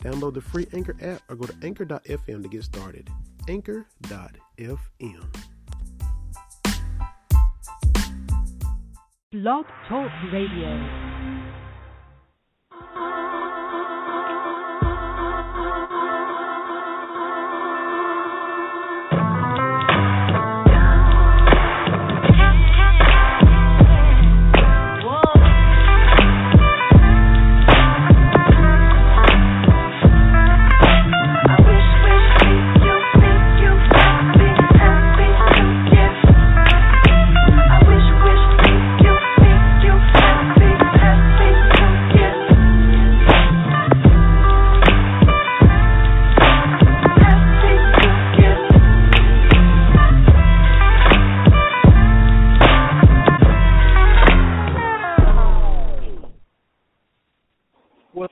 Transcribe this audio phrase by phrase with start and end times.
[0.00, 3.08] Download the free Anchor app or go to anchor.fm to get started.
[3.48, 5.24] Anchor.fm.
[9.32, 11.04] Blog Talk Radio.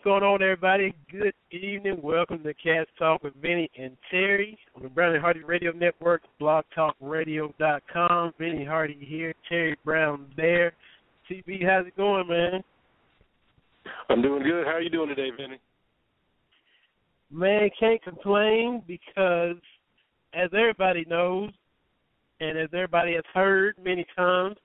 [0.04, 0.92] Everybody.
[1.12, 2.00] Good evening.
[2.02, 6.22] Welcome to Cats Talk with Vinny and Terry on the Brown and Hardy Radio Network,
[6.40, 8.34] blogtalkradio.com.
[8.36, 10.72] Vinny Hardy here, Terry Brown there.
[11.30, 12.64] TB, how's it going, man?
[14.08, 14.66] I'm doing good.
[14.66, 15.60] How are you doing today, Vinny?
[17.30, 19.56] Man, can't complain because,
[20.34, 21.50] as everybody knows,
[22.40, 24.56] and as everybody has heard many times,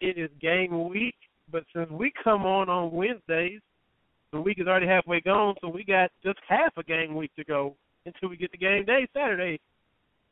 [0.00, 1.16] it is game week.
[1.50, 3.60] But since we come on on Wednesdays,
[4.32, 7.44] the week is already halfway gone, so we got just half a game week to
[7.44, 7.76] go
[8.06, 9.60] until we get the game day Saturday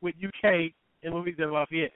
[0.01, 0.73] with UK
[1.03, 1.93] and Louisiana Lafayette.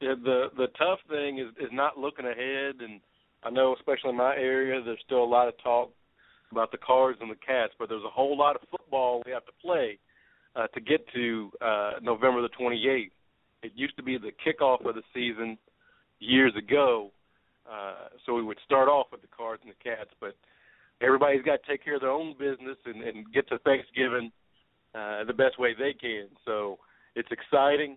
[0.00, 3.00] Yeah, the the tough thing is is not looking ahead, and
[3.42, 5.92] I know especially in my area, there's still a lot of talk
[6.50, 9.44] about the Cards and the Cats, but there's a whole lot of football we have
[9.46, 9.98] to play
[10.56, 13.10] uh, to get to uh, November the 28th.
[13.62, 15.58] It used to be the kickoff of the season
[16.20, 17.10] years ago,
[17.70, 20.34] uh, so we would start off with the cards and the cats, but
[21.00, 24.32] everybody's got to take care of their own business and, and get to Thanksgiving
[24.94, 26.28] uh, the best way they can.
[26.44, 26.78] So
[27.14, 27.96] it's exciting.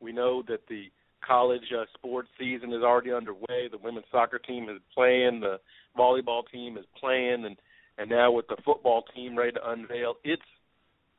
[0.00, 0.90] We know that the
[1.26, 3.68] college uh, sports season is already underway.
[3.70, 5.58] The women's soccer team is playing, the
[5.98, 7.56] volleyball team is playing, and
[7.98, 10.42] and now with the football team ready to unveil its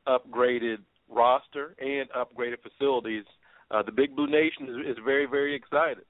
[0.06, 0.76] upgraded
[1.10, 3.24] roster and upgraded facilities,
[3.72, 6.04] uh, the Big Blue Nation is, is very very excited.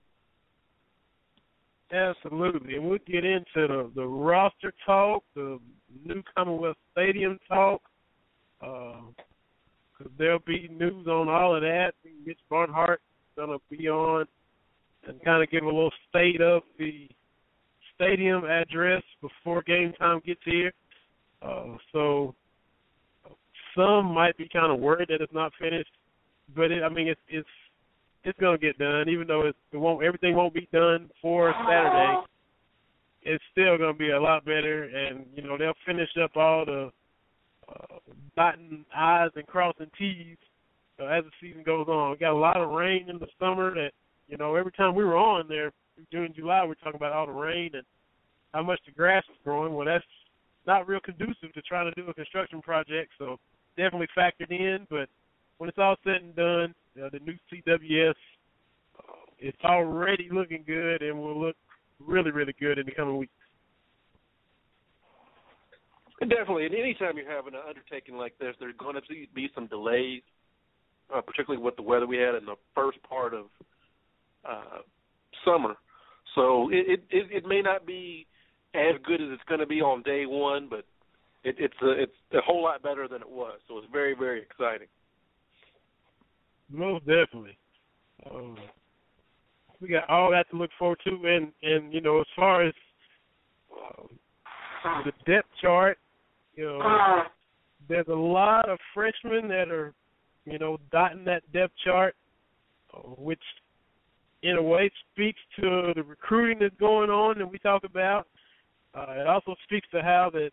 [1.91, 5.59] Absolutely, and we'll get into the, the roster talk, the
[6.05, 7.81] new Commonwealth Stadium talk,
[8.61, 9.15] because
[10.05, 11.93] uh, there'll be news on all of that.
[12.27, 13.01] Mitch Barnhart
[13.37, 14.27] gonna be on
[15.07, 17.09] and kind of give a little state of the
[17.95, 20.73] stadium address before game time gets here.
[21.41, 22.35] Uh, so
[23.75, 25.91] some might be kind of worried that it's not finished,
[26.55, 27.49] but it, I mean it's it's
[28.29, 32.23] it's gonna get done, even though it won't everything won't be done for Saturday.
[33.23, 36.91] It's still gonna be a lot better, and you know they'll finish up all the
[37.69, 37.97] uh,
[38.37, 40.37] dotting I's and crossing T's
[41.01, 42.11] uh, as the season goes on.
[42.11, 43.93] We got a lot of rain in the summer that
[44.29, 45.73] you know every time we were on there
[46.13, 47.85] June July we are talking about all the rain and
[48.53, 49.75] how much the grass was growing.
[49.75, 50.05] Well, that's
[50.67, 53.39] not real conducive to trying to do a construction project, so
[53.77, 54.87] definitely factored in.
[54.91, 55.09] But
[55.59, 58.15] when it's all said and done, uh, the new CWS
[58.99, 61.57] uh, it's already looking good and will look
[62.05, 63.33] really, really good in the coming weeks.
[66.21, 69.03] Definitely, and anytime you're having an undertaking like this, there's going to
[69.35, 70.23] be some delays,
[71.15, 73.47] uh, particularly with the weather we had in the first part of
[74.49, 74.79] uh,
[75.45, 75.77] summer.
[76.35, 78.27] So it, it it may not be
[78.75, 80.85] as good as it's going to be on day one, but
[81.45, 83.61] it, it's a, it's a whole lot better than it was.
[83.69, 84.89] So it's very very exciting.
[86.71, 87.57] Most definitely.
[88.31, 88.57] Um,
[89.81, 92.75] we got all that to look forward to, and and you know as far as
[93.73, 94.09] um,
[95.05, 95.99] the depth chart,
[96.55, 97.23] you know,
[97.89, 99.95] there's a lot of freshmen that are,
[100.45, 102.15] you know, dotting that depth chart,
[102.95, 103.41] uh, which
[104.43, 108.27] in a way speaks to the recruiting that's going on that we talk about.
[108.95, 110.51] Uh, it also speaks to how that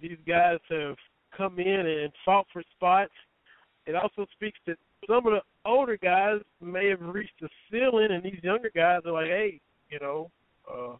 [0.00, 0.96] these guys have
[1.36, 3.12] come in and fought for spots.
[3.86, 8.22] It also speaks that some of the older guys may have reached the ceiling, and
[8.22, 9.60] these younger guys are like, hey,
[9.90, 10.30] you know,
[10.72, 10.96] uh,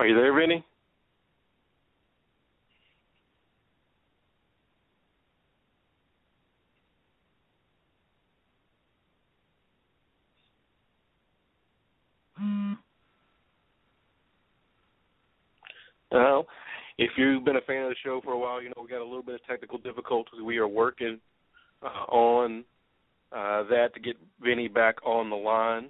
[0.00, 0.64] Are you there, Vinny?
[16.10, 16.46] Well,
[16.98, 19.00] if you've been a fan of the show for a while, you know we got
[19.00, 20.40] a little bit of technical difficulties.
[20.44, 21.18] We are working
[21.82, 22.64] uh, on
[23.32, 25.88] uh, that to get Vinny back on the line.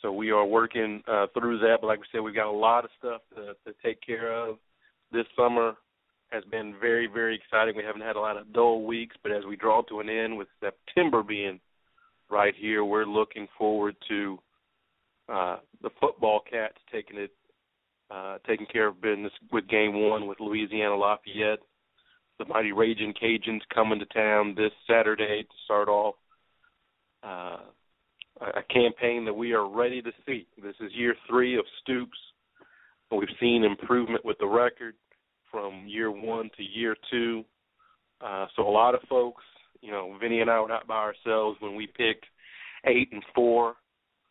[0.00, 1.78] So we are working uh, through that.
[1.80, 4.56] But like we said, we've got a lot of stuff to, to take care of.
[5.12, 5.74] This summer
[6.30, 7.76] has been very, very exciting.
[7.76, 10.36] We haven't had a lot of dull weeks, but as we draw to an end
[10.36, 11.60] with September being
[12.30, 14.38] right here, we're looking forward to
[15.28, 17.32] uh, the football cats taking it,
[18.10, 21.60] uh, taking care of business with game one with Louisiana Lafayette.
[22.38, 26.14] The mighty Raging Cajuns coming to town this Saturday to start off
[27.22, 27.58] uh,
[28.40, 30.46] a campaign that we are ready to see.
[30.62, 32.18] This is year three of Stoops.
[33.10, 34.94] We've seen improvement with the record
[35.50, 37.44] from year one to year two.
[38.20, 39.44] Uh, so a lot of folks,
[39.80, 42.24] you know, Vinny and I were not by ourselves when we picked
[42.86, 43.74] eight and four.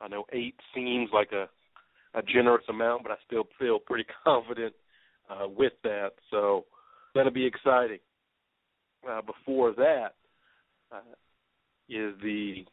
[0.01, 1.47] I know eight seems like a
[2.13, 4.73] a generous amount, but I still feel pretty confident
[5.29, 6.11] uh, with that.
[6.29, 6.65] So
[7.15, 7.99] that'll be exciting.
[9.09, 10.13] Uh, before that
[10.91, 10.99] uh,
[11.89, 12.63] is the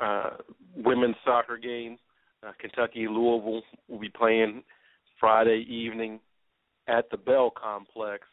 [0.00, 0.30] uh,
[0.76, 1.96] women's soccer game.
[2.44, 4.64] Uh, Kentucky Louisville will be playing
[5.20, 6.18] Friday evening
[6.88, 8.24] at the Bell Complex.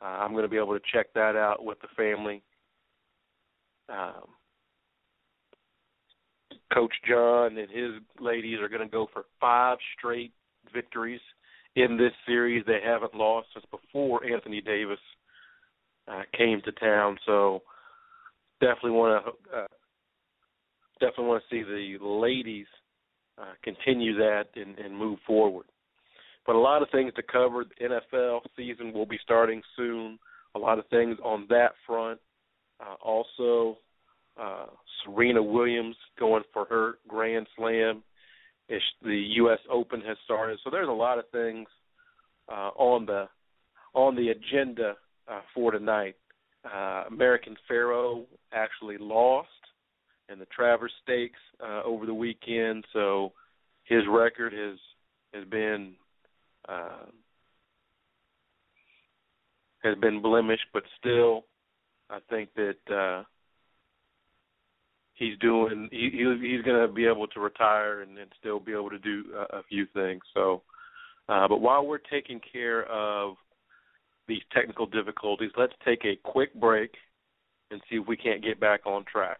[0.00, 2.42] Uh, I'm going to be able to check that out with the family.
[3.88, 4.28] Um,
[6.72, 10.32] Coach John and his ladies are going to go for five straight
[10.72, 11.20] victories
[11.76, 12.64] in this series.
[12.66, 14.98] They haven't lost since before Anthony Davis
[16.06, 17.18] uh, came to town.
[17.26, 17.62] So
[18.60, 19.66] definitely want to uh,
[21.00, 22.66] definitely want to see the ladies
[23.40, 25.66] uh, continue that and, and move forward.
[26.46, 27.64] But a lot of things to cover.
[27.64, 30.18] The NFL season will be starting soon.
[30.54, 32.18] A lot of things on that front.
[32.80, 33.78] Uh, also,
[34.40, 34.66] uh,
[35.04, 38.02] Serena Williams going for her Grand Slam.
[38.68, 39.58] It's, the U.S.
[39.70, 41.66] Open has started, so there's a lot of things
[42.50, 43.28] uh, on the
[43.94, 44.94] on the agenda
[45.30, 46.16] uh, for tonight.
[46.64, 49.48] Uh, American Pharoah actually lost
[50.30, 53.32] in the Travers Stakes uh, over the weekend, so
[53.84, 54.78] his record has
[55.32, 55.94] has been
[56.68, 57.06] uh,
[59.82, 61.44] has been blemished, but still,
[62.10, 63.24] I think that uh,
[65.18, 65.88] he's doing.
[65.90, 69.24] He, he's going to be able to retire and, and still be able to do
[69.34, 70.22] a, a few things.
[70.34, 70.62] So,
[71.28, 73.34] uh, but while we're taking care of
[74.26, 76.92] these technical difficulties, let's take a quick break
[77.70, 79.38] and see if we can't get back on track.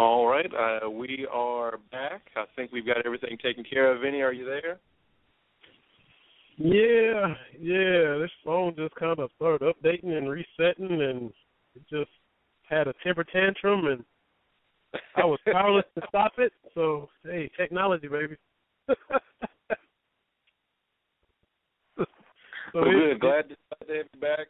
[0.00, 2.22] All right, uh, we are back.
[2.34, 4.00] I think we've got everything taken care of.
[4.00, 4.80] Vinny, are you there?
[6.56, 8.18] Yeah, yeah.
[8.18, 11.30] This phone just kind of started updating and resetting, and
[11.74, 12.08] it just
[12.62, 14.02] had a temper tantrum, and
[15.16, 16.54] I was powerless to stop it.
[16.74, 18.36] So, hey, technology, baby.
[18.88, 18.96] so
[22.72, 23.20] well, good.
[23.20, 24.46] Glad to, glad to have you back.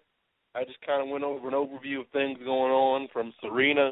[0.55, 3.91] I just kind of went over an overview of things going on from Serena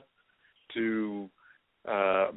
[0.74, 1.28] to
[1.88, 2.30] uh,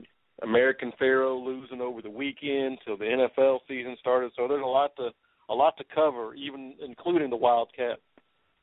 [0.44, 4.32] American Pharoah losing over the weekend till the NFL season started.
[4.36, 5.10] So there's a lot to
[5.50, 8.00] a lot to cover, even including the Wildcat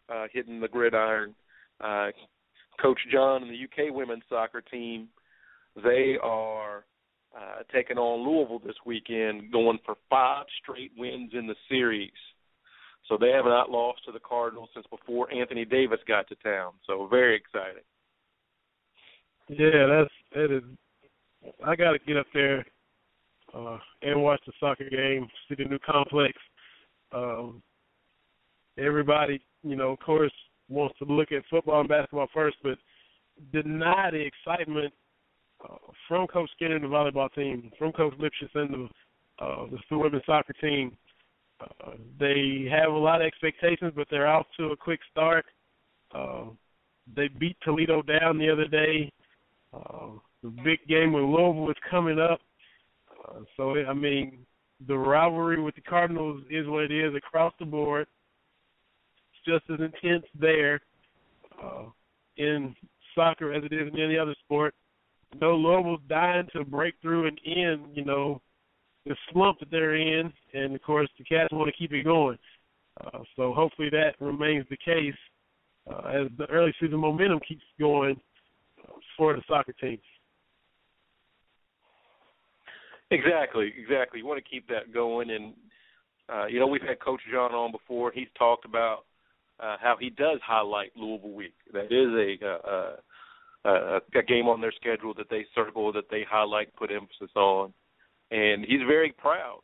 [0.09, 1.35] uh, hitting the gridiron.
[1.81, 2.09] Uh,
[2.81, 5.09] Coach John and the UK women's soccer team,
[5.77, 6.85] they are
[7.37, 12.13] uh, taking on Louisville this weekend, going for five straight wins in the series.
[13.09, 16.73] So they have not lost to the Cardinals since before Anthony Davis got to town.
[16.87, 17.85] So very exciting.
[19.49, 20.63] Yeah, that's that is.
[21.65, 22.65] I got to get up there
[23.55, 26.35] uh, and watch the soccer game, see the new complex.
[27.13, 27.63] Um,
[28.77, 30.33] everybody, you know, of course,
[30.69, 32.79] wants to look at football and basketball first, but
[33.53, 34.93] deny the excitement
[35.65, 35.77] uh,
[36.07, 38.89] from Coach Skinner and the volleyball team, from Coach Lipsitz and the
[39.45, 40.97] uh, the women's soccer team.
[41.61, 45.47] Uh, they have a lot of expectations, but they're off to a quick start.
[46.15, 46.45] Uh,
[47.17, 49.11] they beat Toledo down the other day.
[49.79, 50.09] Uh,
[50.43, 52.41] the big game with Louisville is coming up.
[53.29, 54.47] Uh, so, I mean,
[54.87, 58.07] the rivalry with the Cardinals is what it is across the board.
[59.33, 60.81] It's just as intense there
[61.63, 61.85] uh,
[62.37, 62.75] in
[63.15, 64.75] soccer as it is in any other sport.
[65.41, 68.41] No Louisville's dying to break through and end, you know,
[69.05, 72.39] the slump that they're in, and of course the Cats want to keep it going.
[73.01, 75.15] Uh, so hopefully that remains the case
[75.91, 78.21] uh, as the early season momentum keeps going
[79.19, 80.01] for the soccer teams.
[83.11, 84.21] Exactly, exactly.
[84.21, 85.55] You want to keep that going, and
[86.33, 88.13] uh, you know we've had Coach John on before.
[88.13, 89.05] He's talked about
[89.61, 91.55] uh, how he does highlight Louisville Week.
[91.73, 92.97] That is a, uh,
[93.69, 97.73] uh, a game on their schedule that they circle, that they highlight, put emphasis on,
[98.31, 99.61] and he's very proud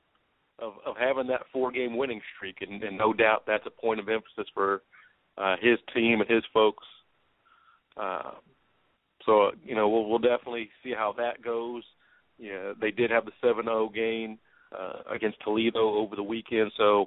[0.59, 4.09] of, of having that four-game winning streak, and, and no doubt that's a point of
[4.09, 4.83] emphasis for
[5.37, 6.85] uh, his team and his folks.
[7.97, 8.33] Uh,
[9.27, 11.83] so you know we'll, we'll definitely see how that goes.
[12.39, 14.39] Yeah, they did have the 7-0 game
[14.77, 17.07] uh, against Toledo over the weekend, so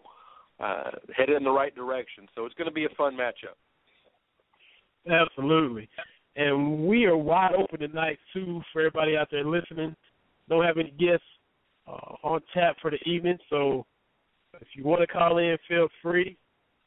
[0.59, 2.27] uh, headed in the right direction.
[2.33, 3.57] So it's going to be a fun matchup.
[5.09, 5.89] Absolutely,
[6.35, 9.95] and we are wide open tonight too for everybody out there listening.
[10.49, 11.25] Don't have any guests
[11.87, 13.85] uh, on tap for the evening, so
[14.61, 16.37] if you want to call in, feel free.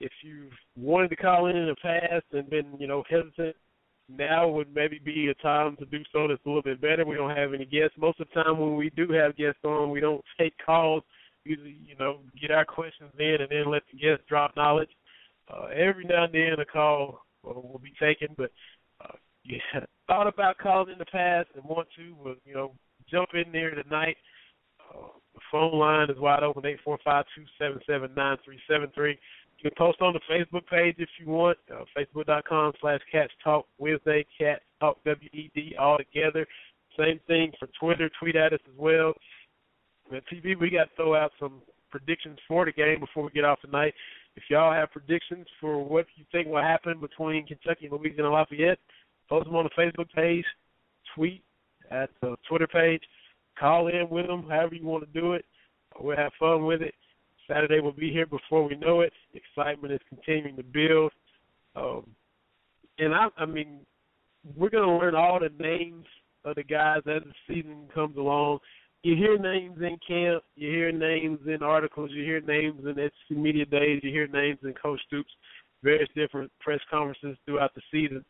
[0.00, 3.54] If you've wanted to call in in the past and been, you know, hesitant
[4.16, 7.04] now would maybe be a time to do so that's a little bit better.
[7.04, 7.96] We don't have any guests.
[7.98, 11.02] Most of the time when we do have guests on, we don't take calls.
[11.44, 14.90] Usually, you know, get our questions in and then let the guests drop knowledge.
[15.48, 18.50] Uh, every now and then a call uh, will be taken, but
[19.00, 22.72] uh, yeah, thought about calling in the past and want to, but you know,
[23.10, 24.16] jump in there tonight.
[24.94, 28.60] Uh, the phone line is wide open eight four five two seven seven nine three
[28.68, 29.18] seven three.
[29.60, 33.66] You can post on the Facebook page if you want, uh, facebook.com slash Cats Talk
[33.78, 36.46] Wednesday, Cats Talk W-E-D, all together.
[36.98, 38.10] Same thing for Twitter.
[38.18, 39.12] Tweet at us as well.
[40.10, 43.44] And TB, we got to throw out some predictions for the game before we get
[43.44, 43.92] off tonight.
[44.34, 48.78] If y'all have predictions for what you think will happen between Kentucky and Louisiana Lafayette,
[49.28, 50.44] post them on the Facebook page,
[51.14, 51.42] tweet
[51.90, 53.02] at the Twitter page,
[53.58, 55.44] call in with them, however you want to do it.
[56.00, 56.94] We'll have fun with it.
[57.50, 59.12] Saturday will be here before we know it.
[59.34, 61.12] Excitement is continuing to build.
[61.74, 62.06] Um,
[62.98, 63.80] and I, I mean,
[64.56, 66.06] we're going to learn all the names
[66.44, 68.58] of the guys as the season comes along.
[69.02, 73.36] You hear names in camp, you hear names in articles, you hear names in SEC
[73.36, 75.30] media days, you hear names in Coach Stoops,
[75.82, 78.24] various different press conferences throughout the season.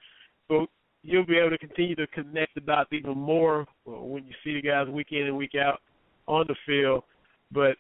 [0.48, 0.66] But
[1.02, 4.62] you'll be able to continue to connect the dots even more when you see the
[4.62, 5.80] guys week in and week out
[6.26, 7.02] on the field.
[7.50, 7.76] But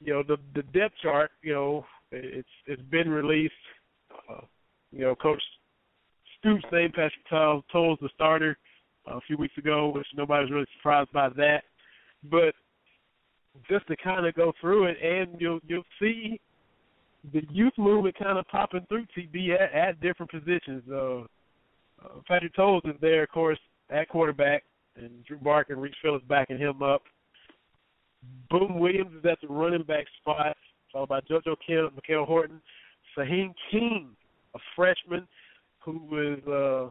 [0.00, 1.30] you know the the depth chart.
[1.42, 3.52] You know it's it's been released.
[4.30, 4.40] Uh,
[4.92, 5.42] you know, Coach
[6.38, 8.56] Stoops named Patrick Towles, Towles the starter
[9.10, 11.62] uh, a few weeks ago, which nobody was really surprised by that.
[12.30, 12.54] But
[13.68, 16.40] just to kind of go through it, and you'll you'll see
[17.32, 20.82] the youth movement kind of popping through TB at, at different positions.
[20.90, 21.20] Uh,
[22.00, 23.58] uh, Patrick Towles is there, of course,
[23.90, 24.62] at quarterback,
[24.96, 27.02] and Drew Barker and Reese Phillips backing him up.
[28.50, 30.56] Boom Williams is at the running back spot,
[30.92, 32.60] followed by JoJo Kemp, Mikel Horton,
[33.16, 34.10] Sihiem King,
[34.54, 35.26] a freshman
[35.80, 36.90] who is uh,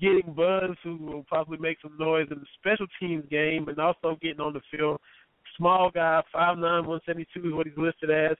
[0.00, 4.16] getting buzz, who will probably make some noise in the special teams game, and also
[4.20, 5.00] getting on the field.
[5.56, 8.36] Small guy, five nine, one seventy two is what he's listed as.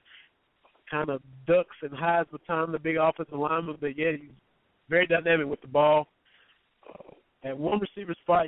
[0.89, 4.31] Kind of ducks and hides behind the big offensive lineman, but yeah, he's
[4.89, 6.07] very dynamic with the ball.
[6.87, 7.13] Uh,
[7.43, 8.47] at one receiver spot.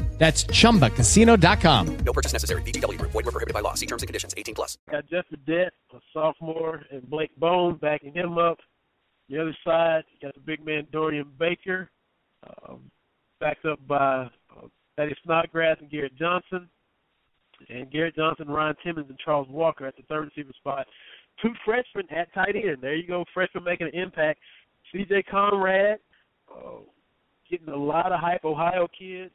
[0.21, 1.97] That's chumbacasino.com.
[2.05, 2.61] No purchase necessary.
[2.61, 3.11] VGW Group.
[3.11, 3.73] Void were prohibited by law.
[3.73, 4.35] See terms and conditions.
[4.37, 4.77] 18 plus.
[4.91, 8.59] Got Jeff Badet, a sophomore, and Blake Bone backing him up.
[9.29, 11.89] The other side, you got the big man Dorian Baker,
[12.47, 12.81] um,
[13.39, 16.69] backed up by uh, Thaddeus Snodgrass and Garrett Johnson.
[17.69, 20.85] And Garrett Johnson, Ryan Timmons, and Charles Walker at the third receiver spot.
[21.41, 22.77] Two freshmen at tight end.
[22.79, 24.39] There you go, freshmen making an impact.
[24.91, 25.23] C.J.
[25.23, 25.97] Conrad,
[26.55, 26.81] uh,
[27.49, 28.45] getting a lot of hype.
[28.45, 29.31] Ohio kids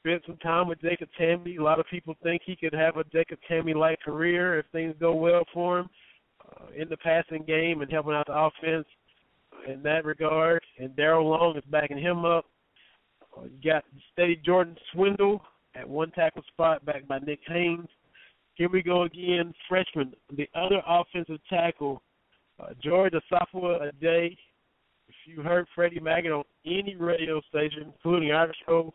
[0.00, 1.58] spent some time with Jacob Tamme.
[1.58, 5.14] A lot of people think he could have a Jacob Tamme-like career if things go
[5.14, 5.90] well for him
[6.44, 8.86] uh, in the passing game and helping out the offense
[9.66, 10.62] in that regard.
[10.78, 12.46] And Daryl Long is backing him up.
[13.36, 15.42] Uh, you got steady Jordan Swindle
[15.74, 17.88] at one tackle spot, backed by Nick Haynes.
[18.54, 22.02] Here we go again, freshman, the other offensive tackle,
[22.58, 24.36] uh, George Asafo-Adjei.
[25.08, 28.92] If you heard Freddie Maggard on any radio station, including our show,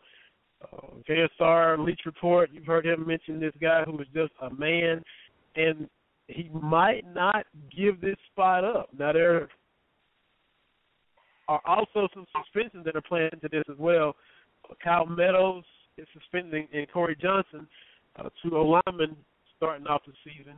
[0.72, 2.50] uh, KSR Leach Report.
[2.52, 5.02] You've heard him mention this guy who is just a man,
[5.56, 5.88] and
[6.28, 7.46] he might not
[7.76, 8.88] give this spot up.
[8.98, 9.48] Now there
[11.48, 14.16] are also some suspensions that are planned into this as well.
[14.70, 15.64] Uh, Kyle Meadows
[15.98, 17.66] is suspending, and Corey Johnson,
[18.16, 19.16] uh, two O linemen
[19.56, 20.54] starting off the season.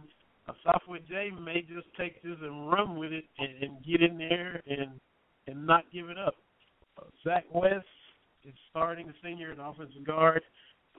[0.49, 4.17] Uh, Southwood J may just take this and run with it and, and get in
[4.17, 4.93] there and
[5.49, 6.35] and not give it up.
[6.99, 7.87] Uh, Zach West
[8.47, 10.43] is starting, a senior at offensive guard.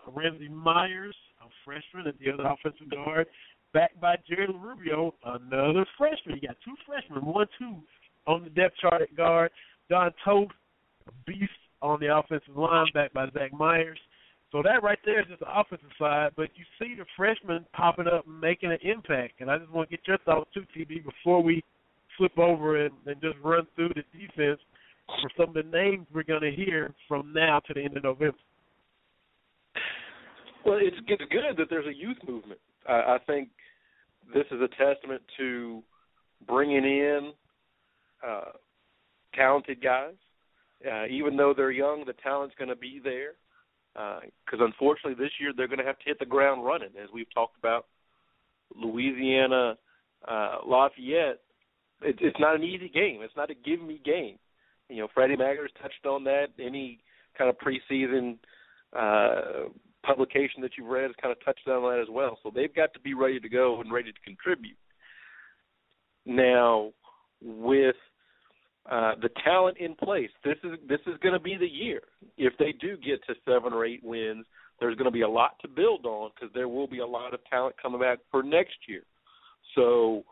[0.07, 3.27] Ramsey Myers, a freshman at the other offensive guard.
[3.73, 6.39] Backed by Jerry Rubio, another freshman.
[6.41, 7.75] You got two freshmen, one, two
[8.25, 9.51] on the depth chart at guard.
[9.89, 10.45] Don a
[11.25, 13.99] beast on the offensive line, backed by Zach Myers.
[14.51, 18.07] So that right there is just the offensive side, but you see the freshmen popping
[18.07, 19.41] up and making an impact.
[19.41, 21.63] And I just want to get your thoughts too, TB, before we
[22.17, 24.59] flip over and, and just run through the defense
[25.07, 28.03] for some of the names we're going to hear from now to the end of
[28.03, 28.37] November.
[30.65, 32.59] Well, it's it's good that there's a youth movement.
[32.87, 33.49] I, I think
[34.33, 35.81] this is a testament to
[36.45, 37.31] bringing in
[38.27, 38.51] uh,
[39.33, 40.13] talented guys.
[40.85, 43.31] Uh, even though they're young, the talent's going to be there.
[43.93, 47.09] Because uh, unfortunately, this year they're going to have to hit the ground running, as
[47.11, 47.87] we've talked about.
[48.75, 49.75] Louisiana,
[50.27, 51.39] uh, Lafayette.
[52.03, 53.21] It, it's not an easy game.
[53.21, 54.37] It's not a give me game.
[54.89, 56.47] You know, Freddie Maggard's touched on that.
[56.59, 56.99] Any
[57.37, 58.37] kind of preseason
[58.97, 59.69] uh,
[60.05, 62.39] publication that you've read has kind of touched on that as well.
[62.43, 64.77] So they've got to be ready to go and ready to contribute.
[66.25, 66.91] Now,
[67.41, 67.95] with
[68.89, 72.01] uh, the talent in place, this is this is going to be the year.
[72.37, 74.45] If they do get to seven or eight wins,
[74.79, 77.33] there's going to be a lot to build on because there will be a lot
[77.33, 79.03] of talent coming back for next year.
[79.75, 80.23] So,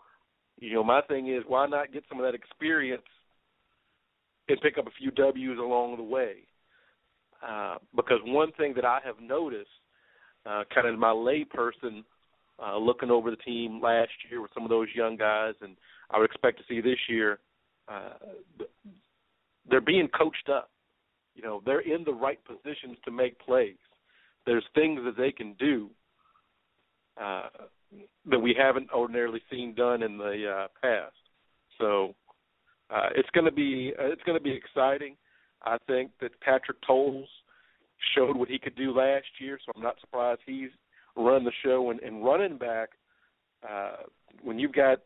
[0.60, 3.04] you know, my thing is, why not get some of that experience
[4.48, 6.36] and pick up a few W's along the way.
[7.46, 9.70] Uh, because one thing that I have noticed,
[10.46, 12.04] uh, kind of my layperson,
[12.64, 15.76] uh, looking over the team last year with some of those young guys, and
[16.10, 17.40] I would expect to see this year,
[17.88, 18.14] uh,
[19.70, 20.70] they're being coached up.
[21.36, 23.76] You know, they're in the right positions to make plays.
[24.46, 25.90] There's things that they can do
[27.22, 27.50] uh,
[28.30, 31.16] that we haven't ordinarily seen done in the uh, past.
[31.80, 32.16] So
[32.93, 35.15] uh, it's going to be uh, it's going to be exciting.
[35.63, 37.28] I think that Patrick Towles
[38.15, 40.69] showed what he could do last year, so I'm not surprised he's
[41.15, 42.89] run the show and, and running back.
[43.67, 44.04] Uh,
[44.43, 45.00] when you've got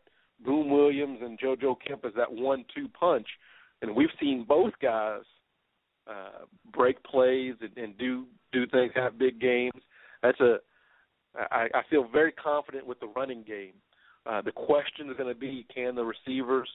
[0.44, 3.26] Boom Williams and JoJo Kemp as that one-two punch,
[3.80, 5.22] and we've seen both guys
[6.08, 9.80] uh, break plays and, and do do things, have big games.
[10.22, 10.56] that's a
[11.34, 13.74] I, I feel very confident with the running game.
[14.26, 16.68] Uh, the question is going to be: Can the receivers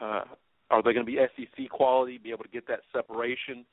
[0.00, 2.18] are they going to be SEC quality?
[2.18, 3.64] Be able to get that separation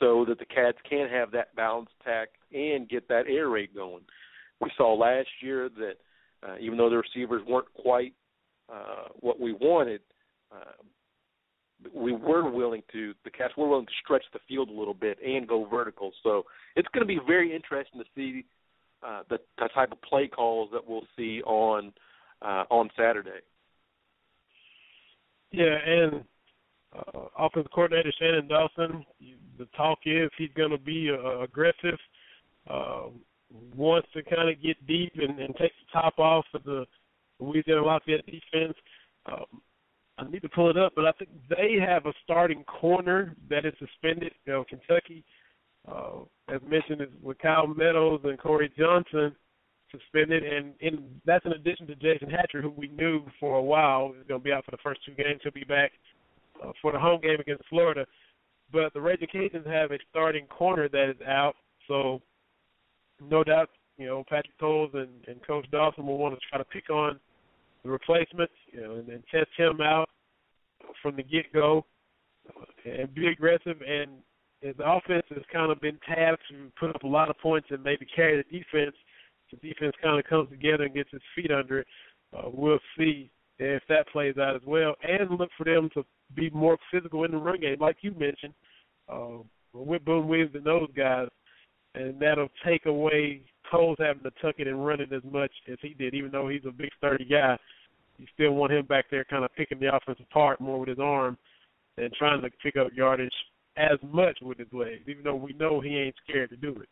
[0.00, 4.02] so that the Cats can have that balance attack and get that air raid going.
[4.60, 5.94] We saw last year that
[6.46, 8.14] uh, even though the receivers weren't quite
[8.72, 10.00] uh, what we wanted,
[10.52, 10.82] uh,
[11.94, 15.18] we were willing to the Cats were willing to stretch the field a little bit
[15.24, 16.12] and go vertical.
[16.22, 16.44] So
[16.76, 18.44] it's going to be very interesting to see
[19.04, 21.92] uh, the, the type of play calls that we'll see on
[22.40, 23.40] uh, on Saturday.
[25.52, 26.24] Yeah, and
[26.96, 29.04] uh, offensive coordinator Shannon Dawson,
[29.58, 31.98] the talk is he's going to be uh, aggressive,
[32.68, 33.04] uh,
[33.76, 36.86] wants to kind of get deep and, and take the top off of the
[37.38, 38.76] Louisiana Lafayette defense.
[39.26, 39.60] Um,
[40.18, 43.64] I need to pull it up, but I think they have a starting corner that
[43.66, 44.32] is suspended.
[44.46, 45.24] You know, Kentucky,
[45.90, 49.34] uh, as mentioned, is with Kyle Meadows and Corey Johnson
[49.92, 54.14] suspended, and in, that's in addition to Jason Hatcher, who we knew for a while
[54.18, 55.40] is going to be out for the first two games.
[55.42, 55.92] He'll be back
[56.64, 58.06] uh, for the home game against Florida.
[58.72, 61.54] But the Raging Cajuns have a starting corner that is out,
[61.86, 62.20] so
[63.20, 66.64] no doubt, you know, Patrick Towles and, and Coach Dawson will want to try to
[66.64, 67.20] pick on
[67.84, 70.08] the replacement, you know, and, and test him out
[71.02, 71.84] from the get go
[72.84, 73.76] and be aggressive.
[73.86, 74.10] And
[74.62, 77.82] the offense has kind of been tasked to put up a lot of points and
[77.82, 78.96] maybe carry the defense.
[79.52, 81.86] The defense kind of comes together and gets its feet under it.
[82.36, 86.50] Uh, we'll see if that plays out as well, and look for them to be
[86.50, 88.54] more physical in the run game, like you mentioned,
[89.08, 89.38] uh,
[89.74, 91.28] with Boom Williams and those guys,
[91.94, 95.78] and that'll take away Towles having to tuck it and run it as much as
[95.82, 97.56] he did, even though he's a big sturdy guy.
[98.18, 100.98] You still want him back there kind of picking the offense apart more with his
[100.98, 101.36] arm
[101.98, 103.32] and trying to pick up yardage
[103.76, 106.88] as much with his legs, even though we know he ain't scared to do it.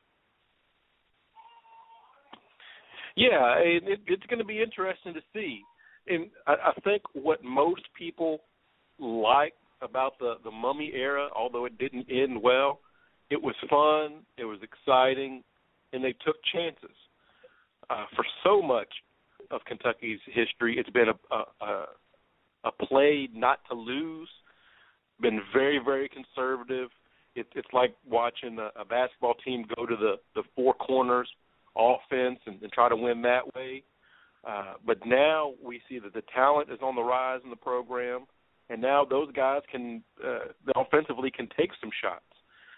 [3.16, 5.60] Yeah, it, it, it's going to be interesting to see.
[6.06, 8.40] And I, I think what most people
[8.98, 12.80] like about the the Mumme era, although it didn't end well,
[13.30, 15.42] it was fun, it was exciting,
[15.92, 16.96] and they took chances.
[17.88, 18.88] Uh, for so much
[19.50, 21.86] of Kentucky's history, it's been a a,
[22.64, 24.28] a, play not to lose.
[25.20, 26.90] Been very very conservative.
[27.34, 31.28] It, it's like watching a, a basketball team go to the the four corners
[31.76, 33.82] offense and, and try to win that way.
[34.46, 38.24] Uh, but now we see that the talent is on the rise in the program,
[38.70, 42.24] and now those guys can uh, offensively can take some shots.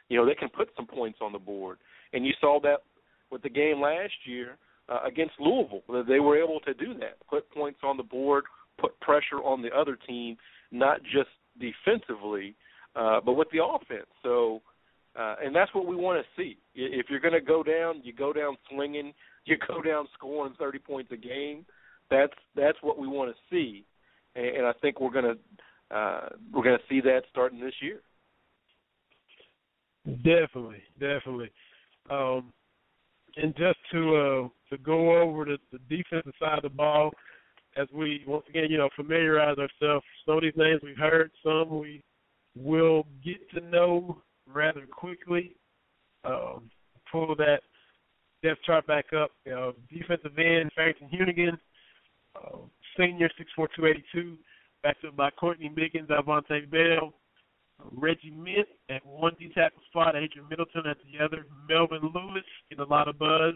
[0.09, 1.79] You know, they can put some points on the board,
[2.13, 2.79] and you saw that
[3.31, 4.57] with the game last year
[4.89, 5.83] uh, against Louisville.
[5.89, 8.45] That they were able to do that, put points on the board,
[8.81, 10.37] put pressure on the other team,
[10.73, 12.57] not just defensively,
[12.97, 14.09] uh, but with the offense.
[14.23, 14.63] So,
[15.19, 16.57] uh, and that's what we want to see.
[16.75, 19.13] If you're going to go down, you go down swinging
[19.45, 21.65] you go down scoring 30 points a game.
[22.11, 23.85] That's that's what we want to see,
[24.37, 25.35] and, and I think we're gonna
[25.91, 28.01] uh, we're gonna see that starting this year.
[30.05, 31.51] Definitely, definitely.
[32.11, 32.53] Um,
[33.37, 37.13] and just to uh, to go over the, the defensive side of the ball,
[37.77, 40.05] as we once again, you know, familiarize ourselves.
[40.27, 42.03] Some of these names we've heard, some we
[42.55, 45.57] will get to know rather quickly.
[46.25, 46.71] Um,
[47.11, 47.61] pull that
[48.43, 49.31] depth chart back up.
[49.45, 51.59] You know, defensive end Farrington Huguenin,
[52.37, 52.59] uh,
[52.97, 54.37] senior six four two eighty two,
[54.83, 57.13] backed up by Courtney Miggins, Alvonte Bell,
[57.91, 62.81] Regie Meant at one D tackle spot, Adrian Middleton at the other, Melvin Lewis in
[62.81, 63.55] a lot of buzz,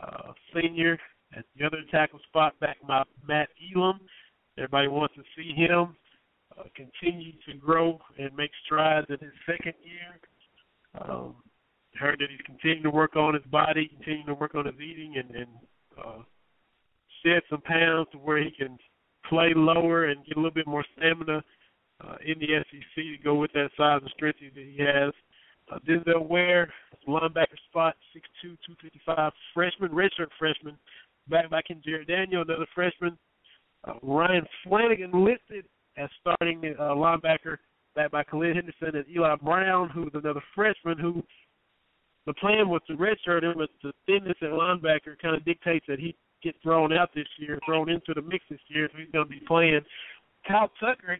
[0.00, 0.98] uh, senior
[1.36, 4.00] at the other tackle spot, back by Matt Elam.
[4.58, 5.96] Everybody wants to see him
[6.58, 11.08] uh, continue to grow and make strides in his second year.
[11.08, 11.34] Um,
[11.98, 15.14] heard that he's continuing to work on his body, continuing to work on his eating,
[15.16, 15.48] and, and
[15.98, 16.22] uh,
[17.24, 18.78] shed some pounds to where he can
[19.28, 21.42] play lower and get a little bit more stamina
[22.04, 25.12] uh, in the SEC to go with that size and strength that he has.
[25.70, 26.72] Uh, Denzel Ware,
[27.06, 27.94] linebacker spot,
[28.42, 30.76] 6'2", 255, freshman, redshirt freshman,
[31.28, 33.16] back back Jared Daniel, another freshman.
[33.84, 35.64] Uh, Ryan Flannigan listed
[35.96, 37.58] as starting uh, linebacker,
[37.94, 41.22] back by Khalid Henderson, and Eli Brown, who's another freshman who
[42.26, 45.98] the plan was to redshirt him, but the thinness at linebacker kind of dictates that
[45.98, 49.26] he gets thrown out this year, thrown into the mix this year, so he's going
[49.26, 49.80] to be playing.
[50.46, 51.18] Kyle Tucker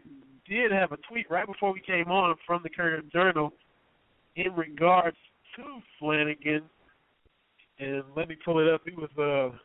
[0.48, 3.52] did have a tweet right before we came on from the Courier Journal
[4.36, 5.16] in regards
[5.56, 5.62] to
[5.98, 6.62] Flannigan,
[7.78, 8.82] and let me pull it up.
[8.86, 9.56] It was uh,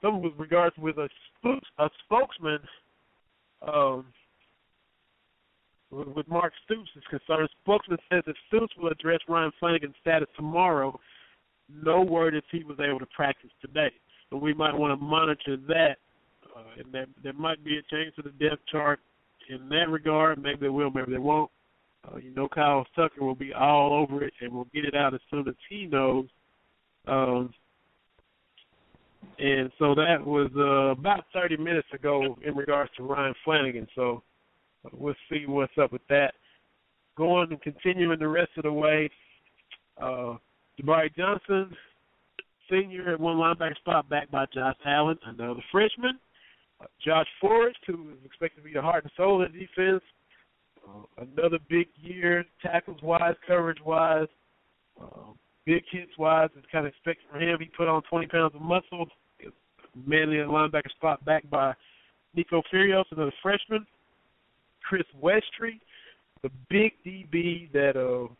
[0.00, 1.08] some with regards with a
[1.78, 2.58] a spokesman
[3.62, 4.06] um,
[5.90, 10.28] with, with Mark Stoops is concerned, spokesman says that Stoops will address Ryan Flannigan's status
[10.36, 10.98] tomorrow.
[11.70, 13.92] No word if he was able to practice today.
[14.30, 15.96] So we might want to monitor that.
[16.56, 19.00] Uh, and there, there might be a change to the depth chart
[19.48, 20.42] in that regard.
[20.42, 21.50] Maybe they will, maybe they won't.
[22.06, 25.14] Uh, you know, Kyle Tucker will be all over it and will get it out
[25.14, 26.26] as soon as he knows.
[27.06, 27.52] Um,
[29.38, 33.86] and so that was uh, about 30 minutes ago in regards to Ryan Flannigan.
[33.94, 34.22] So
[34.84, 36.34] uh, we'll see what's up with that.
[37.16, 39.10] Going and continuing the rest of the way,
[40.00, 40.34] uh,
[40.80, 41.70] Jabari Johnson,
[42.70, 46.18] senior at one linebacker spot, backed by Josh Allen, another freshman.
[46.80, 50.02] Uh, Josh Forrest, who is expected to be the heart and soul of the defense,
[50.86, 54.28] uh, another big year, tackles wise, coverage wise,
[55.00, 55.32] uh,
[55.68, 56.48] big hits wise.
[56.56, 57.58] Is kind of expected from him.
[57.60, 59.06] He put on 20 pounds of muscle.
[60.06, 61.74] Mainly a linebacker spot backed by
[62.34, 63.86] Nico Furios, another freshman.
[64.88, 65.80] Chris Westry,
[66.42, 68.32] the big DB that uh,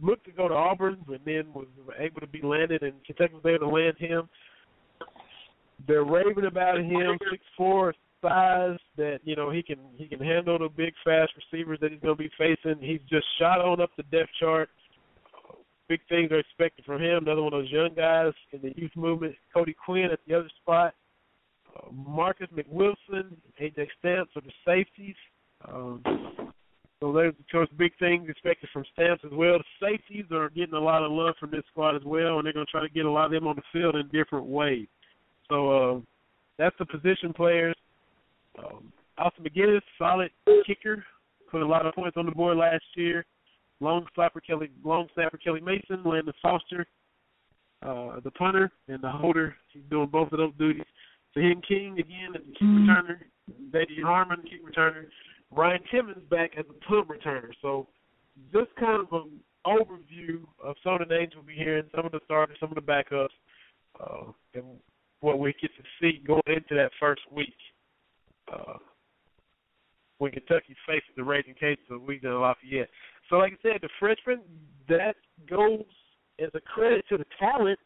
[0.00, 1.66] looked to go to Auburn, but then was
[1.98, 4.28] able to be landed, and Kentucky was able to land him.
[5.88, 10.58] They're raving about him, six four size that you know he can he can handle
[10.58, 12.80] the big fast receivers that he's going to be facing.
[12.80, 14.68] He's just shot on up the depth chart.
[15.90, 17.24] Big things are expected from him.
[17.24, 19.34] Another one of those young guys in the youth movement.
[19.52, 20.94] Cody Quinn at the other spot.
[21.76, 25.16] Uh, Marcus McWilson, AJ Stamps are the safeties.
[25.68, 26.00] Um,
[27.00, 29.58] so there's of course big things expected from Stamps as well.
[29.58, 32.52] The safeties are getting a lot of love from this squad as well, and they're
[32.52, 34.86] going to try to get a lot of them on the field in different ways.
[35.48, 36.00] So uh,
[36.56, 37.74] that's the position players.
[38.56, 40.30] Um, Austin McGinnis, solid
[40.64, 41.04] kicker,
[41.50, 43.24] put a lot of points on the board last year.
[43.80, 46.86] Long snapper Kelly, long snapper Kelly Mason, Landon Foster,
[47.82, 49.56] uh, the punter and the holder.
[49.72, 50.84] He's doing both of those duties.
[51.36, 53.18] Sihiem King again as the kick returner.
[53.72, 55.04] Betty Harmon, kick returner.
[55.50, 57.50] Ryan Timmons back as a punt returner.
[57.62, 57.88] So
[58.52, 62.12] just kind of an overview of some of the names we'll be hearing, some of
[62.12, 63.28] the starters, some of the backups,
[64.00, 64.64] uh, and
[65.20, 67.54] what we get to see going into that first week
[68.52, 68.78] uh,
[70.18, 72.88] when Kentucky's facing the Raging Cajuns of Louisiana Lafayette.
[73.30, 74.40] So, like I said, the freshman
[74.88, 75.14] that
[75.48, 75.84] goes
[76.38, 77.78] as a credit to the talent,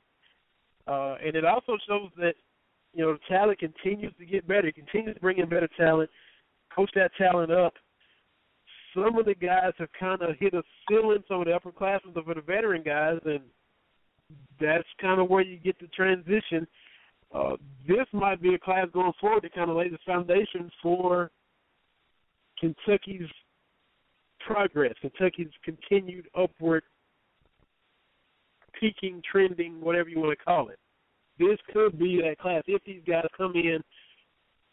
[0.87, 2.35] uh, and it also shows that
[2.93, 6.11] you know the talent continues to get better, continues to bring in better talent,
[6.75, 7.75] coach that talent up.
[8.95, 12.25] Some of the guys have kind of hit a ceiling, some of the upperclassmen, but
[12.25, 13.41] for the veteran guys, and
[14.61, 16.67] that's kind of where you get the transition
[17.35, 21.31] uh, this might be a class going forward that kind of lays the foundation for
[22.61, 23.29] Kentucky's
[24.47, 26.83] progress, Kentucky's continued upward
[28.79, 30.79] peaking, trending, whatever you want to call it.
[31.39, 33.83] This could be that class if these guys come in,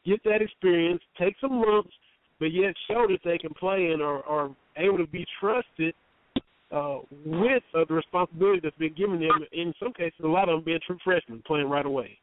[0.05, 1.93] get that experience, take some lumps,
[2.39, 5.93] but yet show that they can play and are, are able to be trusted
[6.71, 9.45] uh, with uh, the responsibility that's been given them.
[9.51, 12.17] In some cases, a lot of them being true freshmen playing right away.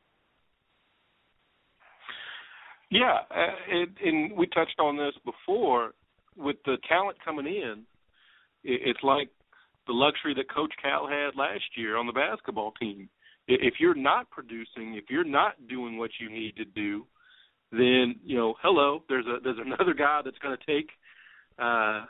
[2.91, 5.93] Yeah, uh, it, and we touched on this before.
[6.39, 7.85] With the talent coming in,
[8.65, 9.29] it, it's like
[9.87, 13.09] the luxury that Coach Cal had last year on the basketball team.
[13.49, 17.07] If you're not producing, if you're not doing what you need to do,
[17.73, 20.91] then you know, hello, there's a there's another guy that's going to take
[21.59, 22.05] uh,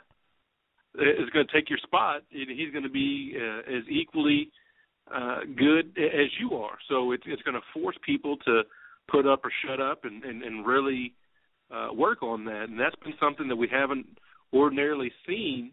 [0.95, 2.21] is going to take your spot.
[2.33, 4.51] And he's going to be uh, as equally
[5.13, 6.77] uh, good as you are.
[6.89, 8.61] So it's it's going to force people to
[9.09, 11.13] put up or shut up and and, and really
[11.73, 12.65] uh, work on that.
[12.69, 14.05] And that's been something that we haven't
[14.53, 15.71] ordinarily seen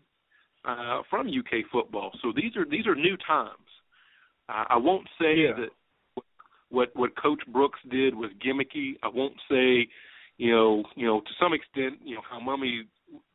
[0.64, 2.10] uh, from UK football.
[2.22, 3.52] So these are these are new times.
[4.48, 5.52] Uh, I won't say yeah.
[5.56, 6.22] that
[6.70, 8.94] what what Coach Brooks did was gimmicky.
[9.02, 9.88] I won't say,
[10.38, 12.82] you know, you know, to some extent, you know, how Mumme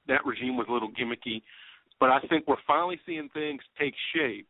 [0.07, 1.41] that regime was a little gimmicky,
[1.99, 4.47] but I think we're finally seeing things take shape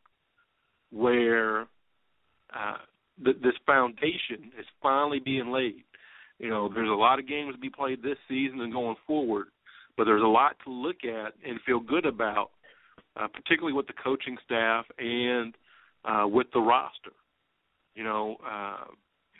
[0.92, 1.62] where
[2.54, 2.78] uh,
[3.24, 5.84] th- this foundation is finally being laid.
[6.42, 9.48] You know, there's a lot of games to be played this season and going forward,
[9.96, 12.50] but there's a lot to look at and feel good about,
[13.16, 15.54] uh, particularly with the coaching staff and
[16.04, 17.14] uh, with the roster.
[17.94, 18.86] You know, uh,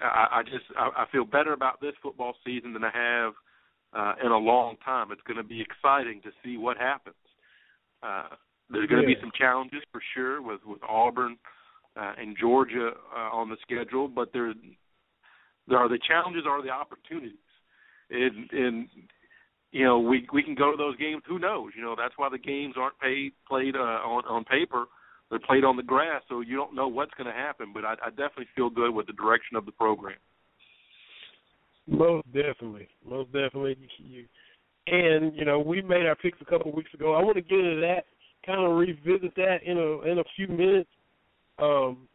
[0.04, 3.34] I, I just I, I feel better about this football season than I have
[3.94, 5.12] uh, in a long time.
[5.12, 7.16] It's going to be exciting to see what happens.
[8.04, 8.36] Uh,
[8.70, 9.16] there's going to yeah.
[9.16, 11.38] be some challenges for sure with with Auburn
[12.00, 14.54] uh, and Georgia uh, on the schedule, but there
[15.70, 17.38] are the challenges, are the opportunities,
[18.10, 18.88] and and
[19.72, 21.22] you know we we can go to those games.
[21.28, 21.72] Who knows?
[21.76, 24.86] You know that's why the games aren't paid played uh, on on paper.
[25.30, 27.72] They're played on the grass, so you don't know what's going to happen.
[27.74, 30.18] But I, I definitely feel good with the direction of the program.
[31.88, 33.78] Most definitely, most definitely.
[33.98, 34.26] You
[34.88, 37.14] and you know we made our picks a couple of weeks ago.
[37.14, 38.06] I want to get into that,
[38.46, 40.90] kind of revisit that in a in a few minutes,
[41.60, 42.08] um,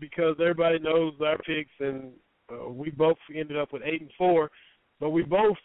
[0.00, 2.12] because everybody knows our picks, and
[2.52, 4.50] uh, we both ended up with eight and four,
[5.00, 5.56] but we both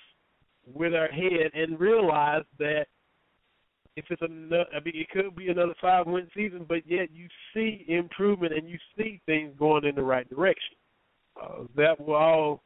[0.73, 2.85] with our head and realized that
[3.95, 7.27] if it's another, I mean, it could be another five win season, but yet you
[7.53, 10.75] see improvement and you see things going in the right direction.
[11.41, 12.63] Uh, that will all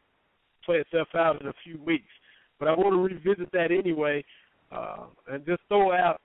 [0.65, 2.11] play itself out in a few weeks.
[2.59, 4.23] But I want to revisit that anyway,
[4.71, 6.21] uh, and just throw out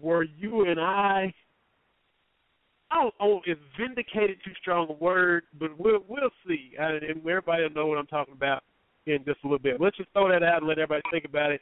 [0.00, 1.32] where you and I.
[2.90, 3.42] I don't know
[3.78, 7.98] vindicated too strong a word, but we'll we'll see, and, and everybody will know what
[7.98, 8.62] I'm talking about
[9.06, 9.80] in just a little bit.
[9.80, 11.60] Let's just throw that out and let everybody think about it,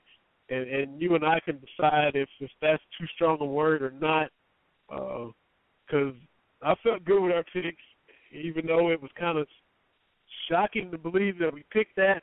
[0.50, 3.90] and, and you and I can decide if if that's too strong a word or
[3.90, 4.30] not.
[4.88, 6.14] Because
[6.62, 7.82] uh, I felt good with our picks,
[8.32, 9.48] even though it was kind of
[10.48, 12.22] shocking to believe that we picked that,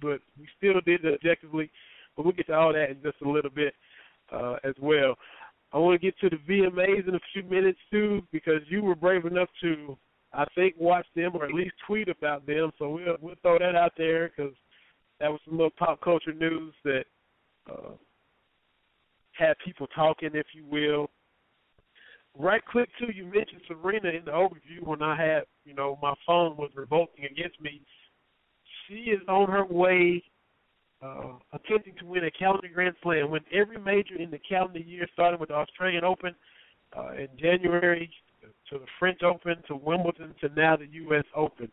[0.00, 1.70] but we still did it objectively.
[2.16, 3.74] But we'll get to all that in just a little bit
[4.32, 5.16] uh, as well.
[5.72, 8.96] I want to get to the VMAs in a few minutes too, because you were
[8.96, 9.96] brave enough to,
[10.32, 12.72] I think, watch them or at least tweet about them.
[12.78, 14.52] So we'll we'll throw that out there because
[15.20, 17.04] that was some little pop culture news that
[17.70, 17.92] uh,
[19.32, 21.08] had people talking, if you will.
[22.36, 23.12] Right click too.
[23.12, 27.24] You mentioned Serena in the overview when I had, you know, my phone was revolting
[27.24, 27.80] against me.
[28.86, 30.22] She is on her way
[31.02, 35.06] uh, attempting to win a calendar Grand Slam, win every major in the calendar year,
[35.12, 36.34] starting with the Australian Open
[36.96, 38.10] uh, in January,
[38.70, 41.24] to the French Open, to Wimbledon, to now the U.S.
[41.34, 41.70] Open.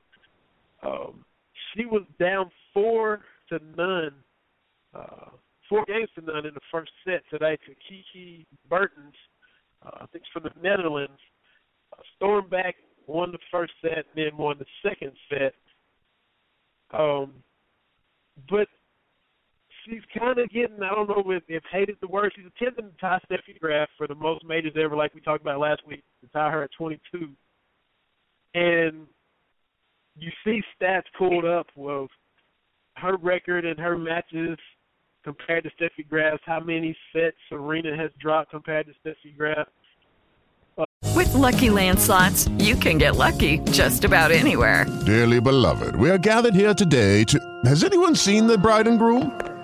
[0.83, 1.25] Um,
[1.73, 4.11] she was down four to none,
[4.93, 5.29] uh,
[5.69, 9.15] four games to none in the first set today to Kiki Bertens,
[9.85, 11.19] uh, I think from the Netherlands.
[11.93, 15.53] Uh, stormed back, won the first set, then won the second set.
[16.97, 17.33] Um,
[18.49, 18.67] but
[19.87, 22.97] she's kind of getting, I don't know if, if hated the word, she's attempting to
[22.99, 26.29] tie Steffi Graf for the most majors ever, like we talked about last week, to
[26.29, 27.29] tie her at 22.
[28.53, 29.07] And
[30.17, 32.07] you see stats pulled up of
[32.97, 34.57] her record and her matches
[35.23, 39.67] compared to Steffi Graf, how many sets Serena has dropped compared to Steffi Graf.
[41.15, 44.85] With Lucky Land slots, you can get lucky just about anywhere.
[45.05, 47.39] Dearly beloved, we are gathered here today to.
[47.65, 49.56] Has anyone seen the bride and groom?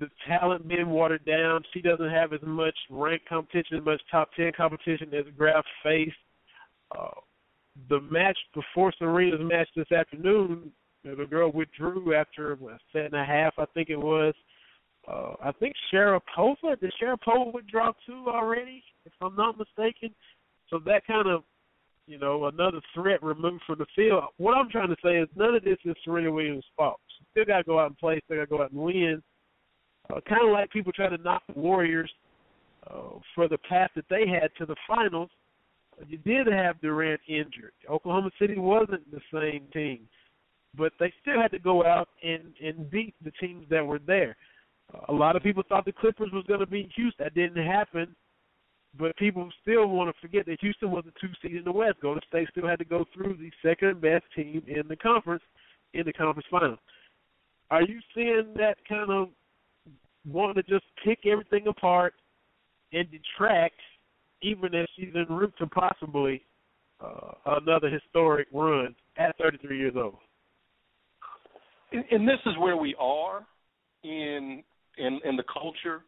[0.00, 1.62] the talent being watered down.
[1.72, 6.16] She doesn't have as much rank competition, as much top 10 competition as Graf faced.
[6.96, 7.10] Uh,
[7.88, 10.72] the match before Serena's match this afternoon,
[11.04, 12.58] the girl withdrew after a
[12.92, 14.34] set and a half, I think it was.
[15.06, 20.10] Uh, I think Sharapova, did Sharapova withdraw too already, if I'm not mistaken?
[20.68, 21.42] So that kind of,
[22.06, 24.24] you know, another threat removed from the field.
[24.36, 27.00] What I'm trying to say is none of this is Serena Williams' fault.
[27.18, 29.22] She still got to go out and play, still got to go out and win.
[30.10, 32.10] Uh, kind of like people try to knock the Warriors
[32.90, 35.30] uh, for the path that they had to the finals.
[36.08, 37.72] You did have Durant injured.
[37.88, 40.08] Oklahoma City wasn't the same team
[40.76, 44.36] but they still had to go out and and beat the teams that were there.
[45.08, 47.24] A lot of people thought the Clippers was going to beat Houston.
[47.24, 48.14] That didn't happen.
[48.98, 52.00] But people still want to forget that Houston was the two seed in the West.
[52.02, 55.44] Golden State still had to go through the second best team in the conference
[55.94, 56.76] in the conference final.
[57.70, 59.28] Are you seeing that kind of
[60.26, 62.14] wanting to just pick everything apart
[62.92, 63.80] and detract,
[64.42, 66.42] even if she's en route to possibly
[67.00, 70.18] uh, another historic run at 33 years old?
[71.92, 73.46] and, and this is where we are
[74.04, 74.62] in
[74.98, 76.02] in in the culture,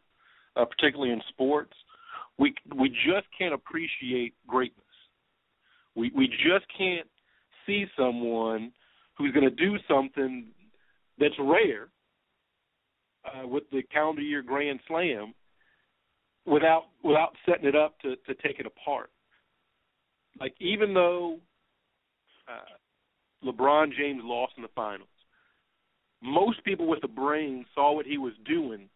[0.56, 1.72] uh, particularly in sports.
[2.38, 4.84] We we just can't appreciate greatness.
[5.94, 7.08] We we just can't
[7.66, 8.72] see someone
[9.16, 10.46] who's going to do something
[11.18, 11.88] that's rare
[13.25, 15.35] uh, with the calendar year Grand Slam
[16.47, 19.11] without without setting it up to to take it apart.
[20.41, 21.39] like even though
[22.49, 25.09] uh, LeBron James lost in the finals,
[26.23, 28.89] most people with a brain saw what he was doing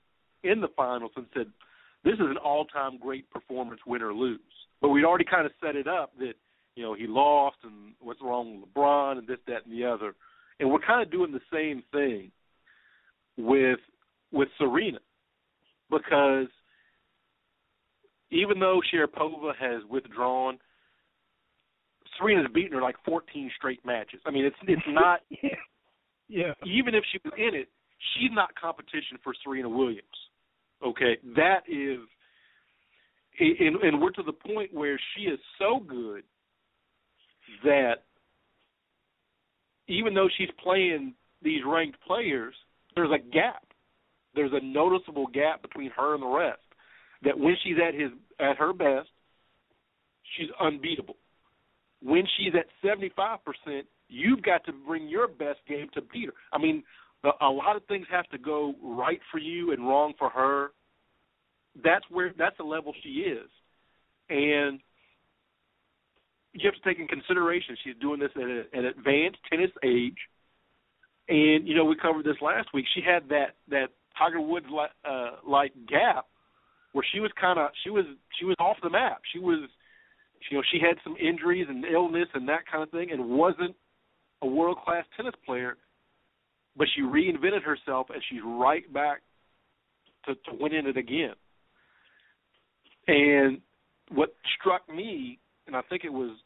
[0.43, 1.47] in the finals and said,
[2.05, 4.41] "This is an all-time great performance, win or lose."
[4.81, 6.35] But we'd already kind of set it up that
[6.75, 10.15] you know he lost and what's wrong with LeBron and this, that, and the other,
[10.61, 12.31] and we're kind of doing the same thing
[13.37, 13.79] with
[14.37, 14.99] with Serena
[15.91, 16.47] because
[18.31, 20.59] even though Sharapova has withdrawn,
[22.19, 24.21] Serena's beaten her like 14 straight matches.
[24.27, 25.21] I mean, it's it's not.
[26.29, 26.53] yeah.
[26.65, 27.69] Even if she was in it,
[28.15, 30.03] she's not competition for Serena Williams.
[30.85, 32.01] Okay, that is,
[33.41, 36.23] and, and we're to the point where she is so good
[37.65, 38.03] that
[39.89, 42.55] even though she's playing these ranked players,
[42.95, 43.66] there's a gap.
[44.37, 46.61] There's a noticeable gap between her and the rest.
[47.25, 49.09] That when she's at his at her best,
[50.37, 51.17] she's unbeatable.
[52.03, 53.39] When she's at 75%,
[54.09, 56.35] you've got to bring your best game to beat her.
[56.53, 56.85] I mean,
[57.41, 60.69] a lot of things have to go right for you and wrong for her.
[61.83, 63.49] That's where that's the level she is,
[64.31, 64.81] and
[66.53, 70.17] you have to take in consideration she's doing this at a, an advanced tennis age.
[71.29, 72.87] And you know, we covered this last week.
[72.95, 76.27] She had that that Tiger Woods like uh, like gap
[76.93, 78.05] where she was kind of she was
[78.39, 79.21] she was off the map.
[79.33, 79.69] She was
[80.51, 83.75] you know she had some injuries and illness and that kind of thing, and wasn't
[84.43, 85.77] a world class tennis player.
[86.77, 89.23] But she reinvented herself, and she's right back
[90.27, 91.33] to, to winning it again.
[93.09, 93.61] And
[94.13, 96.37] what struck me, and I think it was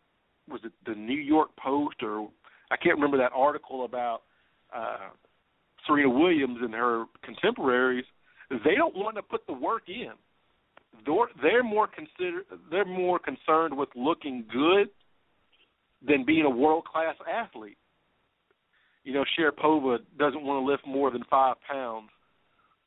[0.49, 2.29] was it the New York Post or
[2.71, 4.23] I can't remember that article about
[4.75, 5.11] uh,
[5.91, 8.05] Serena Williams and her contemporaries.
[8.51, 10.13] They don't want to put the work in.
[11.07, 14.89] They're, they're more consider they're more concerned with looking good
[16.07, 17.79] than being a world class athlete.
[19.05, 22.11] You know, Sharapova doesn't want to lift more than five pounds.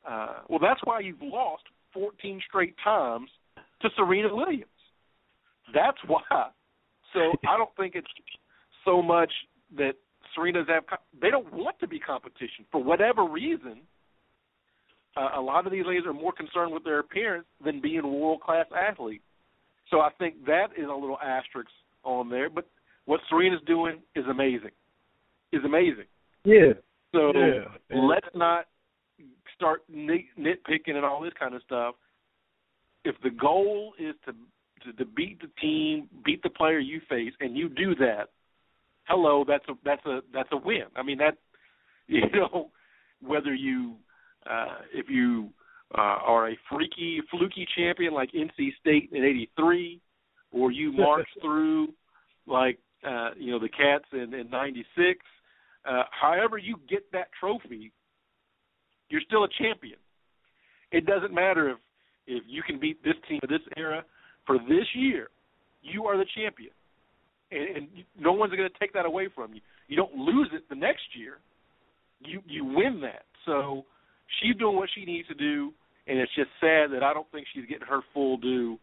[0.08, 3.28] Uh, well, that's why you've lost 14 straight times
[3.82, 4.66] to Serena Williams.
[5.72, 6.50] That's why.
[7.12, 8.06] So I don't think it's
[8.84, 9.32] so much
[9.76, 9.94] that
[10.34, 10.84] Serena's have.
[11.20, 13.80] They don't want to be competition for whatever reason.
[15.16, 18.40] Uh, a lot of these ladies are more concerned with their appearance than being world
[18.40, 19.22] class athlete.
[19.90, 21.68] So I think that is a little asterisk
[22.02, 22.50] on there.
[22.50, 22.66] But
[23.04, 24.70] what Serena's doing is amazing.
[25.52, 26.06] Is amazing.
[26.44, 26.72] Yeah.
[27.12, 27.98] So yeah.
[28.00, 28.66] let's not
[29.54, 31.94] start nit- nitpicking and all this kind of stuff.
[33.04, 34.32] If the goal is to,
[34.84, 38.30] to to beat the team, beat the player you face, and you do that,
[39.06, 40.84] hello, that's a that's a that's a win.
[40.96, 41.36] I mean that
[42.06, 42.70] you know
[43.22, 43.94] whether you
[44.48, 45.50] uh, if you
[45.96, 50.00] uh, are a freaky fluky champion like NC State in '83,
[50.52, 51.88] or you march through
[52.46, 55.20] like uh, you know the Cats in in '96.
[55.86, 57.92] Uh, however you get that trophy,
[59.10, 59.98] you're still a champion.
[60.92, 61.78] It doesn't matter if
[62.26, 64.04] if you can beat this team of this era
[64.46, 65.28] for this year,
[65.82, 66.70] you are the champion
[67.54, 67.88] and, and
[68.18, 69.60] no one's going to take that away from you.
[69.88, 71.38] You don't lose it the next year.
[72.20, 73.24] You you win that.
[73.46, 73.84] So
[74.40, 75.72] she's doing what she needs to do,
[76.06, 78.78] and it's just sad that I don't think she's getting her full due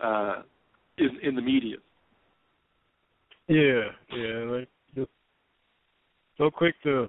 [0.00, 0.42] uh,
[0.98, 1.76] in in the media.
[3.48, 5.10] Yeah, yeah, like just
[6.38, 7.08] so quick to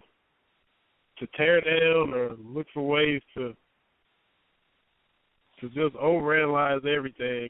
[1.20, 3.56] to tear down or look for ways to
[5.62, 7.50] to just overanalyze everything.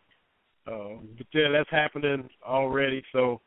[0.68, 3.04] Um, but yeah, that's happening already.
[3.12, 3.42] So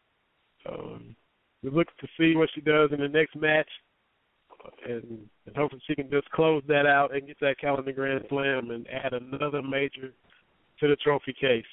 [0.68, 1.16] um,
[1.62, 3.68] we look to see what she does in the next match,
[4.86, 8.70] and, and hopefully she can just close that out and get that calendar grand slam
[8.70, 10.12] and add another major
[10.80, 11.64] to the trophy case.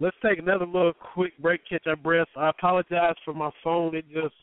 [0.00, 2.28] Let's take another little quick break, catch our breath.
[2.36, 4.34] I apologize for my phone; it just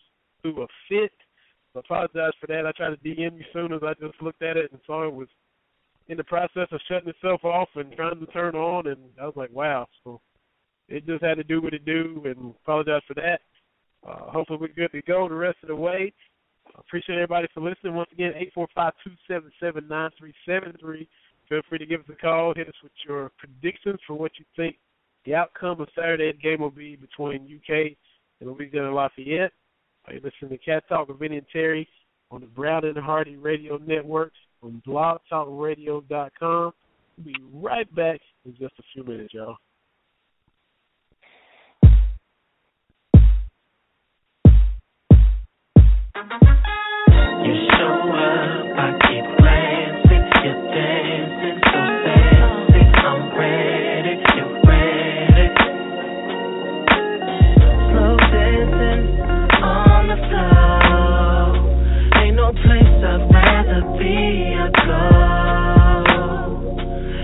[0.42, 1.12] threw a fit.
[1.76, 2.66] I apologize for that.
[2.66, 5.14] I tried to DM you soon as I just looked at it and saw it
[5.14, 5.28] was
[6.10, 9.36] in the process of shutting itself off and trying to turn on, and I was
[9.36, 9.88] like, wow.
[10.04, 10.20] So
[10.90, 13.42] it just had to do what it do, and apologize for that.
[14.08, 16.12] Uh, hopefully we're good to go the rest of the way.
[16.78, 17.94] Appreciate everybody for listening.
[17.94, 21.08] Once again, eight four five two seven seven nine three seven three.
[21.48, 22.54] Feel free to give us a call.
[22.56, 24.78] Hit us with your predictions for what you think
[25.26, 27.98] the outcome of Saturday's game will be between UK
[28.40, 29.52] and Louisiana Lafayette.
[30.08, 31.88] Uh, you listen to Cat Talk with Vinny and Terry
[32.32, 36.74] on the Brown and Hardy Radio Networks from blogtalkradio.com.
[37.18, 39.58] We'll be right back in just a few minutes, y'all.
[47.42, 49.26] You show up, I keep
[50.44, 51.82] you're dancing so.
[53.06, 55.48] I'm ready, you ready.
[57.90, 59.04] Slow dancing
[59.64, 63.29] on the floor, ain't no place I've
[64.00, 64.56] be.
[64.56, 65.04] I go.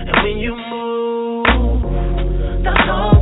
[0.08, 1.82] And when you move,
[2.64, 3.15] the whole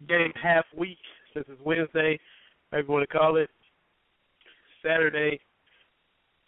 [0.07, 0.97] game half week,
[1.33, 2.19] since it's Wednesday,
[2.69, 3.49] whatever you want to call it.
[4.83, 5.39] Saturday,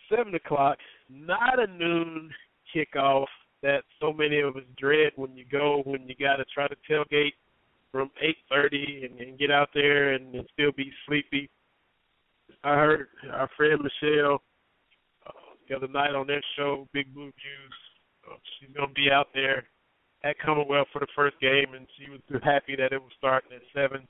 [0.10, 0.78] 7 o'clock,
[1.10, 2.30] not a noon
[2.76, 3.28] kickoff
[3.64, 6.76] that so many of us dread when you go when you got to try to
[6.90, 7.32] tailgate
[7.96, 8.12] from
[8.52, 11.50] 8:30 and, and get out there and, and still be sleepy.
[12.62, 14.44] I heard our friend Michelle
[15.26, 15.32] uh,
[15.70, 17.82] the other night on their show, Big Blue Juice.
[18.30, 19.64] Uh, she's gonna be out there
[20.26, 23.62] at Commonwealth for the first game, and she was happy that it was starting at
[23.74, 24.06] seven.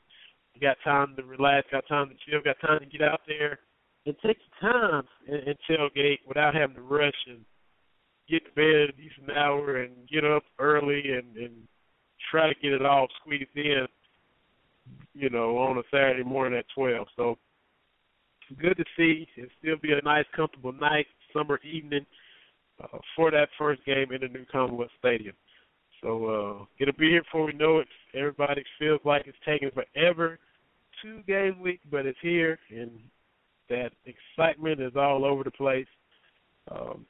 [0.56, 3.60] You got time to relax, got time to chill, got time to get out there
[4.08, 7.46] and take your time and, and tailgate without having to rush and
[8.28, 11.68] get to bed a decent hour and get up early and, and
[12.36, 13.88] try to get it all squeezed in,
[15.14, 17.08] you know, on a Saturday morning at 12.
[17.16, 17.38] So
[18.62, 19.26] good to see.
[19.38, 22.06] It'll still be a nice, comfortable night, summer evening
[22.84, 25.34] uh, for that first game in the new Commonwealth Stadium.
[26.04, 27.88] So uh, it'll be here before we know it.
[28.14, 30.38] Everybody feels like it's taking forever,
[31.02, 32.92] two game week, but it's here, and
[33.70, 35.88] that excitement is all over the place.
[36.70, 37.06] Um,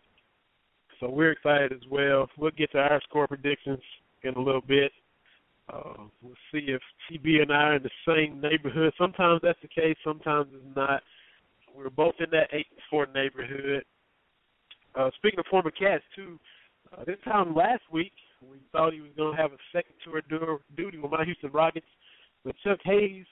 [0.99, 2.29] so we're excited as well.
[2.37, 3.81] We'll get to our score predictions
[4.23, 4.91] in a little bit.
[5.71, 8.93] Uh, we'll see if TB and I are in the same neighborhood.
[8.97, 11.01] Sometimes that's the case, sometimes it's not.
[11.75, 13.83] We're both in that eight and four neighborhood.
[14.95, 16.39] Uh, speaking of former cats too,
[16.93, 20.21] uh, this time last week we thought he was going to have a second tour
[20.29, 21.87] du- duty with my Houston Rockets,
[22.43, 23.25] but Chuck Hayes,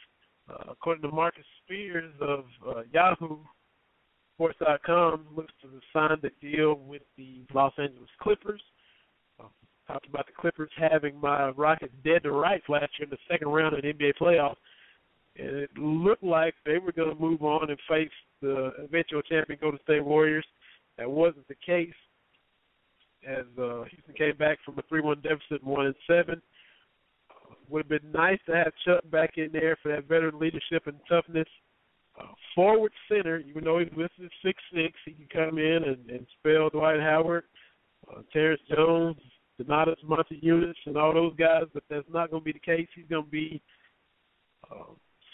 [0.50, 3.38] uh, according to Marcus Spears of uh, Yahoo
[4.36, 8.62] Sports.com, looks to sign the deal with the Los Angeles Clippers.
[9.40, 9.48] Uh,
[9.88, 13.50] talked about the Clippers having my Rockets dead to rights last year in the second
[13.50, 14.56] round of the NBA playoffs.
[15.36, 18.12] And it looked like they were going to move on and face
[18.42, 20.46] the eventual champion Golden State Warriors.
[20.98, 21.94] That wasn't the case,
[23.28, 26.42] as uh, Houston came back from a three-one deficit, one and seven.
[27.70, 30.98] Would have been nice to have Chuck back in there for that veteran leadership and
[31.10, 31.48] toughness.
[32.20, 36.28] Uh, forward center, even though he's listed six six, he can come in and, and
[36.40, 37.46] spell Dwight Howard,
[38.12, 39.18] uh, Terrence Jones,
[39.62, 41.64] Donatas Motiejunas, and all those guys.
[41.74, 42.88] But that's not going to be the case.
[42.96, 43.62] He's going to be
[44.72, 44.94] uh,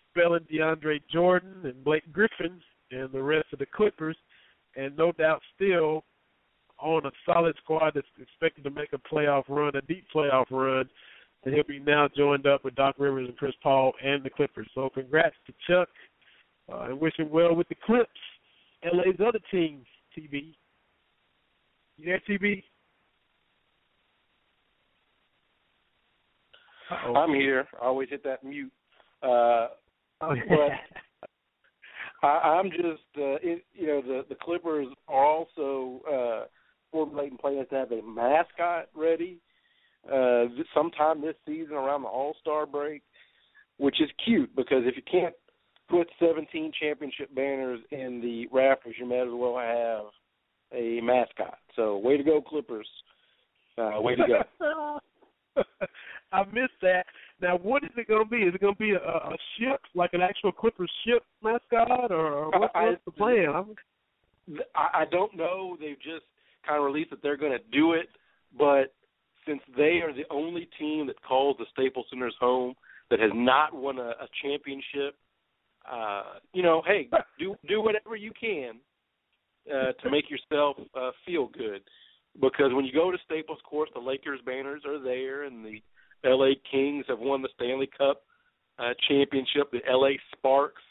[0.09, 2.59] spelling DeAndre Jordan and Blake Griffin
[2.91, 4.17] and the rest of the Clippers,
[4.75, 6.03] and no doubt still
[6.79, 10.89] on a solid squad that's expected to make a playoff run, a deep playoff run.
[11.43, 14.67] And he'll be now joined up with Doc Rivers and Chris Paul and the Clippers.
[14.75, 15.89] So congrats to Chuck,
[16.71, 18.09] uh, and wish him well with the Clips.
[18.83, 19.85] LA's other teams,
[20.17, 20.53] TB.
[21.97, 22.63] You there, TB?
[26.89, 27.15] Uh-oh.
[27.15, 27.67] I'm here.
[27.81, 28.71] I always hit that mute.
[29.21, 29.67] Uh,
[30.21, 30.43] oh, yeah.
[30.47, 36.45] but I, I'm just, uh, it, you know, the the Clippers are also uh,
[36.91, 39.39] formulating plans to have a mascot ready
[40.11, 43.03] uh, sometime this season around the All Star break,
[43.77, 45.35] which is cute because if you can't
[45.89, 50.05] put 17 championship banners in the rafters, you may as well have
[50.71, 51.57] a mascot.
[51.75, 52.87] So, way to go, Clippers!
[53.77, 54.99] Uh, way to go.
[56.31, 57.05] I missed that.
[57.41, 58.43] Now, what is it going to be?
[58.43, 62.49] Is it going to be a, a ship, like an actual Clippers ship mascot, or
[62.51, 63.49] what, what's the plan?
[63.55, 63.75] I'm...
[64.75, 65.77] I, I don't know.
[65.79, 66.25] They've just
[66.67, 68.09] kind of released that they're going to do it,
[68.57, 68.93] but
[69.47, 72.73] since they are the only team that calls the Staples Center's home
[73.09, 75.15] that has not won a, a championship,
[75.89, 76.23] uh,
[76.53, 77.07] you know, hey,
[77.39, 78.75] do do whatever you can
[79.73, 81.81] uh, to make yourself uh, feel good.
[82.39, 85.81] Because when you go to Staples Course, the Lakers banners are there, and the
[86.23, 88.23] LA Kings have won the Stanley Cup
[88.77, 89.71] uh, championship.
[89.71, 90.81] The LA Sparks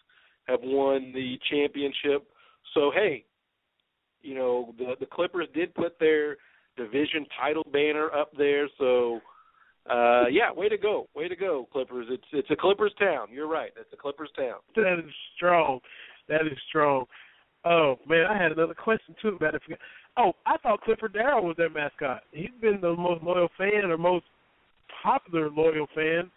[0.46, 2.26] have won the championship.
[2.74, 3.24] So hey,
[4.22, 6.36] you know the the Clippers did put their
[6.76, 8.68] division title banner up there.
[8.78, 9.20] So
[9.90, 12.06] uh yeah, way to go, way to go, Clippers.
[12.10, 13.28] It's it's a Clippers town.
[13.30, 13.70] You're right.
[13.78, 14.56] It's a Clippers town.
[14.76, 15.80] That is strong.
[16.28, 17.04] That is strong.
[17.64, 19.62] Oh man, I had another question too about it.
[20.16, 22.22] Oh, I thought Clipper Darrell was their mascot.
[22.32, 24.24] He's been the most loyal fan or most
[25.02, 26.30] popular loyal fan.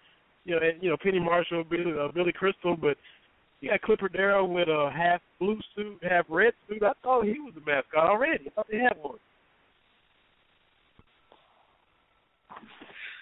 [0.44, 2.98] You know, and, you know Penny Marshall, Billy, uh, Billy Crystal, but
[3.60, 6.82] you got Clipper Darrell with a half blue suit, half red suit.
[6.82, 8.48] I thought he was the mascot already.
[8.48, 9.20] I thought they had one.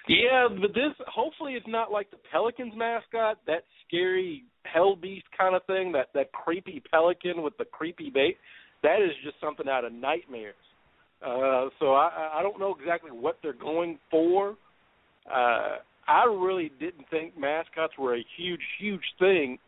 [0.07, 5.55] Yeah, but this hopefully it's not like the Pelicans mascot, that scary hell beast kind
[5.55, 8.37] of thing, that that creepy pelican with the creepy bait.
[8.81, 10.55] That is just something out of nightmares.
[11.21, 14.55] Uh, so I, I don't know exactly what they're going for.
[15.33, 15.77] Uh,
[16.07, 19.59] I really didn't think mascots were a huge, huge thing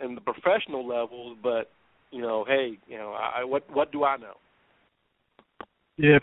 [0.00, 1.70] in the professional levels, but
[2.10, 4.34] you know, hey, you know, I, what what do I know?
[5.96, 6.18] Yeah,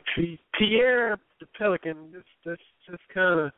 [0.57, 3.51] Pierre the Pelican just just just kind of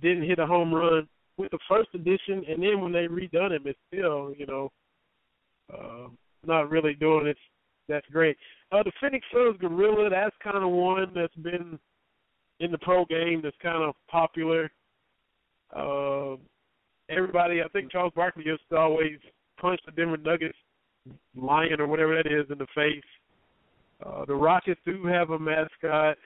[0.00, 3.62] didn't hit a home run with the first edition, and then when they redone him,
[3.66, 4.70] it's still you know
[5.72, 6.08] uh,
[6.46, 7.36] not really doing it.
[7.88, 8.36] That's great.
[8.70, 11.78] Uh, the Phoenix Suns Gorilla, that's kind of one that's been
[12.62, 14.70] in the pro game that's kind of popular.
[15.74, 16.36] Uh,
[17.08, 19.18] everybody, I think Charles Barkley used to always
[19.60, 20.56] punch the Denver Nuggets
[21.36, 23.02] lion or whatever that is in the face.
[24.04, 26.16] Uh, the Rockets do have a mascot.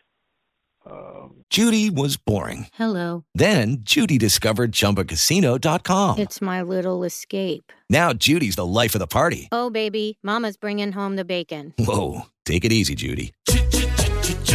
[0.88, 2.68] Um, Judy was boring.
[2.74, 3.24] Hello.
[3.34, 6.18] Then Judy discovered ChumbaCasino.com.
[6.18, 7.72] It's my little escape.
[7.90, 9.48] Now Judy's the life of the party.
[9.50, 11.74] Oh, baby, Mama's bringing home the bacon.
[11.78, 13.32] Whoa, take it easy, Judy.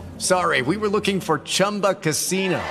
[0.21, 0.61] sorry.
[0.61, 2.61] We were looking for Chumba Casino.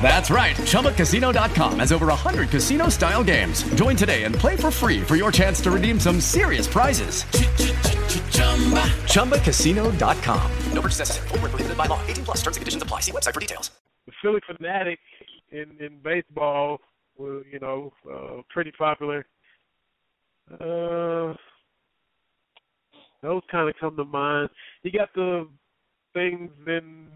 [0.00, 0.54] That's right.
[0.56, 3.64] ChumbaCasino.com has over 100 casino style games.
[3.74, 7.24] Join today and play for free for your chance to redeem some serious prizes.
[9.12, 10.52] ChumbaCasino.com.
[10.72, 11.28] No purchase necessary.
[11.28, 12.00] Void where prohibited by law.
[12.06, 13.00] 18 plus terms and conditions apply.
[13.00, 13.70] See website for details.
[14.06, 14.98] the Phillie Phanatic
[15.50, 16.78] in in baseball
[17.18, 19.26] was you know uh, pretty popular.
[20.52, 21.34] Uh,
[23.22, 24.48] those kind of come to mind.
[24.86, 25.48] You got the
[26.14, 27.08] things in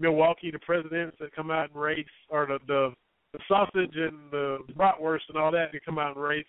[0.00, 2.92] Milwaukee, the presidents that come out and race, or the the,
[3.32, 6.46] the sausage and the bratwurst and all that that come out and race.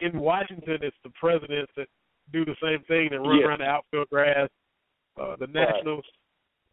[0.00, 1.86] In Washington, it's the presidents that
[2.30, 3.46] do the same thing that run Yeah.
[3.46, 4.50] around the outfield grass.
[5.18, 5.72] Uh, the Right.
[5.72, 6.04] Nationals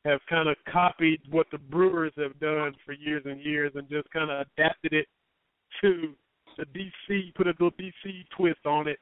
[0.04, 4.10] have kind of copied what the Brewers have done for years and years and just
[4.12, 5.08] kind of adapted it
[5.80, 6.14] to
[6.58, 9.00] the DC, put a little DC twist on it.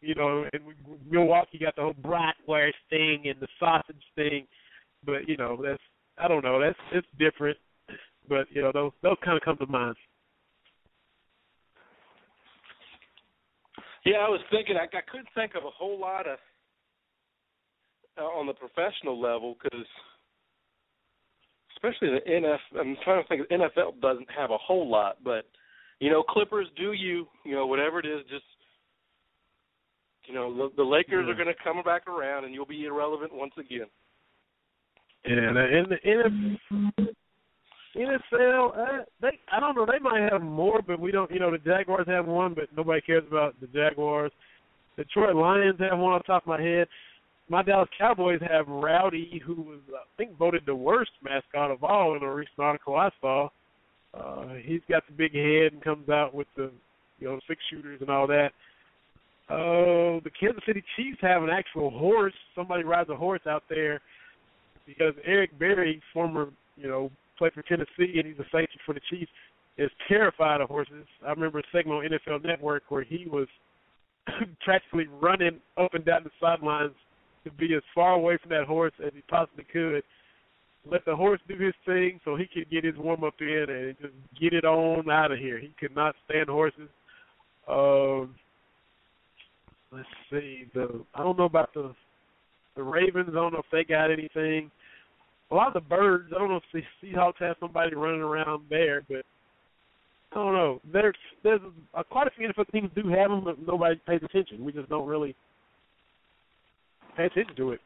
[0.00, 0.62] You know, and
[1.10, 4.46] Milwaukee got the whole bratwurst thing and the sausage thing,
[5.04, 5.82] but you know that's
[6.16, 7.58] I don't know that's it's different,
[8.28, 9.96] but you know those those kind of come to mind.
[14.04, 16.38] Yeah, I was thinking I, I couldn't think of a whole lot of
[18.18, 19.86] uh, on the professional level because,
[21.76, 22.80] especially the NF.
[22.80, 23.48] I'm trying to think.
[23.48, 25.44] The NFL doesn't have a whole lot, but
[26.00, 27.26] you know, Clippers do you.
[27.44, 28.44] You know, whatever it is, just
[30.28, 31.32] you know, the, the Lakers Yeah.
[31.32, 33.86] are going to come back around, and you'll be irrelevant once again.
[35.24, 37.08] And uh, in the NF,
[37.96, 39.86] NFL, uh, they I don't know.
[39.86, 41.30] They might have more, but we don't.
[41.30, 44.30] You know, the Jaguars have one, but nobody cares about the Jaguars.
[44.96, 46.86] Detroit Lions have one off the top of my head.
[47.48, 52.14] My Dallas Cowboys have Rowdy, who was I think voted the worst mascot of all
[52.16, 53.48] in a recent article I saw.
[54.14, 56.70] Uh, he's got the big head and comes out with the
[57.18, 58.50] you know six shooters and all that.
[59.50, 62.34] Uh, the Kansas City Chiefs have an actual horse.
[62.54, 64.00] Somebody rides a horse out there
[64.86, 69.00] because Eric Berry, former you know played for Tennessee and he's a safety for the
[69.08, 69.30] Chiefs,
[69.78, 71.06] is terrified of horses.
[71.26, 73.46] I remember a segment on NFL Network where he was
[74.64, 76.94] practically running up and down the sidelines
[77.44, 80.02] to be as far away from that horse as he possibly could.
[80.90, 83.96] Let the horse do his thing so he could get his warm up in and
[84.00, 85.58] just get it on out of here.
[85.58, 86.88] He could not stand horses.
[87.68, 88.34] Um,
[89.92, 90.64] let's see.
[90.74, 91.94] The I don't know about the
[92.76, 93.30] the Ravens.
[93.30, 94.70] I don't know if they got anything.
[95.50, 96.32] A lot of the birds.
[96.34, 99.24] I don't know if the Seahawks have somebody running around there, but
[100.32, 100.80] I don't know.
[100.92, 101.60] There's there's
[101.94, 104.64] uh, quite a few NFL teams do have them, but nobody pays attention.
[104.64, 105.34] We just don't really
[107.16, 107.80] pay attention to it.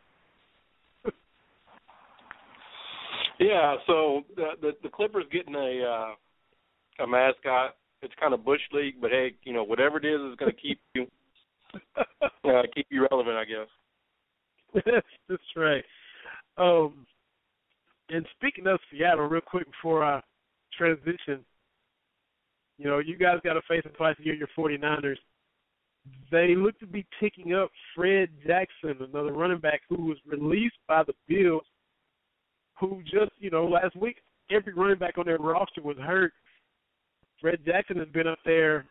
[3.41, 7.75] Yeah, so the the, the Clippers getting a uh, a mascot.
[8.03, 10.61] It's kind of bush league, but hey, you know whatever it is is going to
[10.61, 11.07] keep you
[12.45, 14.83] uh, keep you relevant, I guess.
[15.29, 15.85] That's right.
[16.59, 17.07] Um,
[18.09, 20.20] and speaking of Seattle, real quick before I
[20.77, 21.45] transition,
[22.79, 25.16] you know, you guys got to face them twice a year, your 49ers.
[26.31, 31.05] They look to be picking up Fred Jackson, another running back who was released by
[31.05, 31.62] the Bills,
[32.81, 34.16] who just, you know, last week,
[34.51, 36.33] every running back on their roster was hurt.
[37.41, 38.87] Fred Jackson has been up there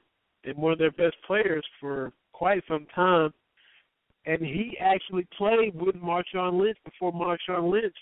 [0.46, 3.32] and one of their best players for quite some time
[4.26, 7.96] and he actually played with Marshawn Lynch before Marshawn Lynch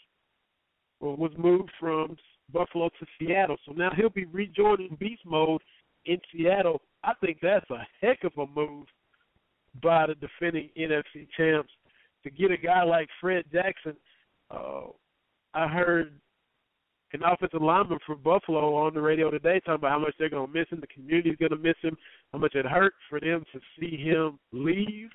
[1.02, 2.16] was moved from
[2.54, 3.58] Buffalo to Seattle.
[3.66, 5.62] So now he'll be rejoining beast mode
[6.06, 6.82] in Seattle.
[7.04, 8.86] I think that's a heck of a move
[9.84, 11.74] by the defending NFC champs
[12.24, 13.98] to get a guy like Fred Jackson.
[14.50, 14.88] Uh,
[15.54, 16.14] I heard
[17.14, 20.48] an offensive lineman for Buffalo on the radio today talking about how much they're going
[20.48, 20.80] to miss him.
[20.80, 21.98] The community's going to miss him.
[22.34, 25.10] How much it hurt for them to see him leave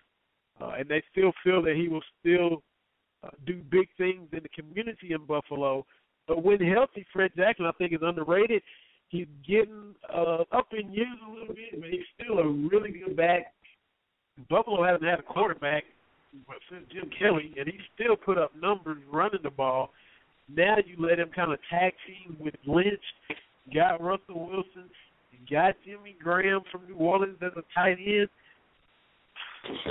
[0.61, 2.63] uh, and they still feel that he will still
[3.23, 5.85] uh, do big things in the community in Buffalo.
[6.29, 8.63] But when healthy, Fred Jackson, I think, is underrated.
[9.09, 13.17] He's getting uh, up in years a little bit, but he's still a really good
[13.17, 13.53] back.
[14.49, 15.85] Buffalo hasn't had a quarterback
[16.71, 19.91] since Jim Kelly, and he still put up numbers running the ball.
[20.49, 23.03] Now you let him kind of tag team with Lynch,
[23.73, 24.91] got Russell Wilson,
[25.51, 28.29] got Jimmy Graham from New Orleans as a tight end.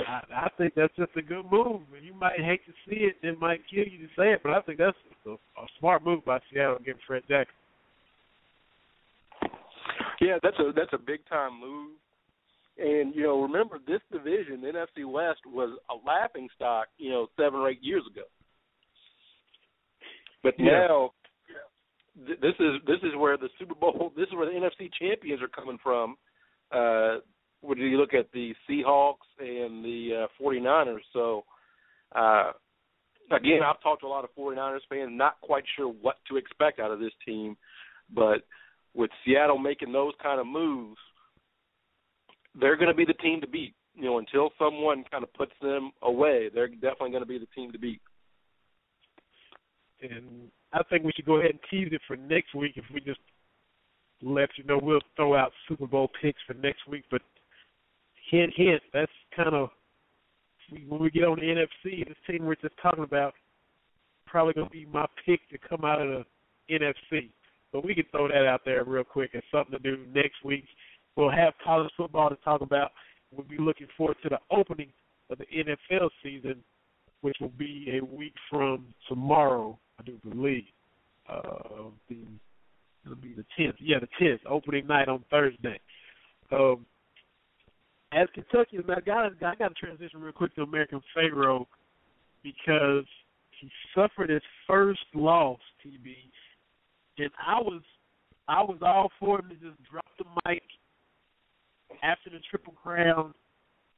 [0.06, 1.80] I, I think that's just a good move.
[2.00, 4.60] You might hate to see it, it might kill you to say it, but I
[4.60, 4.96] think that's
[5.26, 7.54] a, a smart move by Seattle getting Fred Jackson.
[10.20, 11.90] Yeah, that's a that's a big time move.
[12.78, 16.86] And you know, remember this division, NFC West, was a laughing stock.
[16.98, 18.22] You know, seven or eight years ago.
[20.44, 20.86] But Yeah.
[20.86, 21.12] now,
[22.26, 25.42] th- this is this is where the Super Bowl, this is where the NFC champions
[25.42, 26.16] are coming from.
[26.70, 27.18] Uh,
[27.62, 31.44] when you look at the Seahawks and the uh, 49ers, so
[32.14, 32.52] uh,
[33.32, 36.78] again, I've talked to a lot of 49ers fans, not quite sure what to expect
[36.78, 37.56] out of this team.
[38.14, 38.42] But
[38.92, 40.98] with Seattle making those kind of moves,
[42.54, 43.74] they're going to be the team to beat.
[43.94, 47.46] You know, until someone kind of puts them away, they're definitely going to be the
[47.54, 48.00] team to beat.
[50.02, 53.00] And I think we should go ahead and tease it for next week if we
[53.00, 53.20] just
[54.22, 57.04] let you know we'll throw out Super Bowl picks for next week.
[57.10, 57.22] But
[58.30, 59.70] hint, hint, that's kind of
[60.88, 63.34] when we get on the NFC, this team we're just talking about
[64.26, 66.24] probably going to be my pick to come out of
[66.68, 67.30] the NFC.
[67.72, 70.64] But we can throw that out there real quick as something to do next week.
[71.16, 72.92] We'll have college football to talk about.
[73.32, 74.90] We'll be looking forward to the opening
[75.30, 76.56] of the NFL season,
[77.20, 80.64] which will be a week from tomorrow, I do believe.
[81.28, 82.18] Uh, the
[83.04, 83.76] it'll be the tenth.
[83.80, 85.80] Yeah, the tenth, opening night on Thursday.
[86.52, 86.84] Um,
[88.12, 91.64] as Kentucky, I got I got to transition real quick to American Pharoah
[92.42, 93.04] because
[93.60, 96.14] he suffered his first loss, TB,
[97.18, 97.82] and I was
[98.48, 100.62] I was all for him to just drop the mic
[102.02, 103.34] after the Triple Crown,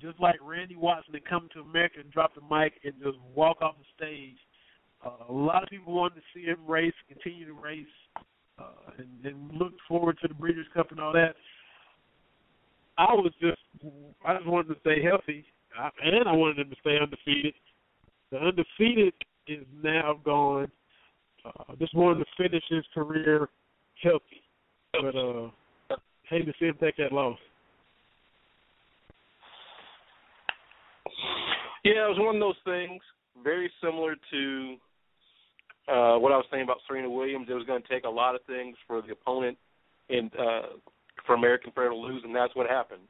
[0.01, 3.61] just like Randy Watson, and come to America and drop the mic and just walk
[3.61, 4.36] off the stage.
[5.07, 7.87] Uh, a lot of people wanted to see him race, continue to race,
[8.59, 11.37] uh, and, and look forward to the Breeders' Cup and all that.
[12.99, 13.61] I was just,
[14.25, 15.45] I just wanted to stay healthy,
[15.79, 17.55] I, and I wanted him to stay undefeated.
[18.33, 19.15] The undefeated
[19.47, 20.71] is now gone.
[21.45, 23.49] Uh, just wanted to finish his career
[24.03, 24.43] healthy,
[24.93, 25.97] but uh,
[26.29, 27.39] hate to see him take that loss.
[31.85, 33.01] Yeah, it was one of those things
[33.45, 34.77] very similar to
[35.89, 37.47] uh, what I was saying about Serena Williams.
[37.49, 39.57] It was going to take a lot of things for the opponent
[40.09, 40.76] and uh,
[41.26, 43.03] for American Pharoah to lose, and that's what happened.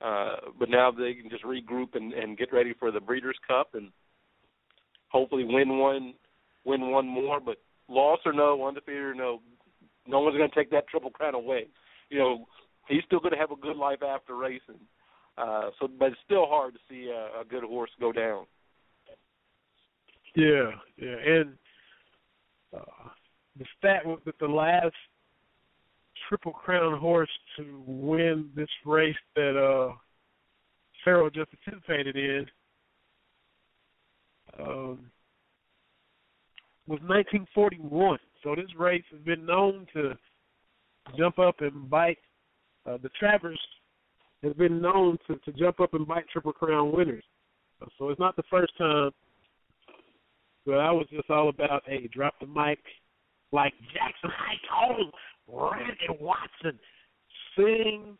[0.00, 3.70] Uh, but now they can just regroup and, and get ready for the Breeders' Cup
[3.74, 3.90] and
[5.08, 6.14] hopefully win one,
[6.64, 7.40] win one more.
[7.40, 7.56] But
[7.88, 9.40] loss or no, undefeated or no,
[10.06, 11.68] no one's going to take that triple crown away.
[12.10, 12.46] You know,
[12.88, 14.80] he's still going to have a good life after racing.
[15.38, 18.44] Uh, so, but it's still hard to see a, a good horse go down.
[20.36, 21.54] Yeah, yeah, and
[22.76, 23.08] uh,
[23.58, 24.94] the stat was that the last
[26.28, 29.94] Triple Crown horse to win this race that uh
[31.04, 32.46] Pharoah just participated in
[34.58, 35.10] um,
[36.86, 38.18] was 1941.
[38.42, 40.14] So this race has been known to
[41.16, 42.18] jump up and bite.
[42.86, 43.60] Uh, the Travers
[44.42, 47.24] has been known to, to jump up and bite Triple Crown winners.
[47.98, 49.10] So it's not the first time.
[50.66, 52.78] But I was just all about, hey, drop the mic
[53.52, 54.58] like Jackson High
[55.46, 56.78] Randy Watson,
[57.56, 58.16] sing,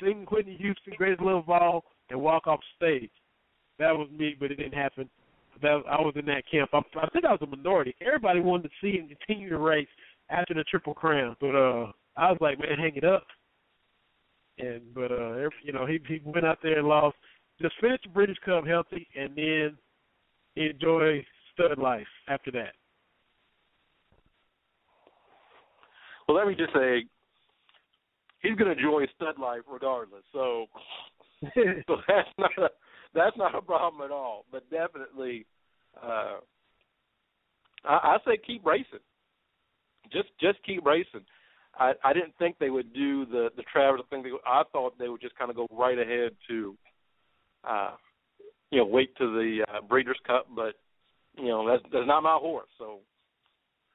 [0.00, 3.10] sing Whitney Houston, Greatest Love of All, and walk off stage.
[3.78, 5.08] That was me, but it didn't happen.
[5.62, 6.70] That I was in that camp.
[6.72, 7.94] I, I think I was a minority.
[8.04, 9.88] Everybody wanted to see him continue to race
[10.30, 13.26] after the Triple Crown, but uh, I was like, man, hang it up.
[14.58, 17.16] And but uh, you know, he he went out there and lost.
[17.60, 19.76] Just finished the Breeders' Cup healthy, and then
[20.56, 21.24] enjoy
[21.54, 22.74] stud life after that.
[26.26, 27.04] Well, let me just say,
[28.40, 30.22] he's going to enjoy stud life regardless.
[30.32, 30.66] So,
[31.54, 32.68] so that's not a
[33.14, 34.44] that's not a problem at all.
[34.50, 35.46] But definitely,
[36.02, 36.38] uh,
[37.84, 39.00] I, I say keep racing.
[40.12, 41.24] Just just keep racing.
[41.78, 44.22] I I didn't think they would do the the Travers thing.
[44.22, 46.76] They, I thought they would just kind of go right ahead to,
[47.68, 47.92] uh,
[48.70, 50.46] you know, wait to the uh, Breeders' Cup.
[50.54, 50.74] But
[51.36, 52.68] you know, that's that's not my horse.
[52.78, 53.00] So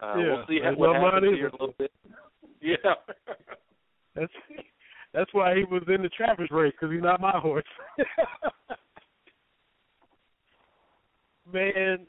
[0.02, 1.92] uh, yeah, we'll see how, what happens here a little bit.
[2.62, 2.76] Yeah.
[4.16, 4.34] That's
[5.14, 7.64] that's why he was in the Travers race because he's not my horse.
[11.54, 12.06] Man,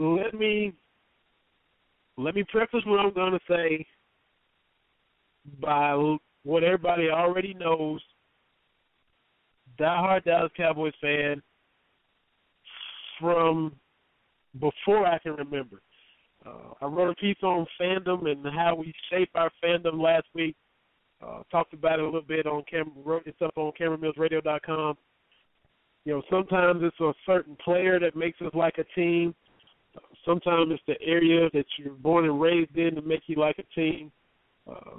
[0.00, 0.72] let me
[2.16, 3.86] let me preface what I'm going to say
[5.60, 8.00] by what everybody already knows.
[9.78, 11.42] Diehard Dallas Cowboys fan
[13.20, 13.72] from
[14.60, 15.80] before I can remember.
[16.46, 20.56] Uh, I wrote a piece on fandom and how we shape our fandom last week.
[21.24, 22.92] Uh, talked about it a little bit on camera.
[23.04, 24.96] Wrote this up on CameraMillsRadio.com.
[26.04, 29.34] You know, sometimes it's a certain player that makes us like a team.
[30.26, 33.80] Sometimes it's the area that you're born and raised in to make you like a
[33.80, 34.12] team.
[34.70, 34.98] Uh,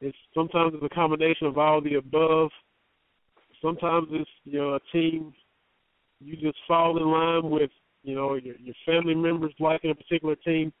[0.00, 2.50] it's sometimes it's a combination of all the above.
[3.62, 5.32] Sometimes it's you know a team
[6.20, 7.70] you just fall in line with
[8.04, 10.72] you know your your family members liking a particular team.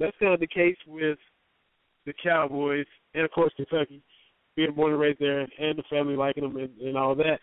[0.00, 1.18] That's kind of the case with
[2.06, 4.02] the Cowboys and of course Kentucky,
[4.56, 7.38] being born and raised there, and the family liking them and, and all that.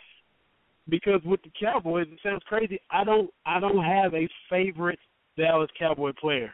[0.90, 2.80] Because with the Cowboys, it sounds crazy.
[2.90, 5.00] I don't I don't have a favorite
[5.38, 6.52] Dallas Cowboy player.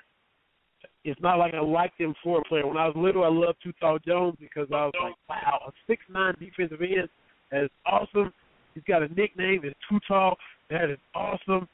[1.03, 2.67] it's not like I liked him for a player.
[2.67, 5.71] When I was little, I loved Too Tall Jones because I was like, wow, a
[5.87, 7.09] six nine defensive end
[7.51, 8.33] that is awesome.
[8.73, 10.35] He's got a nickname, it's Tuthal.
[10.69, 11.67] That is awesome.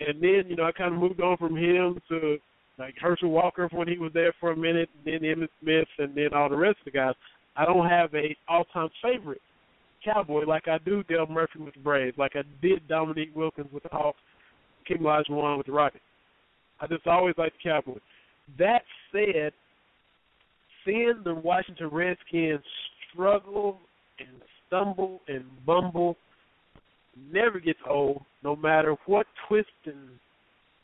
[0.00, 2.38] And then, you know, I kind of moved on from him to
[2.78, 6.14] like Herschel Walker when he was there for a minute, and then Emmitt Smith, and
[6.14, 7.14] then all the rest of the guys.
[7.56, 9.40] I don't have a all-time favorite
[10.04, 13.82] Cowboy like I do Dale Murphy with the Braves, like I did Dominique Wilkins with
[13.82, 14.18] the Hawks,
[14.86, 16.04] Hakeem Olajuwon with the Rockets.
[16.80, 18.00] I just always liked the Cowboys.
[18.58, 19.52] That said,
[20.84, 22.62] seeing the Washington Redskins
[23.12, 23.80] struggle
[24.20, 24.28] and
[24.66, 26.16] stumble and bumble
[27.32, 30.08] never gets old, no matter what twists and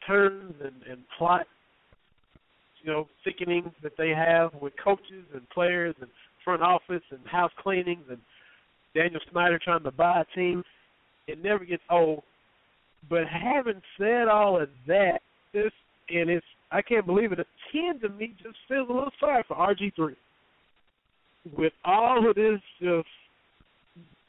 [0.06, 1.46] turns and, and plot,
[2.82, 6.10] you know, thickenings that they have with coaches and players and
[6.44, 8.18] front office and house cleanings and
[8.94, 10.62] Daniel Snyder trying to buy a team.
[11.26, 12.22] It never gets old.
[13.08, 15.20] But having said all of that,
[15.52, 15.72] this
[16.08, 17.38] and it's I can't believe it.
[17.38, 20.16] A ten to me just feels a little sorry for RG three.
[21.56, 23.08] With all of this just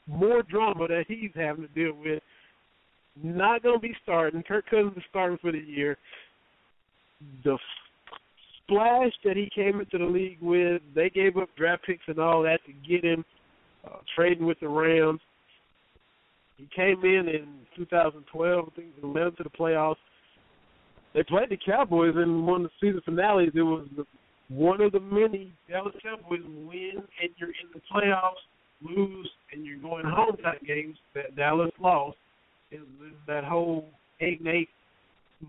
[0.08, 2.22] more drama that he's having to deal with,
[3.22, 4.44] not going to be starting.
[4.44, 5.98] Kirk Cousins is starting for the year.
[7.44, 7.58] The
[8.64, 12.44] splash that he came into the league with, they gave up draft picks and all
[12.44, 13.24] that to get him,
[13.86, 15.22] uh, trading with the Rams.
[16.58, 19.96] He came in in 2012, I think, and led to the playoffs.
[21.14, 23.50] They played the Cowboys in one of the season finales.
[23.54, 24.06] It was the,
[24.50, 28.44] one of the many Dallas Cowboys win and you're in the playoffs,
[28.82, 32.18] lose and you're going home type games that Dallas lost.
[33.28, 33.90] That whole
[34.20, 34.70] eight and eight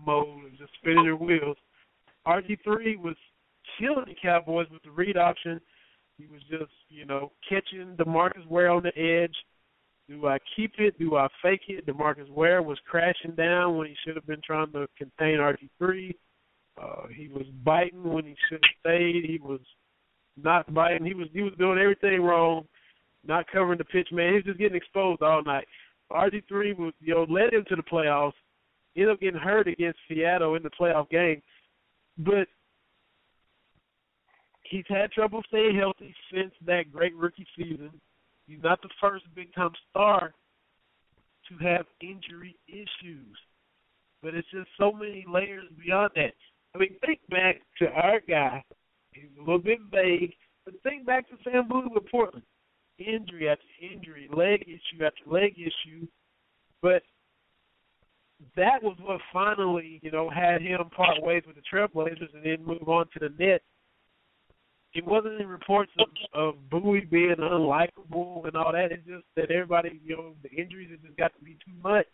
[0.05, 1.57] mode of just spinning their wheels.
[2.25, 3.15] RG three was
[3.79, 5.59] killing the Cowboys with the read option.
[6.17, 9.35] He was just, you know, catching Demarcus Ware on the edge.
[10.09, 10.97] Do I keep it?
[10.97, 11.85] Do I fake it?
[11.85, 16.15] Demarcus Ware was crashing down when he should have been trying to contain RG three.
[16.81, 19.25] Uh, he was biting when he should have stayed.
[19.25, 19.59] He was
[20.41, 21.05] not biting.
[21.05, 22.65] He was he was doing everything wrong,
[23.25, 24.07] not covering the pitch.
[24.11, 25.67] Man, he was just getting exposed all night.
[26.11, 28.33] RG three was you know led him to the playoffs.
[28.95, 31.41] Ended up getting hurt against Seattle in the playoff game,
[32.17, 32.47] but
[34.63, 37.91] he's had trouble staying healthy since that great rookie season.
[38.47, 40.33] He's not the first big time star
[41.49, 43.37] to have injury issues.
[44.21, 46.33] But it's just so many layers beyond that.
[46.73, 48.63] I mean, think back to our guy.
[49.11, 50.33] He's a little bit vague,
[50.65, 52.43] but think back to Sam Bowie with Portland.
[52.99, 56.07] Injury after injury, leg issue after leg issue.
[56.81, 57.03] But
[58.55, 62.65] that was what finally, you know, had him part ways with the Trailblazers and then
[62.65, 63.63] move on to the Nets
[64.97, 68.91] it wasn't any reports of, of Bowie being unlikable and all that.
[68.91, 72.07] It's just that everybody, you know, the injuries have just got to be too much.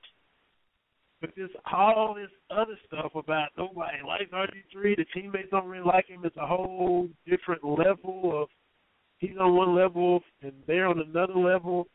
[1.22, 6.08] But just all this other stuff about nobody likes RG3, the teammates don't really like
[6.08, 6.26] him.
[6.26, 8.50] It's a whole different level of
[9.24, 11.88] he's on one level and they're on another level,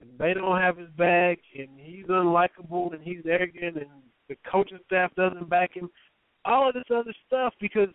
[0.00, 3.86] and they don't have his back, and he's unlikable and he's arrogant, and
[4.28, 5.88] the coaching staff doesn't back him.
[6.44, 7.88] All of this other stuff because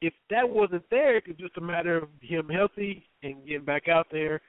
[0.00, 4.06] if that wasn't there, it's just a matter of him healthy and getting back out
[4.10, 4.40] there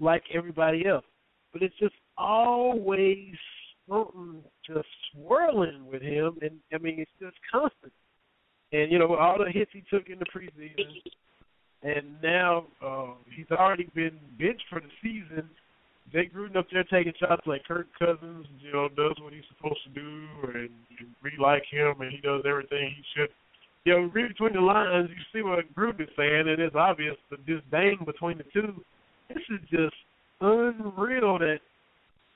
[0.00, 1.04] like everybody else.
[1.52, 3.34] But it's just always
[3.88, 7.92] something just swirling with him, and I mean it's just constant.
[8.72, 11.00] And you know all the hits he took in the preseason,
[11.82, 15.48] and now uh, he's already been benched for the season.
[16.12, 19.80] Jay Gruden up there taking shots like Kirk Cousins, you know, does what he's supposed
[19.84, 23.28] to do, and you really like him, and he does everything he should
[23.88, 27.16] you know, read between the lines, you see what Gruden is saying, and it's obvious
[27.30, 28.82] the disdain between the two.
[29.28, 29.94] This is just
[30.42, 31.60] unreal that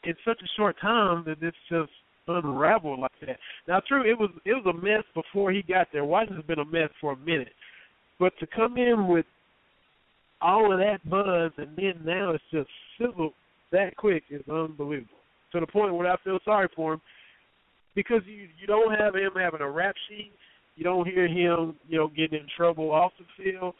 [0.04, 1.90] in such a short time that it's just
[2.26, 3.38] unraveled like that.
[3.68, 6.04] Now, true, it was it was a mess before he got there.
[6.04, 7.52] Washington's been a mess for a minute,
[8.22, 9.26] but to come in with
[10.40, 13.32] all of that buzz and then now it's just sizzled
[13.72, 15.08] that quick is unbelievable.
[15.50, 17.00] To the point where I feel sorry for him
[17.96, 20.32] because you you don't have him having a rap sheet
[20.76, 23.74] you don't hear him, you know, getting in trouble off the field.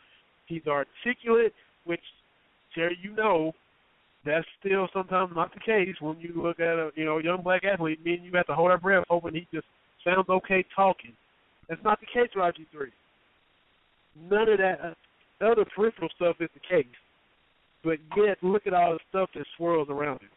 [0.47, 2.03] He's articulate, which
[2.74, 3.53] Terry, you know,
[4.24, 7.62] that's still sometimes not the case when you look at a you know young black
[7.64, 8.05] athlete.
[8.05, 9.66] Me and you have to hold our breath, hoping he just
[10.05, 11.12] sounds okay talking.
[11.68, 12.93] That's not the case for RG three.
[14.20, 16.86] None of that uh, other peripheral stuff is the case.
[17.84, 20.28] But yet, look at all the stuff that swirls around him.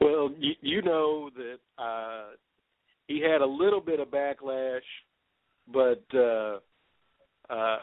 [0.00, 2.36] Well, you, you know that uh,
[3.08, 4.80] he had a little bit of backlash,
[5.72, 6.58] but uh,
[7.50, 7.78] uh,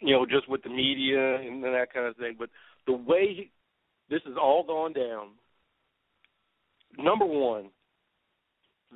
[0.00, 2.36] you know, just with the media and that kind of thing.
[2.38, 2.50] But
[2.86, 3.50] the way he,
[4.08, 5.30] this has all gone down,
[6.96, 7.70] number one,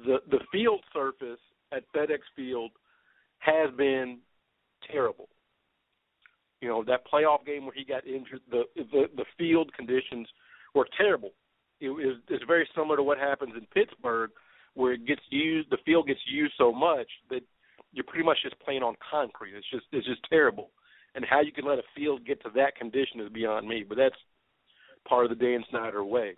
[0.06, 1.40] the the field surface
[1.72, 2.70] at FedEx Field
[3.42, 4.18] has been
[4.90, 5.28] terrible.
[6.60, 10.28] You know that playoff game where he got injured, the the, the field conditions
[10.74, 11.30] were terrible.
[11.80, 14.30] It was it's very similar to what happens in Pittsburgh,
[14.74, 17.42] where it gets used, the field gets used so much that
[17.92, 19.54] you're pretty much just playing on concrete.
[19.56, 20.70] It's just it's just terrible.
[21.14, 23.84] And how you can let a field get to that condition is beyond me.
[23.86, 24.16] But that's
[25.06, 26.34] part of the Dan Snyder way.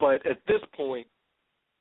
[0.00, 1.06] But at this point,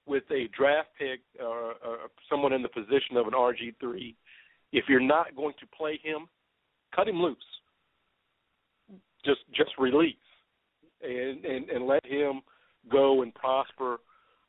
[0.06, 1.98] with a draft pick or, or
[2.30, 4.16] someone in the position of an RG three,
[4.72, 6.28] if you're not going to play him,
[6.96, 7.38] cut him loose.
[9.24, 10.16] Just just release
[11.02, 12.42] and and, and let him
[12.92, 13.98] go and prosper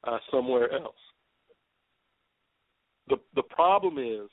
[0.05, 0.95] uh, somewhere else.
[3.09, 4.29] The the problem is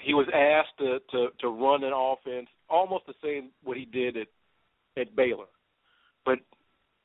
[0.00, 4.16] he was asked to, to to run an offense almost the same what he did
[4.16, 4.26] at
[4.98, 5.46] at Baylor.
[6.24, 6.38] But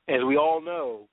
[0.08, 1.08] as we all know,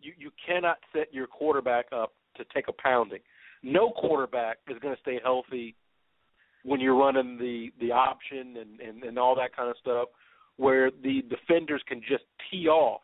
[0.00, 3.20] you you cannot set your quarterback up to take a pounding.
[3.62, 5.74] No quarterback is going to stay healthy
[6.64, 10.08] when you're running the the option and and and all that kind of stuff
[10.56, 13.02] where the defenders can just tee off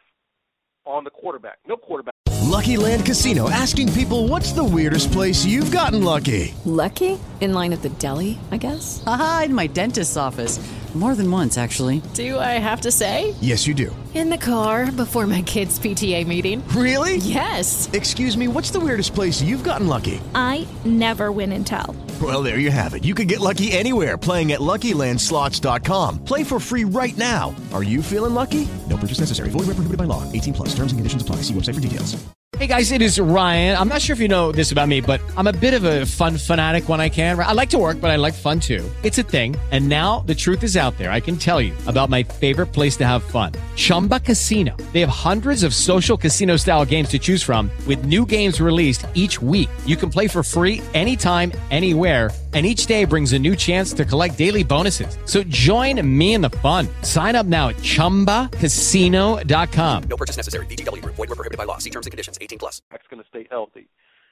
[0.85, 1.59] on the quarterback.
[1.67, 2.15] No quarterback
[2.51, 6.53] Lucky Land Casino asking people what's the weirdest place you've gotten lucky?
[6.65, 7.17] Lucky?
[7.41, 9.03] In line at the deli, I guess?
[9.07, 10.59] Aha, in my dentist's office.
[10.95, 12.03] More than once, actually.
[12.15, 13.37] Do I have to say?
[13.41, 13.95] Yes, you do.
[14.13, 16.67] In the car before my kids' PTA meeting.
[16.71, 17.19] Really?
[17.19, 17.89] Yes.
[17.93, 20.21] Excuse me, what's the weirdest place you've gotten lucky?
[20.35, 21.95] I never win and tell.
[22.21, 23.05] Well, there you have it.
[23.05, 26.25] You can get lucky anywhere playing at LuckyLandSlots.com.
[26.25, 27.55] Play for free right now.
[27.73, 28.67] Are you feeling lucky?
[28.89, 29.51] No purchase necessary.
[29.51, 30.31] Void where prohibited by law.
[30.33, 30.69] 18 plus.
[30.75, 31.37] Terms and conditions apply.
[31.37, 32.21] See website for details.
[32.59, 33.79] Hey guys, it is Ryan.
[33.79, 36.05] I'm not sure if you know this about me, but I'm a bit of a
[36.05, 37.39] fun fanatic when I can.
[37.41, 38.85] I like to work, but I like fun too.
[39.03, 39.57] It's a thing.
[39.71, 41.13] And now the truth is out there.
[41.13, 43.53] I can tell you about my favorite place to have fun.
[43.77, 44.77] Chumba Casino.
[44.93, 49.07] They have hundreds of social casino style games to choose from with new games released
[49.15, 49.71] each week.
[49.87, 54.05] You can play for free anytime, anywhere and each day brings a new chance to
[54.05, 55.17] collect daily bonuses.
[55.25, 56.89] So join me in the fun.
[57.03, 60.03] Sign up now at ChumbaCasino.com.
[60.09, 60.67] No purchase necessary.
[60.67, 61.01] VGW.
[61.03, 61.79] Void were prohibited by law.
[61.79, 62.39] See terms and conditions.
[62.41, 62.83] 18 plus.
[62.91, 63.89] That's going to stay healthy.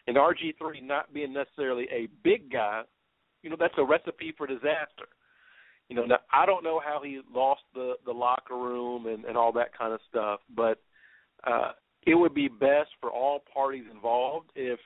[0.09, 2.83] And RG3 not being necessarily a big guy,
[3.43, 5.07] you know, that's a recipe for disaster.
[5.89, 9.37] You know, now I don't know how he lost the the locker room and and
[9.37, 10.81] all that kind of stuff, but
[11.45, 11.73] uh
[12.07, 14.79] it would be best for all parties involved if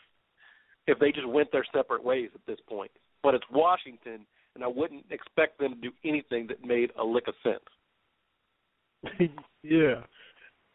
[0.86, 2.90] if they just went their separate ways at this point
[3.22, 7.28] but it's Washington, and I wouldn't expect them to do anything that made a lick
[7.28, 9.30] of sense.
[9.62, 10.02] yeah,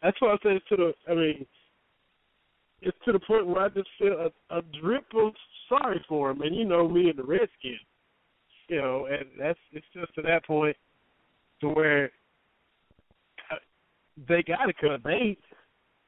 [0.02, 0.92] that's why I say it's to the.
[1.10, 1.46] I mean,
[2.80, 5.32] it's to the point where I just feel a, a drip of
[5.68, 7.80] sorry for him, and you know me and the Redskins,
[8.68, 10.76] you know, and that's it's just to that point
[11.60, 12.06] to where
[13.50, 13.56] uh,
[14.28, 15.38] they got to cut bait.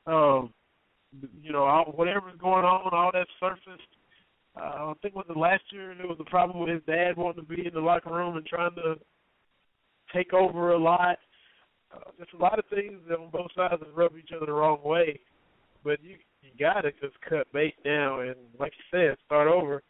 [0.07, 0.53] Um,
[1.43, 3.81] you know, all, whatever's going on, all that surface
[4.57, 7.45] uh, I think was the last year there was a problem with his dad wanting
[7.47, 8.97] to be in the locker room and trying to
[10.12, 11.19] take over a lot.
[11.95, 14.53] Uh, there's a lot of things that on both sides that rub each other the
[14.53, 15.20] wrong way,
[15.85, 19.82] but you you gotta just cut bait now and like you said, start over.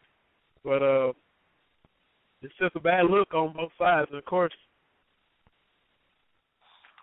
[0.63, 1.13] But uh,
[2.41, 4.53] it's just a bad look on both sides, and of course,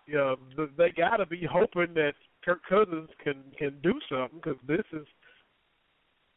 [0.07, 0.35] yeah,
[0.77, 2.13] they gotta be hoping that
[2.43, 5.05] Kirk Cousins can can do something because this is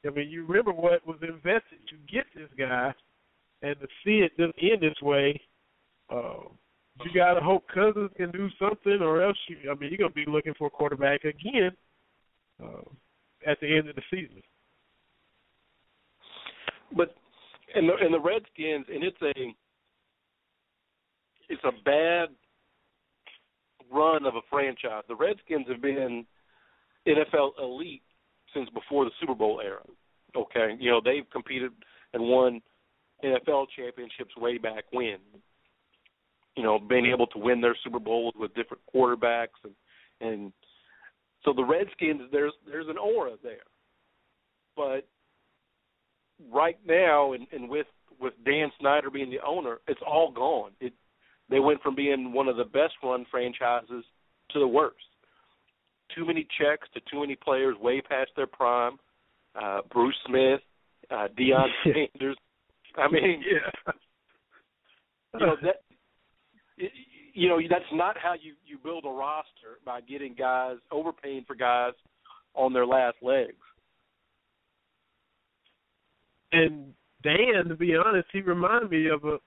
[0.06, 2.92] I mean, you remember what was invested to get this guy,
[3.62, 5.40] and to see it just end this way,
[6.10, 6.48] uh,
[7.04, 9.70] you got to hope Cousins can do something, or else you.
[9.70, 11.70] I mean, you're gonna be looking for a quarterback again
[12.62, 12.82] uh,
[13.46, 14.42] at the end of the season.
[16.96, 17.14] But
[17.74, 19.54] in the in the Redskins, and it's a
[21.48, 22.28] it's a bad
[23.92, 25.02] run of a franchise.
[25.08, 26.24] The Redskins have been
[27.06, 28.02] NFL elite
[28.54, 29.82] since before the Super Bowl era.
[30.36, 31.72] Okay, you know they've competed
[32.14, 32.60] and won
[33.24, 35.18] NFL championships way back when.
[36.56, 39.74] You know, being able to win their Super Bowls with different quarterbacks and
[40.20, 40.52] and
[41.44, 43.66] so the Redskins there's there's an aura there.
[44.76, 45.06] But
[46.50, 47.86] right now and, and with
[48.20, 50.70] with Dan Snyder being the owner, it's all gone.
[50.80, 50.92] It
[51.50, 54.04] they went from being one of the best run franchises
[54.50, 55.04] to the worst
[56.14, 58.98] too many checks to too many players way past their prime.
[59.60, 60.60] Uh, Bruce Smith,
[61.10, 62.36] uh, Deion Sanders.
[62.96, 63.92] I mean, yeah.
[65.34, 65.76] you know that.
[67.34, 71.54] You know that's not how you you build a roster by getting guys overpaying for
[71.54, 71.92] guys
[72.54, 73.54] on their last legs.
[76.52, 76.92] And
[77.22, 79.38] Dan, to be honest, he reminded me of a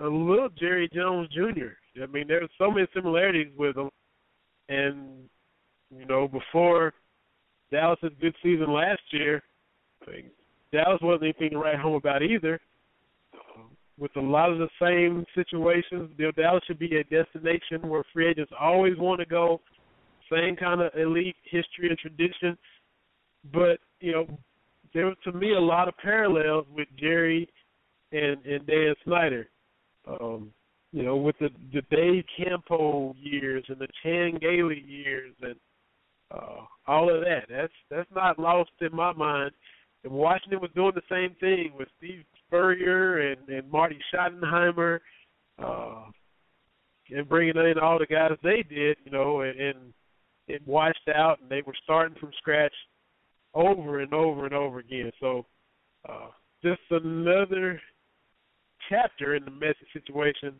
[0.00, 2.02] a little Jerry Jones Jr.
[2.02, 3.90] I mean, there's so many similarities with him,
[4.68, 5.28] and
[5.96, 6.94] you know, before
[7.70, 9.42] Dallas's good season last year,
[10.08, 10.24] I
[10.72, 12.58] Dallas wasn't anything to write home about either.
[13.98, 18.02] With a lot of the same situations, you know, Dallas should be a destination where
[18.12, 19.60] free agents always want to go.
[20.32, 22.56] Same kind of elite history and tradition,
[23.52, 24.38] but you know,
[24.94, 27.48] there was to me a lot of parallels with Jerry
[28.12, 29.48] and and Dan Snyder.
[30.06, 30.52] Um,
[30.92, 35.56] you know, with the the Dave Campo years and the Chan Gailey years and
[36.32, 37.44] uh, all of that.
[37.48, 39.52] That's that's not lost in my mind.
[40.04, 44.98] And Washington was doing the same thing with Steve Spurrier and and Marty Schottenheimer,
[45.62, 46.04] uh,
[47.10, 48.96] and bringing in all the guys they did.
[49.04, 49.78] You know, and, and
[50.48, 52.74] it washed out, and they were starting from scratch
[53.54, 55.10] over and over and over again.
[55.20, 55.46] So,
[56.08, 56.28] uh,
[56.62, 57.80] just another
[58.88, 60.54] chapter in the messy situation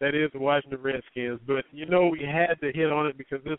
[0.00, 1.40] that is the Washington Redskins.
[1.46, 3.58] But you know, we had to hit on it because this,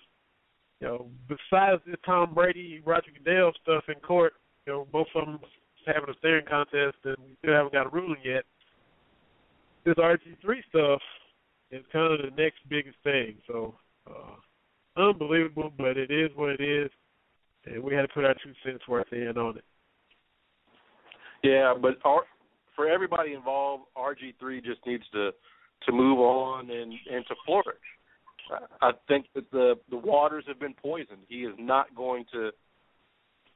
[0.79, 4.33] you know, besides this Tom Brady, Roger Goodell stuff in court,
[4.65, 5.39] you know, both of them
[5.85, 8.43] having a staring contest, and we still haven't got a ruling yet.
[9.85, 11.01] This RG3 stuff
[11.71, 13.37] is kind of the next biggest thing.
[13.47, 13.75] So,
[14.09, 16.91] uh, unbelievable, but it is what it is,
[17.73, 19.63] and we had to put our two cents worth in on it.
[21.43, 22.21] Yeah, but our,
[22.75, 25.31] for everybody involved, RG3 just needs to
[25.85, 27.77] to move on and and to flourish.
[28.81, 31.19] I think that the the waters have been poisoned.
[31.27, 32.51] He is not going to,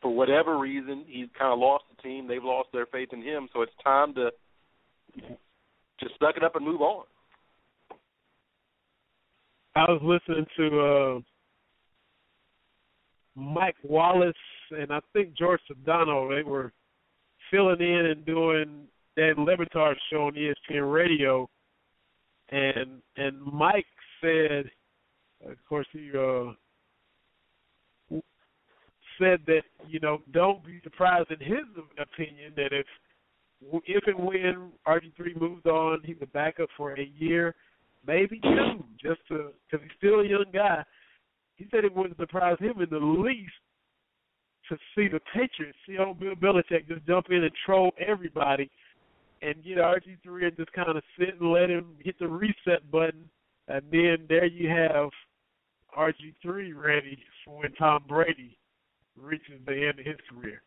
[0.01, 2.27] for whatever reason, he's kind of lost the team.
[2.27, 3.47] They've lost their faith in him.
[3.53, 4.31] So it's time to
[5.99, 7.05] just suck it up and move on.
[9.75, 11.19] I was listening to uh,
[13.35, 14.33] Mike Wallace
[14.71, 16.35] and I think George Sedano.
[16.35, 16.71] They were
[17.49, 18.87] filling in and doing
[19.17, 19.55] Dan Le
[20.09, 21.49] show on ESPN Radio,
[22.49, 23.85] and and Mike
[24.21, 24.69] said,
[25.45, 26.51] of course he uh,
[29.19, 31.65] said that you know don't be surprised in his
[31.99, 32.85] opinion that if
[33.85, 37.53] if and when RG3 moves on, he's a backup for a year,
[38.07, 40.83] maybe two, just to because he's still a young guy.
[41.61, 43.51] He said it wouldn't surprise him in the least
[44.67, 48.67] to see the Patriots, see old Bill Belichick just jump in and troll everybody
[49.43, 53.29] and get RG3 and just kind of sit and let him hit the reset button,
[53.67, 55.11] and then there you have
[55.95, 58.57] RG3 ready for when Tom Brady
[59.15, 60.63] reaches the end of his career.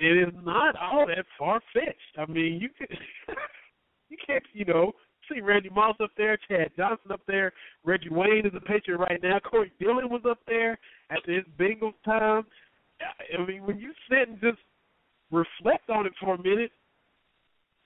[0.00, 2.18] It is not all that far fetched.
[2.18, 2.88] I mean, you can
[4.08, 4.90] you can't you know
[5.32, 7.52] see Randy Moss up there, Chad Johnson up there,
[7.84, 9.38] Reggie Wayne is a pitcher right now.
[9.38, 10.78] Corey Dillon was up there
[11.10, 12.44] after his Bengals time.
[13.00, 14.58] I mean, when you sit and just
[15.30, 16.70] reflect on it for a minute,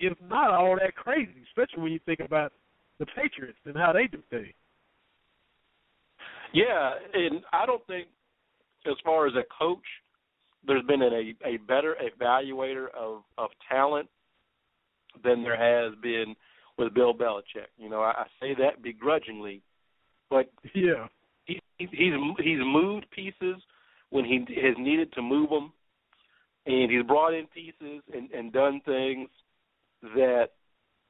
[0.00, 2.52] it's not all that crazy, especially when you think about
[2.98, 4.54] the Patriots and how they do things.
[6.52, 8.08] Yeah, and I don't think,
[8.86, 9.78] as far as a coach,
[10.66, 14.08] there's been a a better evaluator of of talent
[15.24, 16.34] than there has been
[16.78, 17.68] with Bill Belichick.
[17.76, 19.62] You know, I, I say that begrudgingly,
[20.30, 21.08] but yeah,
[21.44, 23.56] he, he's he's moved pieces
[24.10, 25.72] when he has needed to move them,
[26.66, 29.28] and he's brought in pieces and and done things
[30.14, 30.50] that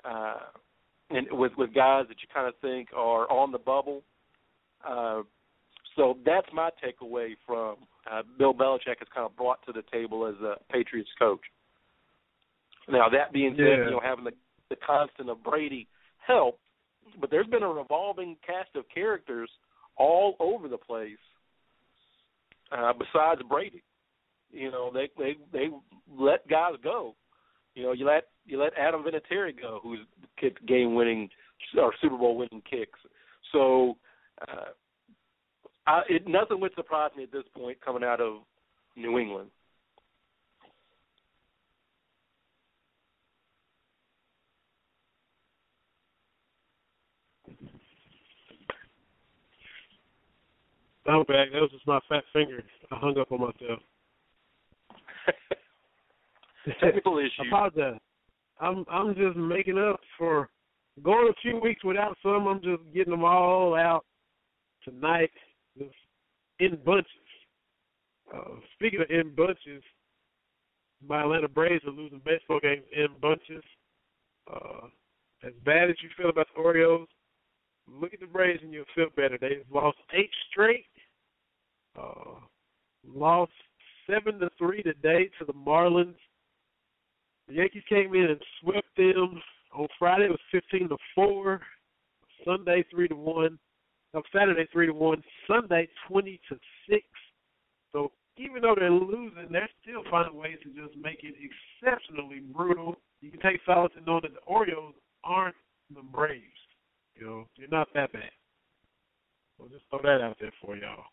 [0.05, 0.39] uh
[1.11, 4.03] and with with guys that you kind of think are on the bubble.
[4.87, 5.23] Uh
[5.97, 7.77] so that's my takeaway from
[8.11, 11.41] uh, Bill Belichick has kind of brought to the table as a Patriots coach.
[12.89, 13.85] Now that being said, Yeah.
[13.85, 14.33] you know having the
[14.71, 15.87] the constant of Brady
[16.27, 16.61] helped,
[17.21, 19.51] but there's been a revolving cast of characters
[19.97, 21.17] all over the place.
[22.71, 23.83] Uh, besides Brady,
[24.51, 25.69] you know they they they
[26.19, 27.15] let guys go.
[27.75, 30.01] You know you let you let Adam Vinatieri go, who's
[30.39, 31.29] kicked game winning
[31.79, 32.99] or Super Bowl winning kicks.
[33.53, 33.97] So
[34.47, 34.73] uh,
[35.87, 38.41] I, it, nothing would surprise me at this point coming out of
[38.97, 39.51] New England.
[51.09, 51.49] I'm back.
[51.53, 52.63] That was just my fat finger.
[52.91, 53.81] I hung up on myself.
[56.81, 57.49] Technical issue.
[57.49, 58.01] Apologize.
[58.61, 60.51] I'm I'm just making up for
[61.03, 62.47] going a few weeks without some.
[62.47, 64.05] I'm just getting them all out
[64.85, 65.31] tonight,
[65.79, 65.95] just
[66.61, 67.07] in bunches.
[68.35, 69.83] Uh, speaking of in bunches,
[71.07, 73.65] my Atlanta Braves are losing baseball games in bunches.
[74.53, 74.89] Uh,
[75.43, 77.09] as bad as you feel about the Orioles,
[77.87, 79.39] look at the Braves and you'll feel better.
[79.41, 80.85] They've lost eight straight.
[81.99, 82.41] Uh,
[83.15, 83.53] lost
[84.09, 86.15] seven to three today to the Marlins.
[87.49, 89.41] The Yankees came in and swept them
[89.75, 90.27] on Friday.
[90.27, 91.61] It was fifteen to four.
[92.45, 93.59] Sunday three to one.
[94.15, 95.23] No, Saturday three to one.
[95.47, 96.59] Sunday twenty to
[96.89, 97.05] six.
[97.93, 101.35] So even though they're losing, they're still finding ways to just make it
[101.83, 102.97] exceptionally brutal.
[103.21, 104.95] You can take solace in knowing that the Orioles
[105.25, 105.57] aren't
[105.95, 106.45] the Braves.
[107.17, 108.31] You know, they're not that bad.
[109.59, 111.05] So just throw that out there for y'all.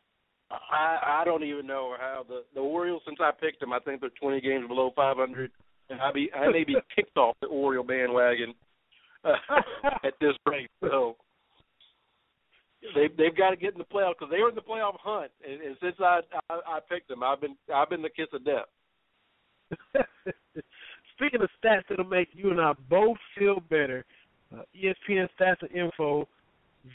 [0.52, 3.74] I I don't even know how the the Orioles since I picked them.
[3.74, 5.52] I think they're 20 games below 500,
[5.90, 8.54] and I be I may be kicked off the Oriole bandwagon
[9.24, 9.34] uh,
[10.04, 10.70] at this rate.
[10.82, 11.16] So
[12.94, 15.32] they they've got to get in the playoff because they were in the playoff hunt,
[15.48, 16.20] and, and since I,
[16.50, 18.66] I I picked them, I've been I've been the kiss of death.
[21.16, 24.06] Speaking of stats that'll make you and I both feel better,
[24.54, 26.28] uh, ESPN Stats and Info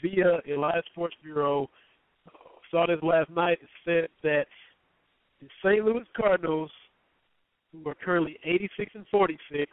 [0.01, 1.69] via Elias Sports Bureau
[2.71, 3.59] saw this last night.
[3.61, 4.45] It said that
[5.41, 5.85] the St.
[5.85, 6.71] Louis Cardinals,
[7.71, 9.71] who are currently 86 and 46,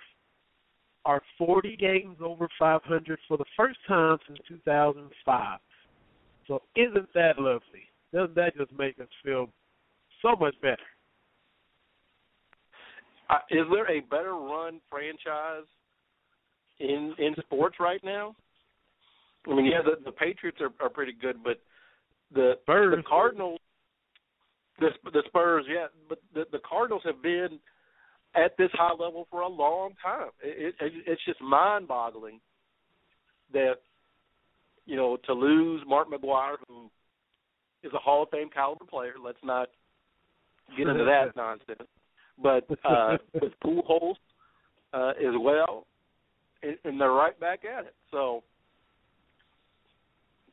[1.04, 5.58] are 40 games over 500 for the first time since 2005.
[6.46, 7.88] So isn't that lovely?
[8.12, 9.48] Doesn't that just make us feel
[10.22, 10.76] so much better?
[13.30, 15.68] Uh, is there a better run franchise
[16.80, 18.34] in in sports right now?
[19.46, 21.60] I mean, yeah, the the Patriots are are pretty good, but
[22.32, 22.94] the Spurs.
[22.96, 23.60] the Cardinals,
[24.80, 27.59] the the Spurs, yeah, but the the Cardinals have been
[28.34, 30.30] at this high level for a long time.
[30.42, 32.40] It, it it's just mind boggling
[33.52, 33.76] that
[34.86, 36.90] you know to lose Mark McGwire, who
[37.82, 39.14] is a Hall of Fame caliber player.
[39.22, 39.68] Let's not
[40.76, 41.88] get into that nonsense.
[42.40, 44.14] But uh, with Pujols
[44.92, 45.86] uh, as well,
[46.62, 47.94] and, and they're right back at it.
[48.10, 48.44] So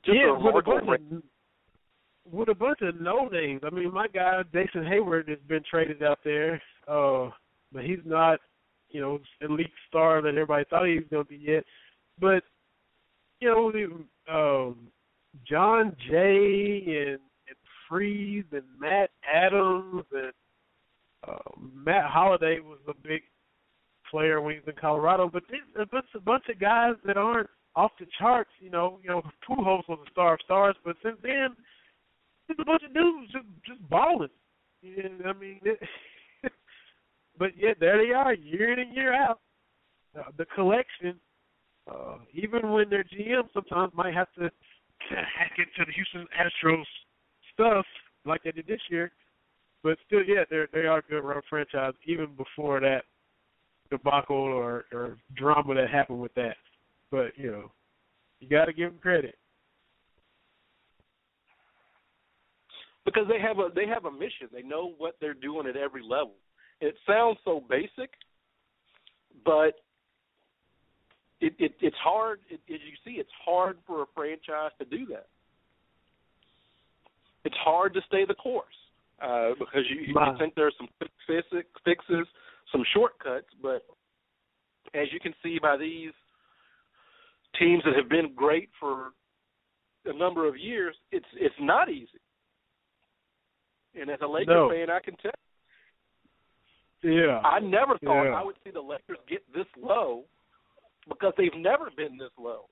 [0.03, 0.95] just yeah, a remarkable
[2.31, 3.61] with a bunch of no names.
[3.63, 7.29] I mean, my guy Jason Heyward has been traded out there, uh,
[7.71, 8.39] but he's not,
[8.89, 11.63] you know, elite star that everybody thought he was going to be yet.
[12.19, 12.43] But
[13.39, 13.71] you know,
[14.33, 14.87] um,
[15.47, 17.57] Jon Jay and, and
[17.89, 20.31] Freese and Matt Adams and
[21.27, 23.21] uh, Matt Holliday was a big
[24.09, 25.29] player when he was in Colorado.
[25.31, 28.51] But there's a bunch, a bunch of guys that aren't off the charts.
[28.59, 31.55] You know, you know, Pujols was a star of stars, but since then,
[32.47, 34.29] there's a bunch of dudes just just balling.
[34.83, 35.79] And I mean, it,
[37.39, 39.39] but yet there they are, year in and year out.
[40.17, 41.19] Uh, the collection,
[41.91, 44.49] uh, even when their GM sometimes might have to
[45.09, 46.83] hack into the Houston Astros
[47.53, 47.85] stuff
[48.25, 49.11] like they did this year,
[49.83, 53.03] but still, yeah, they they are a good run franchise even before that
[53.89, 56.55] debacle or or drama that happened with that.
[57.11, 57.71] But you know,
[58.39, 59.35] you got to give them credit.
[63.05, 64.49] Because they have a they have a mission.
[64.51, 66.33] They know what they're doing at every level.
[66.81, 68.11] It sounds so basic,
[69.45, 69.75] but
[71.39, 72.39] it, it it's hard.
[72.49, 75.27] It, as you see, it's hard for a franchise to do that.
[77.45, 78.65] It's hard to stay the course
[79.21, 82.27] uh, because you, you think there's some quick fixes, fixes,
[82.71, 83.85] some shortcuts, but
[84.95, 86.11] as you can see by these
[87.59, 89.11] teams that have been great for
[90.05, 92.19] a number of years, it's it's not easy.
[93.99, 94.69] And as a Lakers No.
[94.69, 95.31] fan, I can tell.
[97.03, 97.39] Yeah.
[97.43, 98.39] I never thought Yeah.
[98.39, 100.25] I would see the Lakers get this low
[101.07, 102.67] because they've never been this low.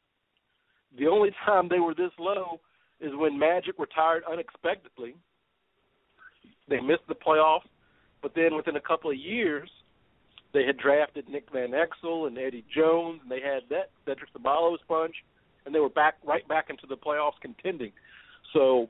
[0.97, 2.59] The only time they were this low
[2.99, 5.15] is when Magic retired unexpectedly.
[6.67, 7.67] They missed the playoffs,
[8.21, 9.69] but then within a couple of years,
[10.53, 14.77] they had drafted Nick Van Exel and Eddie Jones, and they had that Cedric Ceballos
[14.87, 15.15] punch,
[15.65, 17.91] and they were back right back into the playoffs contending.
[18.53, 18.89] So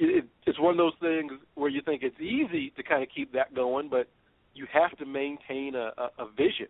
[0.00, 3.32] it, it's one of those things where you think it's easy to kind of keep
[3.32, 4.08] that going, but
[4.54, 6.66] you have to maintain a, a, a vision,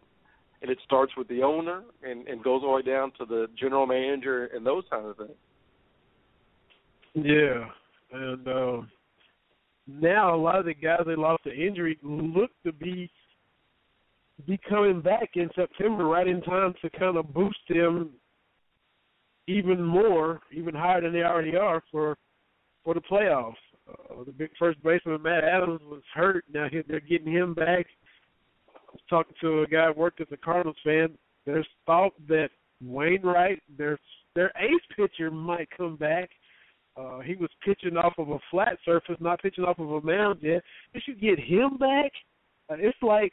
[0.62, 3.46] and it starts with the owner and, and goes all the way down to the
[3.58, 5.30] general manager and those kind of things.
[7.14, 7.64] Yeah,
[8.12, 8.82] and uh,
[9.86, 13.10] now a lot of the guys they lost to injury look to be
[14.46, 18.10] be coming back in September, right in time to kind of boost them
[19.46, 22.16] even more, even higher than they already are for
[22.84, 23.54] for the playoffs.
[23.88, 26.44] Uh, the big first baseman Matt Adams was hurt.
[26.52, 27.86] Now he- they're getting him back.
[28.68, 31.16] I was talking to a guy who worked as a Cardinals fan.
[31.44, 32.50] There's thought that
[32.84, 33.98] Wainwright, their
[34.34, 36.30] their ace pitcher, might come back.
[36.96, 40.40] Uh, he was pitching off of a flat surface, not pitching off of a mound
[40.42, 40.62] yet.
[40.94, 42.12] If you get him back,
[42.68, 43.32] uh, it's like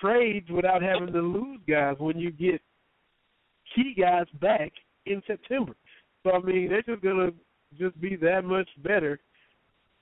[0.00, 2.60] trades without having to lose guys when you get
[3.74, 4.72] key guys back
[5.06, 5.74] in September.
[6.22, 7.32] So I mean, they're just gonna
[7.76, 9.20] just be that much better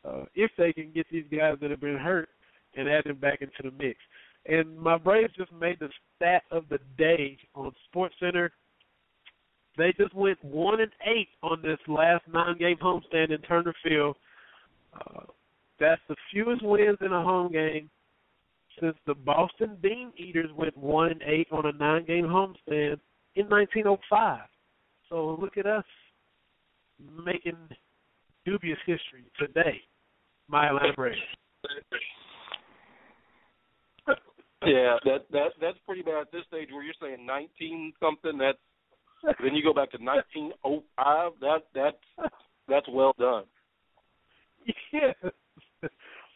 [0.05, 2.29] uh, if they can get these guys that have been hurt
[2.77, 3.99] and add them back into the mix.
[4.47, 8.53] And my Braves just made the stat of the day on Sports Center.
[9.77, 14.17] They just went one and eight on this last nine game homestand in Turner Field.
[14.95, 15.25] Uh,
[15.79, 17.91] that's the fewest wins in a home game
[18.81, 22.99] since the Boston Bean Eaters went one and eight on a nine-game homestand
[23.35, 24.41] in 1905.
[25.09, 25.85] So look at us
[27.24, 27.56] making
[28.44, 29.81] dubious history today.
[30.48, 31.18] My Atlanta Braves.
[34.64, 38.39] Yeah, that that that's pretty bad at this stage where you're saying 19 something.
[38.39, 38.59] That's
[39.43, 41.32] then you go back to 1905.
[41.40, 42.31] That that's
[42.68, 43.44] that's well done.
[44.93, 45.14] Yes.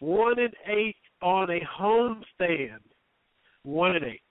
[0.00, 2.80] One and eight on a home stand.
[3.64, 4.22] One and eight.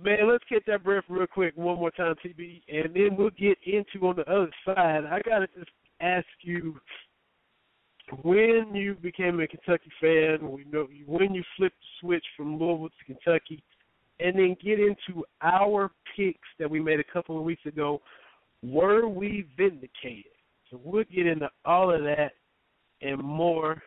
[0.00, 3.58] Man, let's get that breath real quick one more time, TB, and then we'll get
[3.66, 5.04] into on the other side.
[5.04, 5.70] I gotta just
[6.00, 6.78] ask you
[8.22, 12.88] when you became a Kentucky fan, we know when you flipped the switch from Louisville
[12.88, 13.62] to Kentucky,
[14.20, 18.00] and then get into our picks that we made a couple of weeks ago.
[18.62, 20.32] Were we vindicated?
[20.70, 22.32] So we'll get into all of that
[23.00, 23.82] and more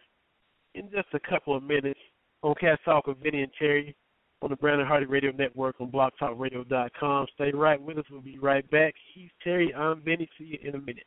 [0.75, 1.99] in just a couple of minutes
[2.43, 3.95] on Cast Talk with Vinny and Terry
[4.41, 7.27] on the Brandon Hardy Radio Network on blogtalkradio.com.
[7.35, 8.05] Stay right with us.
[8.09, 8.93] We'll be right back.
[9.13, 9.73] He's Terry.
[9.73, 10.27] I'm Vinny.
[10.37, 11.05] See you in a minute.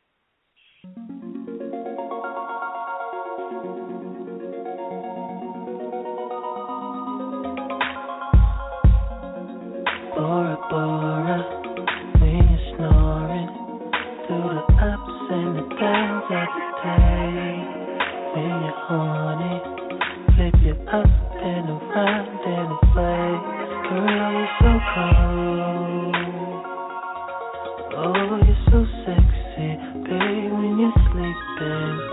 [10.15, 11.37] Bora Bora,
[12.19, 13.49] when you're snoring
[14.27, 17.55] through the ups and the downs of the day.
[18.33, 19.55] When you're horny,
[20.35, 23.24] flip you up and around and away.
[31.11, 32.04] Sleeping.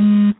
[0.00, 0.39] Mm-hmm.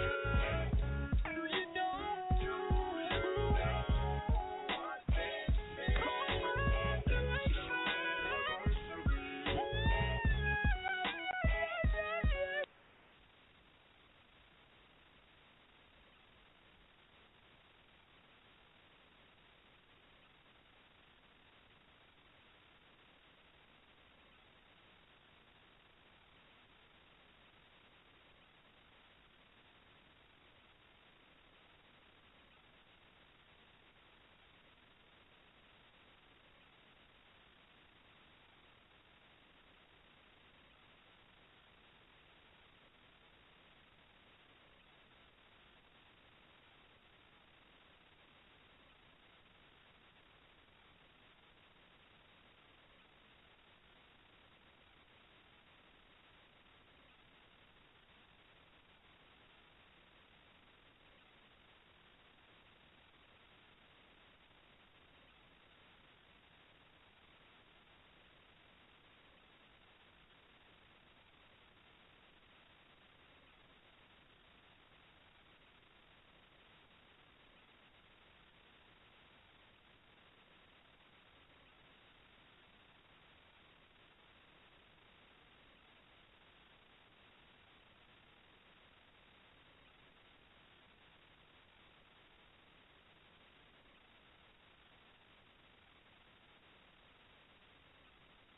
[0.00, 0.29] Yeah.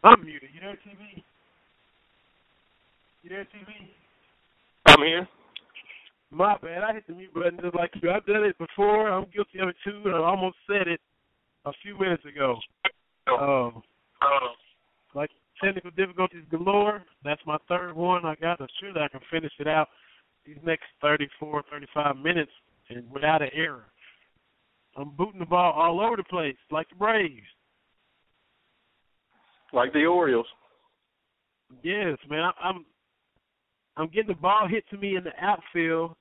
[0.04, 0.50] I'm muted.
[0.54, 1.22] You there, TB?
[3.22, 3.70] You there, TB?
[4.86, 5.28] I'm here.
[6.30, 6.82] My bad.
[6.82, 8.10] I hit the mute button just like you.
[8.10, 9.08] I've done it before.
[9.08, 11.00] I'm guilty of it too, and I almost said it
[11.66, 12.56] a few minutes ago.
[13.28, 13.82] Um,
[15.14, 15.30] like
[15.62, 17.04] technical difficulties galore.
[17.24, 18.24] That's my third one.
[18.24, 18.60] I got.
[18.60, 19.88] I'm sure that I can finish it out
[20.44, 22.50] these next 34, 35 minutes
[22.88, 23.84] and without an error.
[24.96, 27.46] I'm booting the ball all over the place, like the Braves.
[29.72, 30.46] Like the Orioles.
[31.82, 32.40] Yes, man.
[32.40, 32.84] I, I'm
[33.96, 36.14] I'm getting the ball hit to me in the outfield,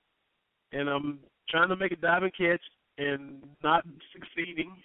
[0.72, 1.20] and I'm
[1.50, 2.62] trying to make a diving catch
[2.98, 4.76] and not succeeding.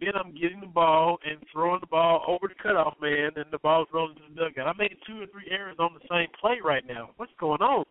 [0.00, 3.58] Then I'm getting the ball and throwing the ball over the cutoff man, and the
[3.58, 4.66] ball's rolling to the dugout.
[4.66, 7.10] I'm making two or three errors on the same play right now.
[7.16, 7.84] What's going on?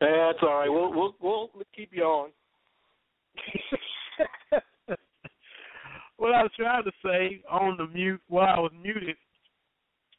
[0.00, 0.68] That's all right.
[0.68, 2.30] We'll we'll we'll keep you on.
[6.18, 9.16] what I was trying to say on the mute while I was muted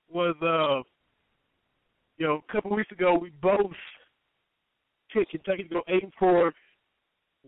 [0.09, 0.83] was, uh,
[2.17, 3.71] you know, a couple weeks ago we both
[5.13, 6.53] picked Kentucky to go eight and four.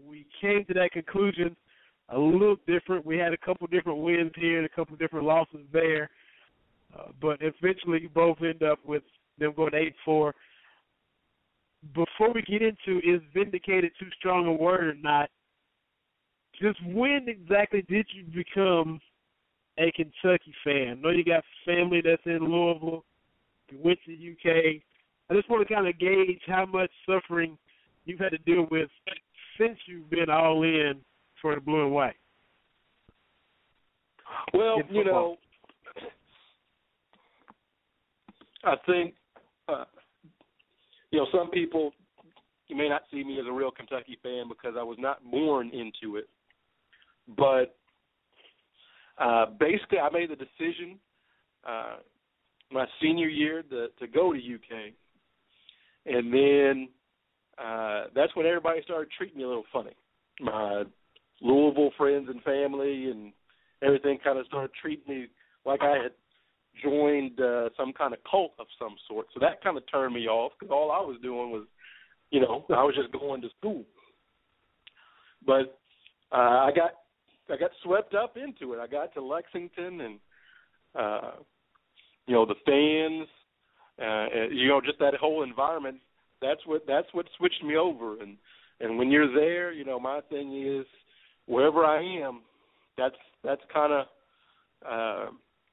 [0.07, 1.55] We came to that conclusion
[2.09, 3.05] a little different.
[3.05, 6.09] We had a couple different wins here and a couple different losses there,
[6.97, 9.03] uh, but eventually both end up with
[9.37, 10.33] them going eight and four.
[11.93, 15.29] Before we get into is vindicated too strong a word or not,
[16.61, 18.99] just when exactly did you become
[19.77, 20.99] a Kentucky fan?
[20.99, 23.05] I know you got family that's in Louisville.
[23.69, 24.81] You went to UK.
[25.29, 27.57] I just want to kind of gauge how much suffering
[28.05, 28.89] you've had to deal with
[29.59, 30.99] since you've been all in
[31.41, 32.15] for the blue and white.
[34.53, 35.37] Well, you know,
[38.63, 39.13] I think
[39.67, 39.85] uh,
[41.11, 41.91] you know some people
[42.67, 45.69] you may not see me as a real Kentucky fan because I was not born
[45.69, 46.27] into it,
[47.37, 47.75] but
[49.17, 50.99] uh, basically I made the decision
[51.67, 51.97] uh,
[52.71, 54.93] my senior year to to go to UK,
[56.05, 56.89] and then
[57.63, 59.95] uh, that's when everybody started treating me a little funny.
[60.39, 60.83] My
[61.41, 63.33] Louisville friends and family and
[63.81, 65.27] everything kind of started treating me
[65.65, 66.11] like I had
[66.83, 69.27] joined uh, some kind of cult of some sort.
[69.33, 71.65] So that kind of turned me off because all I was doing was,
[72.31, 73.83] you know, I was just going to school.
[75.45, 75.79] But
[76.31, 76.91] uh, I got
[77.51, 78.79] I got swept up into it.
[78.79, 80.19] I got to Lexington and
[80.95, 81.31] uh,
[82.27, 83.27] you know the fans,
[84.01, 85.97] uh, you know, just that whole environment.
[86.41, 88.21] That's what that's what switched me over.
[88.21, 88.37] And
[88.79, 90.85] and when you're there, you know, my thing is
[91.47, 92.41] wherever I am,
[92.97, 94.05] that's that's kind of
[94.87, 95.31] uh,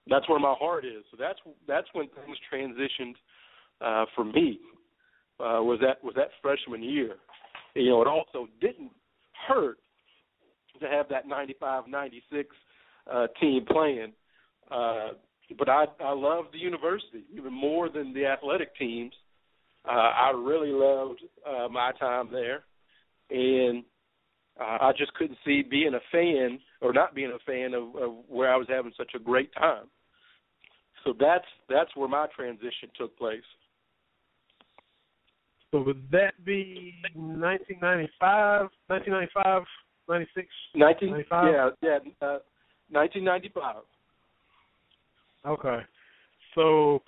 [0.09, 1.05] that's where my heart is.
[1.11, 3.15] So that's that's when things transitioned
[3.81, 4.59] uh, for me.
[5.39, 7.17] Uh, was that was that freshman year?
[7.75, 8.91] You know, it also didn't
[9.47, 9.79] hurt
[10.81, 12.49] to have that 95, 96
[13.13, 14.13] uh, team playing.
[14.71, 15.11] Uh,
[15.59, 19.13] but I I loved the university even more than the athletic teams.
[19.87, 22.65] Uh, I really loved uh, my time there,
[23.31, 23.85] and
[24.61, 28.15] uh, I just couldn't see being a fan or not being a fan of, of
[28.29, 29.85] where I was having such a great time.
[31.05, 33.39] So that's that's where my transition took place.
[35.71, 39.63] So would that be 1995, 1995,
[40.09, 41.55] 96, 19, 95?
[41.55, 42.39] yeah, yeah, uh,
[42.91, 43.77] 1995.
[45.47, 45.79] Okay.
[46.55, 47.03] So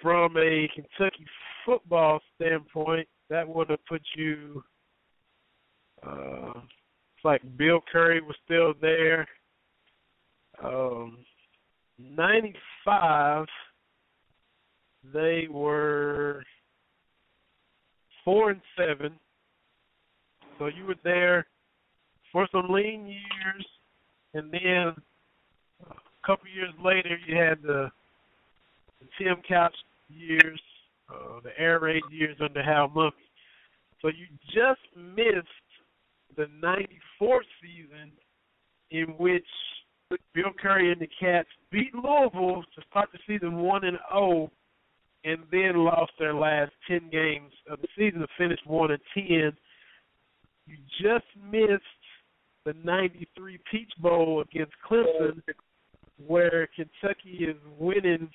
[0.00, 1.26] from a Kentucky
[1.64, 4.62] football standpoint, that would have put you
[6.06, 9.26] uh it's like Bill Curry was still there.
[10.62, 11.18] Um
[11.98, 12.54] ninety
[12.84, 13.46] five
[15.14, 16.42] they were
[18.24, 19.12] four and seven.
[20.62, 21.44] So you were there
[22.30, 23.66] for some lean years
[24.32, 24.94] and then
[25.90, 27.90] a couple years later you had the,
[29.00, 29.74] the Tim Couch
[30.08, 30.60] years,
[31.12, 33.10] uh, the air raid years under Hal Mumme.
[34.02, 35.48] So you just missed
[36.36, 38.12] the '94 season
[38.92, 39.46] in which
[40.32, 44.48] Bill Curry and the Cats beat Louisville to start the season one and zero,
[45.24, 49.56] and then lost their last ten games of the season to finish one and ten.
[50.66, 51.82] You just missed
[52.64, 55.42] the '93 Peach Bowl against Clemson,
[56.26, 58.30] where Kentucky is winning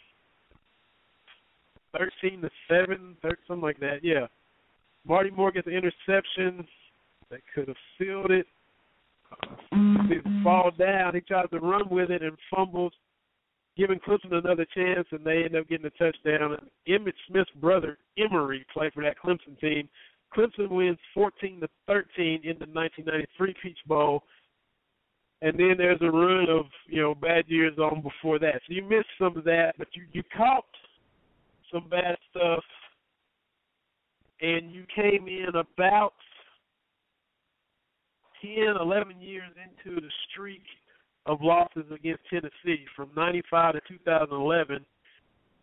[1.97, 3.99] thirteen to seven, thir- something like that.
[4.03, 4.27] Yeah,
[5.05, 6.67] Marty Moore gets an interception
[7.29, 8.45] that could have sealed it.
[9.71, 11.15] They fall down.
[11.15, 12.93] He tries to run with it and fumbles,
[13.77, 16.57] giving Clemson another chance, and they end up getting a touchdown.
[16.57, 19.89] And Emmitt Smith's brother Emory played for that Clemson team.
[20.35, 24.23] Clemson wins 14 to 13 in the 1993 Peach Bowl.
[25.41, 28.61] and then there's a run of you know bad years on before that.
[28.67, 30.65] So you missed some of that, but you you caught
[31.71, 32.63] some bad stuff,
[34.41, 36.13] and you came in about
[38.41, 40.63] 10, 11 years into the streak
[41.25, 44.85] of losses against Tennessee from 95 to 2011.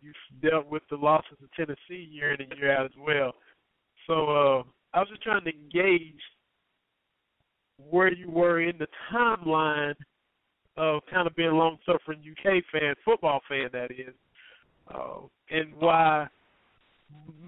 [0.01, 0.11] You
[0.47, 3.33] dealt with the losses of Tennessee year in and year out as well.
[4.07, 4.63] So uh,
[4.93, 6.21] I was just trying to gauge
[7.89, 9.95] where you were in the timeline
[10.77, 14.13] of kind of being a long suffering UK fan, football fan that is,
[14.93, 16.27] uh, and why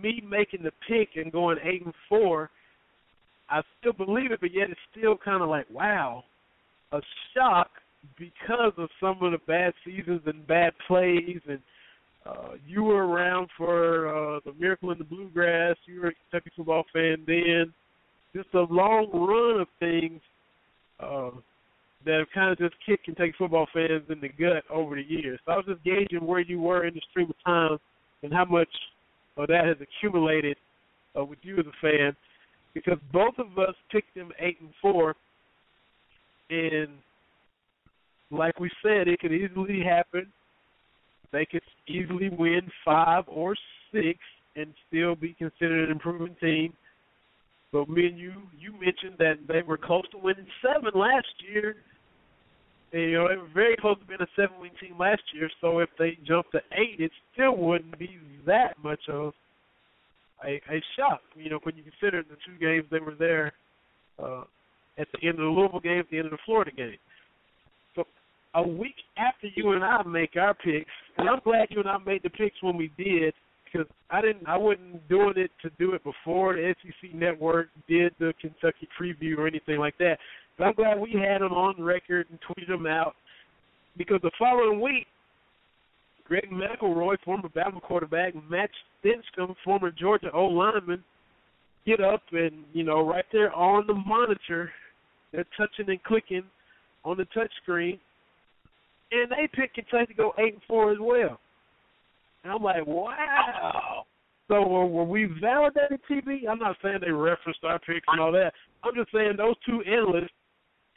[0.01, 2.49] me making the pick and going eight and four,
[3.49, 6.23] I still believe it, but yet it's still kind of like wow,
[6.91, 6.99] a
[7.35, 7.69] shock
[8.17, 11.59] because of some of the bad seasons and bad plays and.
[12.27, 15.77] Uh, you were around for uh, the Miracle in the Bluegrass.
[15.85, 17.73] You were a Kentucky football fan then.
[18.35, 20.19] Just a long run of things
[20.99, 21.29] uh,
[22.05, 25.39] that have kind of just kicked Kentucky football fans in the gut over the years.
[25.45, 27.77] So I was just gauging where you were in the stream of time
[28.23, 28.69] and how much
[29.37, 30.57] of that has accumulated
[31.17, 32.15] uh, with you as a fan,
[32.73, 35.15] because both of us picked them eight and four,
[36.49, 36.89] and
[38.31, 40.27] like we said, it could easily happen.
[41.31, 43.55] They could easily win five or
[43.91, 44.19] six
[44.55, 46.73] and still be considered an improving team.
[47.71, 51.75] But me and you, you mentioned that they were close to winning seven last year.
[52.93, 55.49] And, you know, they were very close to being a seven-win team last year.
[55.59, 59.33] So if they jumped to eight, it still wouldn't be that much of
[60.45, 61.19] a, a shock.
[61.35, 63.51] You know, when you consider the two games they were there
[64.17, 64.43] uh,
[64.97, 66.97] at the end of the Louisville game, at the end of the Florida game.
[68.55, 71.97] A week after you and I make our picks, and I'm glad you and I
[71.99, 73.33] made the picks when we did
[73.65, 78.13] because I didn't, I wasn't doing it to do it before the SEC Network did
[78.19, 80.17] the Kentucky preview or anything like that.
[80.57, 83.15] But I'm glad we had them on record and tweeted them out
[83.97, 85.07] because the following week,
[86.25, 88.69] Greg McElroy, former Bama quarterback, Matt
[89.03, 91.03] Stinchcomb, former Georgia O lineman,
[91.85, 94.71] get up and you know right there on the monitor,
[95.31, 96.43] they're touching and clicking
[97.05, 97.99] on the touch screen,
[99.11, 101.39] and they picked Kentucky to go eight and four as well.
[102.43, 104.05] And I'm like, wow.
[104.47, 106.47] So were, were we validated TV?
[106.49, 108.53] I'm not saying they referenced our picks and all that.
[108.83, 110.31] I'm just saying those two analysts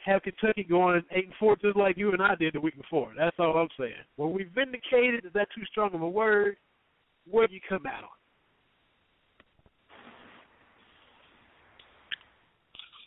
[0.05, 3.11] have Kentucky going eight and four, just like you and I did the week before.
[3.17, 3.93] That's all I'm saying.
[4.17, 5.25] Were we vindicated?
[5.25, 6.55] Is that too strong of a word?
[7.29, 8.09] Where do you come out on?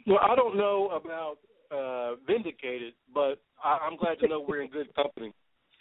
[0.07, 1.39] Well, I don't know about
[1.75, 5.33] uh vindicated, but I, I'm glad to know we're in good company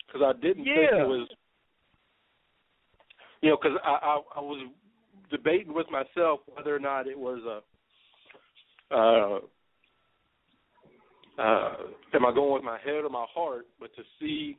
[0.07, 1.27] because I didn't think it was.
[3.41, 4.69] You know, because I, I I was
[5.29, 8.95] debating with myself whether or not it was a.
[8.95, 9.39] Uh,
[11.39, 11.75] uh,
[12.13, 13.65] am I going with my head or my heart?
[13.79, 14.57] But to see,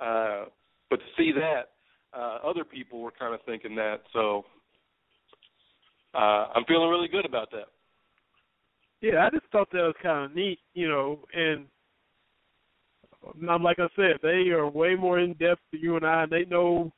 [0.00, 0.46] uh,
[0.88, 1.72] but to see that,
[2.18, 4.00] uh, other people were kind of thinking that.
[4.12, 4.44] So
[6.14, 7.68] uh, I'm feeling really good about that.
[9.02, 11.66] Yeah, I just thought that was kind of neat, you know, and
[13.60, 16.92] like I said, they are way more in depth than you and I, they know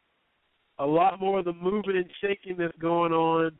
[0.78, 3.52] a lot more of the moving and shaking that's going on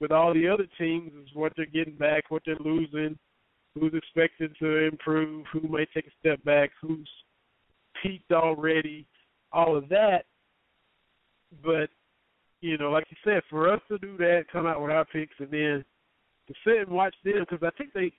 [0.00, 3.16] with all the other teams is what they're getting back, what they're losing,
[3.74, 7.08] who's expected to improve, who may take a step back, who's
[8.02, 9.06] peaked already,
[9.52, 10.24] all of that.
[11.64, 11.88] But,
[12.60, 15.36] you know, like you said, for us to do that, come out with our picks,
[15.38, 15.84] and then
[16.48, 18.12] to sit and watch them, because I think they,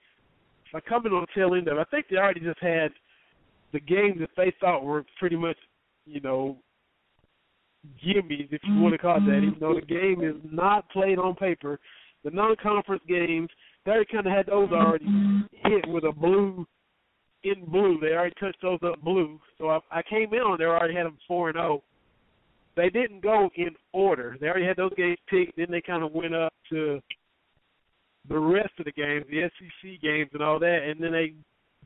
[0.88, 2.92] come in on the tail end of I think they already just had
[3.74, 5.58] the games that they thought were pretty much,
[6.06, 6.58] you know,
[8.04, 10.20] gimmies, if you want to call it that, even though the mm-hmm.
[10.20, 11.80] game is not played on paper.
[12.24, 13.50] The non-conference games,
[13.86, 15.72] they already kind of had those already mm-hmm.
[15.72, 16.66] hit with a blue,
[17.44, 18.00] in blue.
[18.02, 19.40] They already touched those up blue.
[19.58, 21.84] So I, I came in on, they already had them 4 and 0.
[22.76, 24.38] They didn't go in order.
[24.40, 27.02] They already had those games picked, then they kind of went up to
[28.30, 31.34] the rest of the games, the SEC games and all that, and then they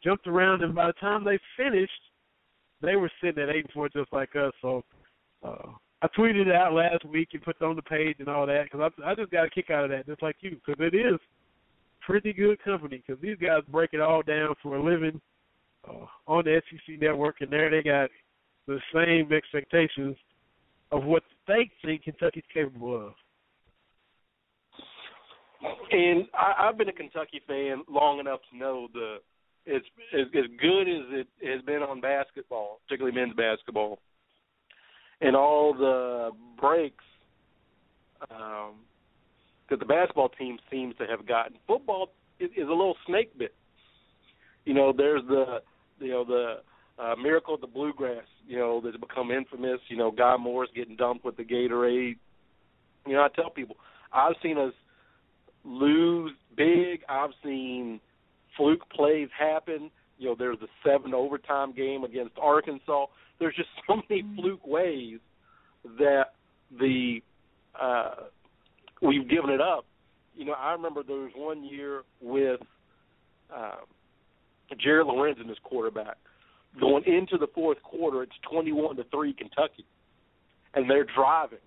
[0.04, 1.92] jumped around, and by the time they finished,
[2.82, 4.54] they were sitting at eight and four just like us.
[4.62, 4.84] So
[5.44, 8.48] uh, I tweeted it out last week and put it on the page and all
[8.48, 10.76] that because I, I just got a kick out of that, just like you, because
[10.80, 11.20] it is
[12.02, 15.22] pretty good company because these guys break it all down for a living
[15.88, 18.10] uh, on the SEC network, and there they got
[18.68, 20.16] the same expectations
[20.92, 23.14] of what they think Kentucky's capable of.
[25.92, 29.18] And I, I've been a Kentucky fan long enough to know the
[29.66, 34.00] it's as, as good as it has been on basketball, particularly men's basketball,
[35.22, 37.04] and all the breaks
[38.32, 38.76] um,
[39.70, 41.58] that the basketball team seems to have gotten.
[41.68, 42.10] Football
[42.40, 43.54] is, is a little snake bit,
[44.66, 45.60] You know, there's the
[46.00, 46.56] you know the
[47.02, 48.26] uh, miracle of the bluegrass.
[48.48, 49.80] You know, that's become infamous.
[49.90, 52.18] You know, Guy Morriss getting dumped with the Gatorade.
[53.06, 53.76] You know, I tell people
[54.12, 54.74] I've seen us
[55.64, 57.02] lose big.
[57.10, 58.00] I've seen
[58.58, 59.92] fluke plays happen.
[60.18, 63.06] You know, there's the seven overtime game against Arkansas.
[63.40, 65.20] There's just so many fluke ways
[65.98, 66.34] that
[66.80, 67.22] the
[67.80, 68.28] uh
[69.02, 69.86] we've given it up.
[70.36, 72.62] You know, I remember there was one year with
[73.56, 73.86] um
[74.80, 76.18] Jared Lorenzen as quarterback.
[76.80, 79.86] Going into the fourth quarter, it's twenty-one to three Kentucky,
[80.74, 81.60] and they're driving,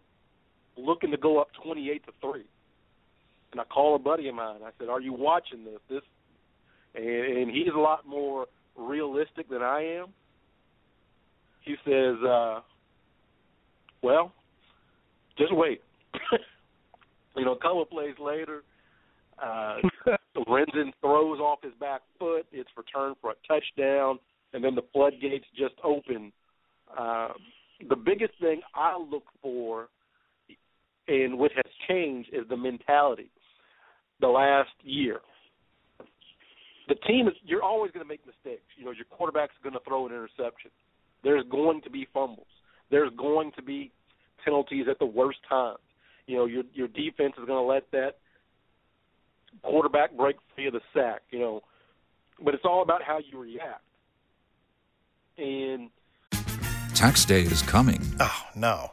[0.79, 2.45] looking to go up twenty-eight to three.
[3.55, 4.63] And I call a buddy of mine.
[4.67, 5.79] I said, "Are you watching this?
[5.89, 6.03] This?"
[6.97, 10.07] And, and he's a lot more realistic than I am.
[11.61, 12.63] He says, uh,
[14.03, 14.33] "Well,
[15.39, 15.83] just wait."
[17.37, 18.65] you know, a couple of plays later,
[19.41, 19.77] uh,
[20.37, 22.47] Lorenzen throws off his back foot.
[22.51, 24.19] It's returned for a touchdown,
[24.53, 26.33] and then the floodgates just open.
[26.99, 27.29] Uh,
[27.89, 29.91] the biggest thing I look for,
[31.07, 33.31] and what has changed, is the mentality.
[34.21, 35.21] The last year,
[36.89, 37.35] the team is.
[37.45, 38.63] You're always going to make mistakes.
[38.77, 40.71] You know, your quarterback's going to throw an interception.
[41.23, 42.47] There's going to be fumbles.
[42.91, 43.91] There's going to be
[44.45, 45.79] penalties at the worst times.
[46.27, 48.19] You know, your your defense is going to let that
[49.63, 51.23] quarterback break free of the sack.
[51.31, 51.61] You know,
[52.43, 53.83] but it's all about how you react.
[55.37, 55.91] And
[56.95, 58.01] Tax day is coming.
[58.21, 58.93] Oh, no.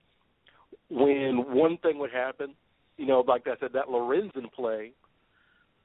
[0.91, 2.53] when one thing would happen,
[2.97, 4.91] you know, like I said, that Lorenzen play,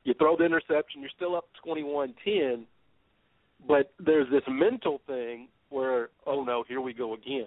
[0.04, 2.64] you throw the interception, you're still up 21-10,
[3.66, 7.46] but there's this mental thing where, oh no, here we go again,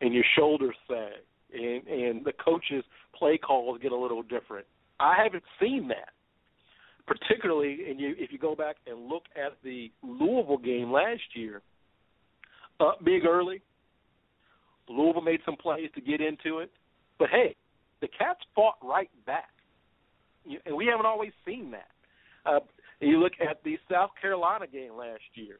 [0.00, 1.22] and your shoulders sag,
[1.52, 2.84] and and the coaches'
[3.16, 4.66] play calls get a little different.
[5.00, 6.10] I haven't seen that,
[7.06, 11.62] particularly, and you if you go back and look at the Louisville game last year,
[12.80, 13.62] up big early.
[14.88, 16.70] Louisville made some plays to get into it,
[17.18, 17.54] but hey,
[18.00, 19.50] the Cats fought right back,
[20.66, 21.88] and we haven't always seen that.
[22.44, 22.60] Uh,
[23.00, 25.58] you look at the South Carolina game last year,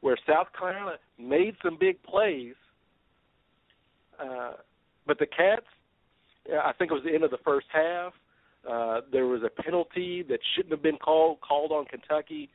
[0.00, 2.54] where South Carolina made some big plays,
[4.22, 4.52] uh,
[5.06, 5.66] but the Cats,
[6.48, 8.12] I think it was the end of the first half.
[8.70, 12.50] Uh, there was a penalty that shouldn't have been called called on Kentucky,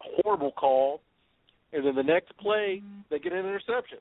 [0.00, 1.02] horrible call,
[1.72, 3.98] and then the next play they get an interception.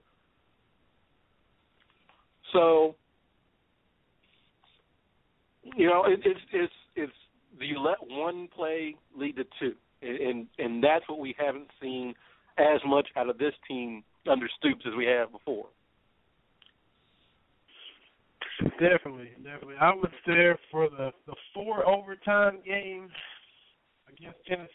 [2.53, 2.95] So,
[5.63, 7.13] you know, it, it's it's it's
[7.59, 12.13] you let one play lead to two, and, and that's what we haven't seen
[12.57, 15.67] as much out of this team under Stoops as we have before.
[18.79, 19.75] Definitely, definitely.
[19.81, 23.09] I was there for the the four overtime game
[24.07, 24.69] against Tennessee.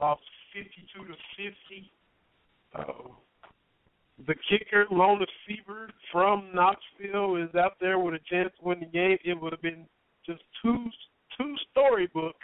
[0.00, 0.22] Lost
[0.52, 1.92] fifty-two to fifty.
[2.74, 3.12] Uh,
[4.26, 8.86] the kicker, Lones Seiber from Knoxville, is out there with a chance to win the
[8.86, 9.18] game.
[9.24, 9.86] It would have been
[10.24, 10.86] just too
[11.36, 12.36] too storybook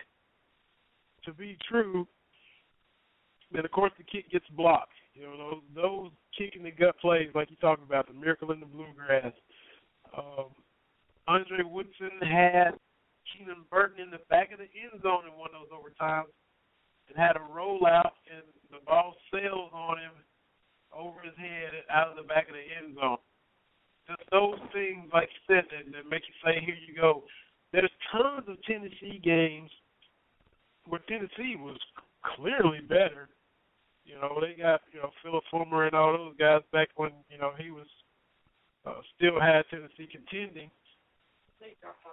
[1.24, 2.06] to be true.
[3.52, 4.92] Then of course the kick gets blocked.
[5.14, 8.60] You know those those kick the gut plays, like you talked about, the miracle in
[8.60, 9.32] the bluegrass.
[10.16, 10.46] Um,
[11.28, 12.72] Andre Woodson had
[13.30, 16.34] Keenan Burton in the back of the end zone in one of those overtimes
[17.08, 20.10] and had a rollout, and the ball sails on him
[20.92, 23.18] over his head out of the back of the end zone.
[24.06, 27.22] Just those things, like you said, that, that make you say, here you go.
[27.72, 29.70] There's tons of Tennessee games
[30.86, 31.78] where Tennessee was
[32.36, 33.28] clearly better.
[34.04, 37.38] You know, they got, you know, Philip Fulmer and all those guys back when, you
[37.38, 37.86] know, he was
[38.86, 40.70] uh, still had Tennessee contending.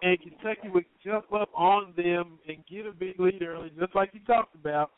[0.04, 4.10] And Kentucky would jump up on them and get a big lead early, just like
[4.14, 4.92] you talked about.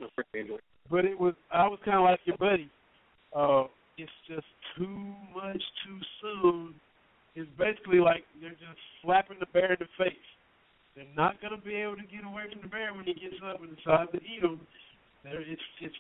[0.89, 2.69] But it was I was kind of like your buddy.
[3.35, 3.64] Uh,
[3.97, 4.47] it's just
[4.77, 6.73] too much too soon.
[7.35, 10.30] It's basically like they're just slapping the bear in the face.
[10.95, 13.38] They're not going to be able to get away from the bear when he gets
[13.45, 14.60] up and decides to eat them.
[15.23, 15.95] There, it's it's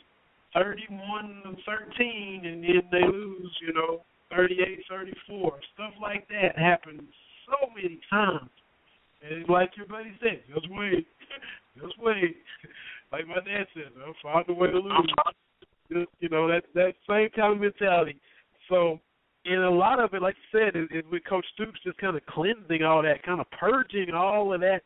[0.53, 3.51] thirty-one to thirteen, and then they lose.
[3.61, 4.01] You know,
[4.31, 5.59] thirty-eight, thirty-four.
[5.75, 7.03] Stuff like that happens
[7.45, 8.49] so many times.
[9.21, 11.05] And like your buddy said, just wait,
[11.81, 12.37] just wait.
[13.11, 15.13] like my dad says, I'm far the way to lose.
[15.89, 18.19] You know, that that same kind of mentality.
[18.69, 18.99] So,
[19.45, 22.15] and a lot of it, like you said, is, is with Coach Stoops just kind
[22.15, 24.81] of cleansing all that, kind of purging all of that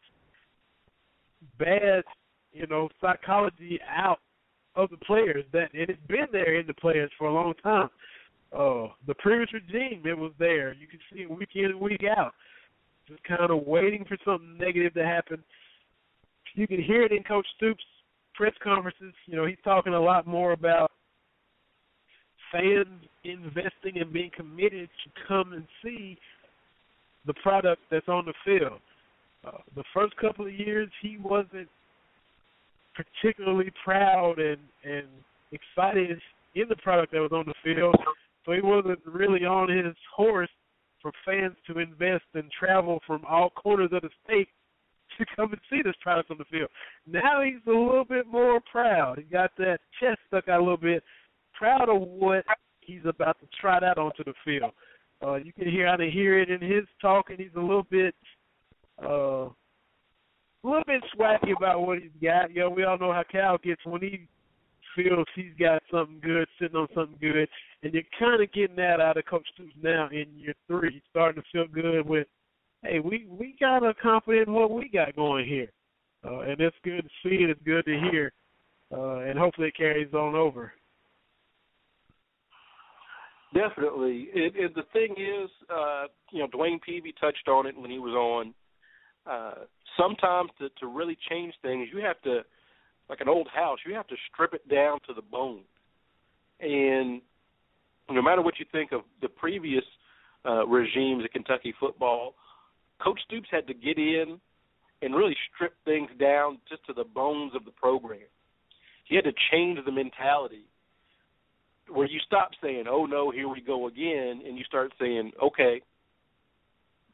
[1.59, 2.03] bad,
[2.53, 4.19] you know, psychology out
[4.75, 5.43] of the players.
[5.51, 7.89] That and it's been there in the players for a long time.
[8.53, 10.73] Uh, the previous regime, it was there.
[10.73, 12.34] You can see it week in and week out,
[13.07, 15.43] just kind of waiting for something negative to happen.
[16.53, 17.84] You can hear it in Coach Stoops'
[18.35, 19.14] press conferences.
[19.26, 20.91] You know, he's talking a lot more about
[22.51, 22.88] fans
[23.23, 26.18] investing and being committed to come and see
[27.26, 28.80] the product that's on the field.
[29.45, 31.68] Uh, the first couple of years, he wasn't
[32.95, 35.07] particularly proud and and
[35.51, 36.19] excited
[36.55, 37.95] in the product that was on the field,
[38.45, 40.49] so he wasn't really on his horse
[41.01, 44.47] for fans to invest and travel from all corners of the state
[45.18, 46.69] to come and see this product on the field.
[47.07, 49.18] Now he's a little bit more proud.
[49.18, 51.03] He got that chest stuck out a little bit,
[51.53, 52.44] proud of what
[52.81, 54.72] he's about to trot out onto the field.
[55.23, 57.88] Uh, you can hear I can hear it in his talk, and he's a little
[57.90, 58.14] bit,
[59.02, 59.53] uh, a
[60.64, 62.52] little bit swaggy about what he's got.
[62.52, 64.27] You know, we all know how Cal gets when he
[64.95, 67.48] feels he's got something good, sitting on something good,
[67.84, 70.91] and you're kind of getting that out of Coach Stoops now in year three.
[70.94, 72.27] He's starting to feel good with,
[72.84, 75.72] hey, we we kind of confident in what we got going here,
[76.26, 78.31] uh, and it's good to see and it's good to hear,
[78.91, 80.73] uh, and hopefully it carries on over.
[83.53, 84.30] Definitely.
[84.34, 87.99] It, it, the thing is, uh, you know, Dwayne Peavy touched on it when he
[87.99, 88.53] was on.
[89.30, 89.65] Uh,
[89.95, 92.41] sometimes to, to really change things, you have to,
[93.10, 95.61] like an old house, you have to strip it down to the bone.
[96.60, 97.22] And
[98.10, 99.84] no matter what you think of the previous
[100.45, 102.34] uh, regimes of Kentucky football,
[103.03, 104.39] Coach Stoops had to get in
[105.01, 108.21] and really strip things down just to the bones of the program.
[109.05, 110.63] He had to change the mentality
[111.89, 115.81] where you stop saying, "Oh no, here we go again," and you start saying, "Okay,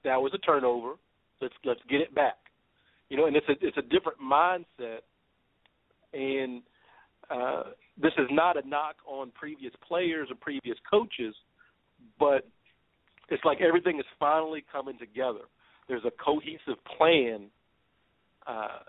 [0.03, 0.95] that was a turnover.
[1.41, 2.37] Let's let's get it back."
[3.09, 5.01] You know, and it's a it's a different mindset,
[6.13, 6.61] and
[7.31, 11.33] uh, this is not a knock on previous players or previous coaches,
[12.19, 12.47] but
[13.29, 15.45] it's like everything is finally coming together.
[15.89, 17.47] There's a cohesive plan
[18.47, 18.79] uh,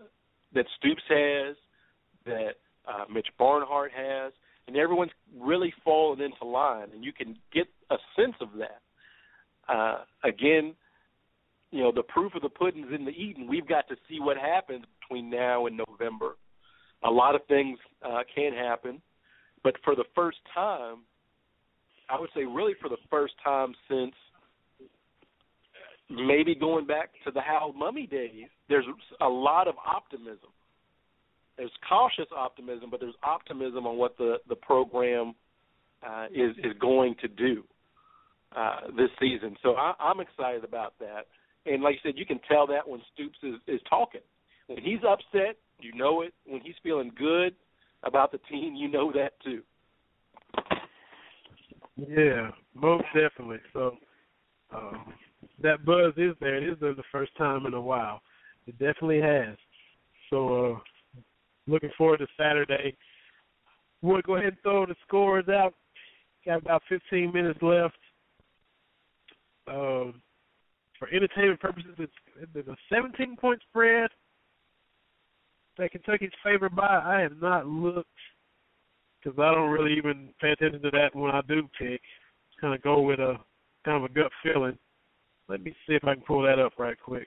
[0.55, 1.57] that Stoops has,
[2.27, 2.53] that
[2.87, 4.33] uh, Mitch Barnhart has,
[4.69, 5.11] and everyone's
[5.41, 8.83] really fallen into line, and you can get a sense of that.
[9.69, 10.75] Uh, again,
[11.71, 13.49] you know, the proof of the pudding's in the eating.
[13.49, 16.37] We've got to see what happens between now and November.
[17.03, 19.01] A lot of things uh, can happen,
[19.65, 20.99] but for the first time,
[22.11, 24.13] I would say really for the first time since
[26.11, 28.85] maybe going back to the Hal Mumme days, there's
[29.21, 30.51] a lot of optimism.
[31.57, 35.35] There's cautious optimism, but there's optimism on what the the program
[36.07, 37.63] uh, is is going to do
[38.57, 39.57] uh, this season.
[39.63, 41.27] So I, I'm excited about that.
[41.67, 44.23] And like I said, you can tell that when Stoops is, is talking.
[44.67, 46.33] When he's upset, you know it.
[46.47, 47.55] When he's feeling good
[48.03, 49.63] about the team, you know that too.
[51.97, 53.59] Yeah, most definitely.
[53.75, 53.97] So
[54.75, 55.13] um,
[55.63, 56.57] that buzz is there.
[56.57, 58.21] It is there the first time in a while.
[58.67, 59.57] It definitely has.
[60.31, 61.21] So uh,
[61.67, 62.97] looking forward to Saturday.
[64.03, 65.75] We'll go ahead and throw the scores out.
[66.47, 67.97] Got about 15 minutes left.
[69.69, 70.23] Um,
[70.99, 72.13] for entertainment purposes, it's,
[72.55, 74.11] it's a 17 point spread
[75.79, 77.01] that Kentucky's favored by.
[77.05, 78.09] I have not looked
[79.23, 82.01] because I don't really even pay attention to that when I do pick.
[82.61, 83.37] Kind of go with a
[83.85, 84.79] kind of a gut feeling.
[85.51, 87.27] Let me see if I can pull that up right quick.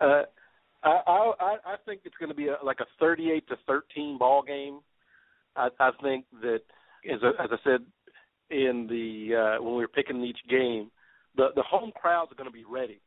[0.00, 0.24] Uh,
[0.82, 4.42] I, I I think it's going to be a, like a 38 to 13 ball
[4.42, 4.80] game.
[5.54, 6.62] I, I think that
[7.08, 7.86] as I, as I said
[8.50, 10.90] in the uh, when we were picking each game,
[11.36, 13.00] the the home crowds are going to be ready.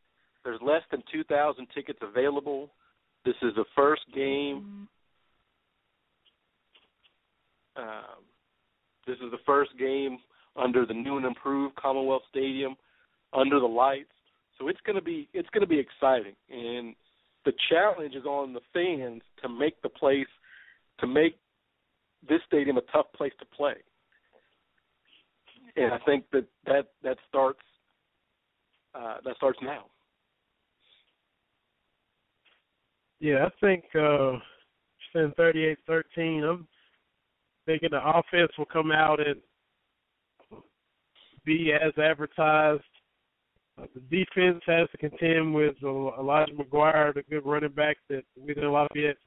[0.45, 2.69] There's less than 2,000 tickets available.
[3.25, 4.87] This is the first game.
[7.75, 8.23] Um,
[9.07, 10.19] this is the first game
[10.55, 12.75] under the new and improved Commonwealth Stadium,
[13.33, 14.09] under the lights.
[14.59, 16.95] So it's going to be it's going to be exciting, and
[17.43, 20.27] the challenge is on the fans to make the place
[20.99, 21.37] to make
[22.27, 23.75] this stadium a tough place to play.
[25.75, 27.59] And I think that that that starts
[28.93, 29.85] uh, that starts now.
[33.19, 34.39] Yeah, I think uh
[35.13, 36.43] saying 38-13.
[36.43, 36.67] I'm
[37.65, 39.39] thinking the offense will come out and
[41.45, 42.83] be as advertised.
[43.77, 48.23] Uh, the defense has to contend with uh, Elijah McGuire, the good running back that
[48.41, 49.17] Wheeling Lafayette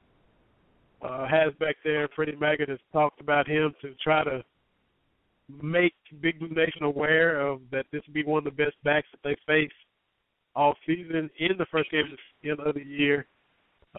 [1.01, 2.09] uh, has back there.
[2.15, 4.43] Freddie Maggard has talked about him to try to
[5.61, 9.07] make Big Blue Nation aware of that this will be one of the best backs
[9.11, 9.71] that they face
[10.55, 13.25] all season in the first game of the year.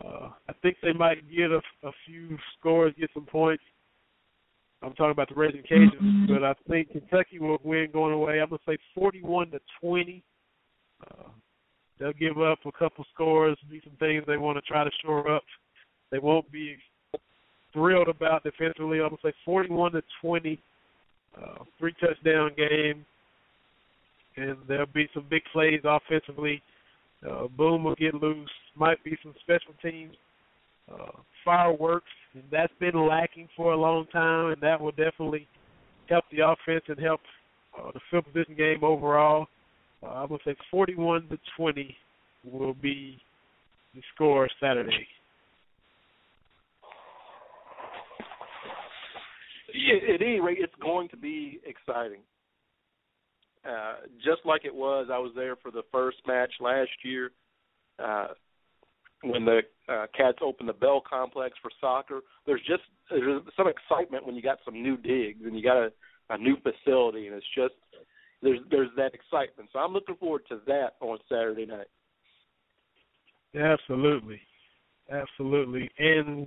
[0.00, 3.62] Uh, I think they might get a, a few scores, get some points.
[4.82, 8.40] I'm talking about the Raging Cajuns, but I think Kentucky will win going away.
[8.40, 10.22] I'm gonna say 41 to 20.
[11.06, 11.28] Uh,
[11.98, 15.30] they'll give up a couple scores, do some things they want to try to shore
[15.30, 15.42] up.
[16.10, 16.76] They won't be
[17.72, 19.00] thrilled about defensively.
[19.00, 20.58] I'm gonna say 41 to 20,
[21.36, 23.04] uh, three touchdown game,
[24.36, 26.62] and there'll be some big plays offensively.
[27.28, 28.50] Uh, Boom will get loose.
[28.76, 30.16] Might be some special teams
[30.92, 35.46] uh, fireworks, and that's been lacking for a long time, and that will definitely
[36.08, 37.20] help the offense and help
[37.78, 39.46] uh, the field position game overall.
[40.02, 41.96] Uh, I'm gonna say 41 to 20
[42.44, 43.18] will be
[43.94, 45.06] the score Saturday.
[49.74, 52.20] Yeah, at any rate, it's going to be exciting.
[53.64, 57.30] Uh, just like it was, I was there for the first match last year
[58.02, 58.28] uh,
[59.22, 62.20] when the uh, Cats open the Bell Complex for soccer.
[62.46, 65.92] There's just there's some excitement when you got some new digs and you got a,
[66.30, 67.74] a new facility, and it's just
[68.42, 69.68] there's there's that excitement.
[69.72, 71.88] So I'm looking forward to that on Saturday night.
[73.54, 74.40] Absolutely,
[75.10, 75.90] absolutely.
[75.98, 76.46] And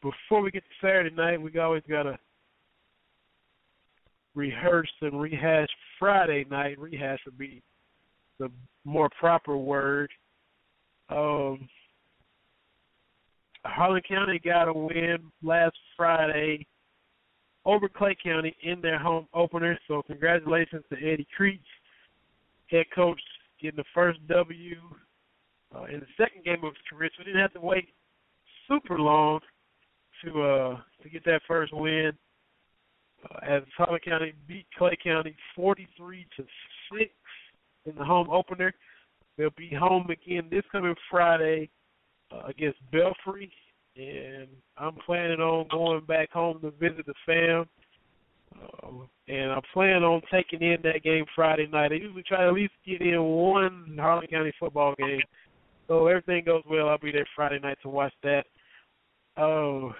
[0.00, 2.18] before we get to Saturday night, we always gotta
[4.34, 5.68] rehearse and rehash
[5.98, 6.78] Friday night.
[6.78, 7.62] Rehash would be
[8.38, 8.50] the
[8.84, 10.10] more proper word.
[11.10, 11.68] Um,
[13.64, 16.66] Harlan County got a win last Friday
[17.64, 19.78] over Clay County in their home opener.
[19.86, 21.60] So congratulations to Eddie Creech,
[22.68, 23.20] head coach,
[23.60, 24.76] getting the first W
[25.74, 27.10] uh, in the second game of his career.
[27.16, 27.88] So he didn't have to wait
[28.68, 29.40] super long
[30.24, 32.12] to uh, to get that first win.
[33.30, 36.44] Uh, as Harlan County beat Clay County 43 to
[36.90, 37.12] six
[37.86, 38.74] in the home opener.
[39.38, 41.70] They'll be home again this coming Friday
[42.32, 43.52] uh, against Belfry,
[43.96, 47.66] and I'm planning on going back home to visit the fam.
[48.54, 51.92] Uh, and I'm planning on taking in that game Friday night.
[51.92, 55.20] I usually try to at least get in one Harlan County football game.
[55.88, 58.44] So if everything goes well, I'll be there Friday night to watch that.
[59.36, 59.92] Oh,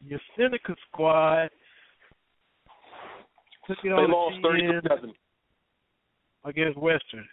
[0.00, 1.50] your Seneca squad
[3.66, 5.12] took it They on lost the thirty chin
[6.44, 7.26] against Western.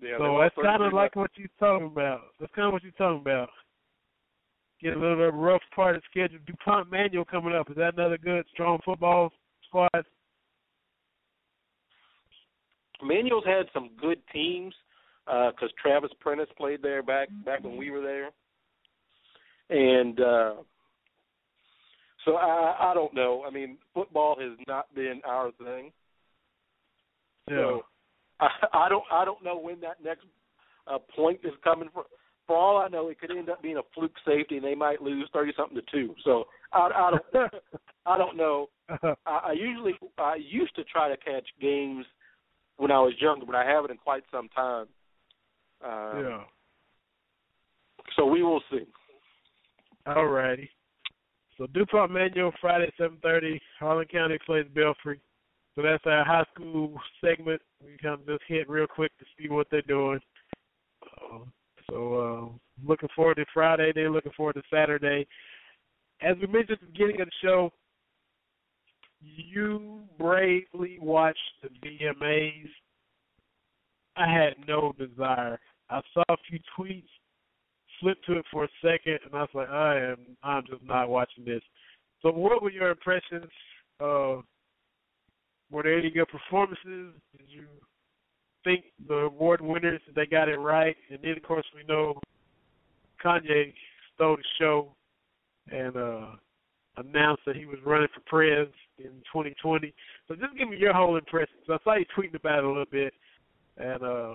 [0.00, 2.20] Yeah, so that's kind of like what you're talking about.
[2.38, 3.48] That's kind of what you're talking about.
[4.80, 6.38] Get a little bit rough part of the schedule.
[6.46, 7.68] DuPont Manual coming up.
[7.68, 9.32] Is that another good, strong football
[9.66, 10.04] squad?
[13.02, 14.74] Manual's had some good teams
[15.26, 18.30] because Travis Prentice played there back back when we were there,
[19.70, 20.54] and uh,
[22.24, 23.44] so I I don't know.
[23.46, 25.92] I mean, football has not been our thing.
[27.48, 27.82] So
[28.40, 30.24] I, I don't I don't know when that next
[30.86, 32.04] uh, point is coming from.
[32.46, 35.02] For all I know, it could end up being a fluke safety, and they might
[35.02, 36.14] lose thirty something to two.
[36.24, 37.52] So I, I don't
[38.06, 38.68] I don't know.
[38.88, 42.06] I, I usually I used to try to catch games
[42.78, 44.86] when I was younger, but I haven't in quite some time.
[45.84, 46.42] Um, yeah.
[48.16, 48.86] So we will see.
[50.06, 50.70] All righty.
[51.58, 53.60] So DuPont Manual Friday seven thirty.
[53.78, 55.20] Harlan County plays Belfry.
[55.78, 57.62] So that's our high school segment.
[57.80, 60.18] We kind of just hit real quick to see what they're doing.
[61.04, 61.38] Uh,
[61.88, 63.92] so uh, looking forward to Friday.
[63.94, 65.24] Then looking forward to Saturday.
[66.20, 67.70] As we mentioned at the beginning of the show,
[69.20, 72.70] you bravely watched the VMAs.
[74.16, 75.60] I had no desire.
[75.90, 77.06] I saw a few tweets,
[78.00, 81.08] flipped to it for a second, and I was like, I am, I'm just not
[81.08, 81.62] watching this.
[82.20, 83.48] So, what were your impressions?
[84.00, 84.38] Uh,
[85.70, 87.14] were there any good performances?
[87.36, 87.64] Did you
[88.64, 90.96] think the award winners they got it right?
[91.10, 92.20] And then, of course, we know
[93.24, 93.72] Kanye
[94.14, 94.94] stole the show
[95.70, 96.26] and uh,
[96.96, 98.68] announced that he was running for prez
[98.98, 99.92] in 2020.
[100.26, 101.56] So, just give me your whole impression.
[101.66, 103.12] So, I saw you tweeting about it a little bit,
[103.76, 104.34] and uh,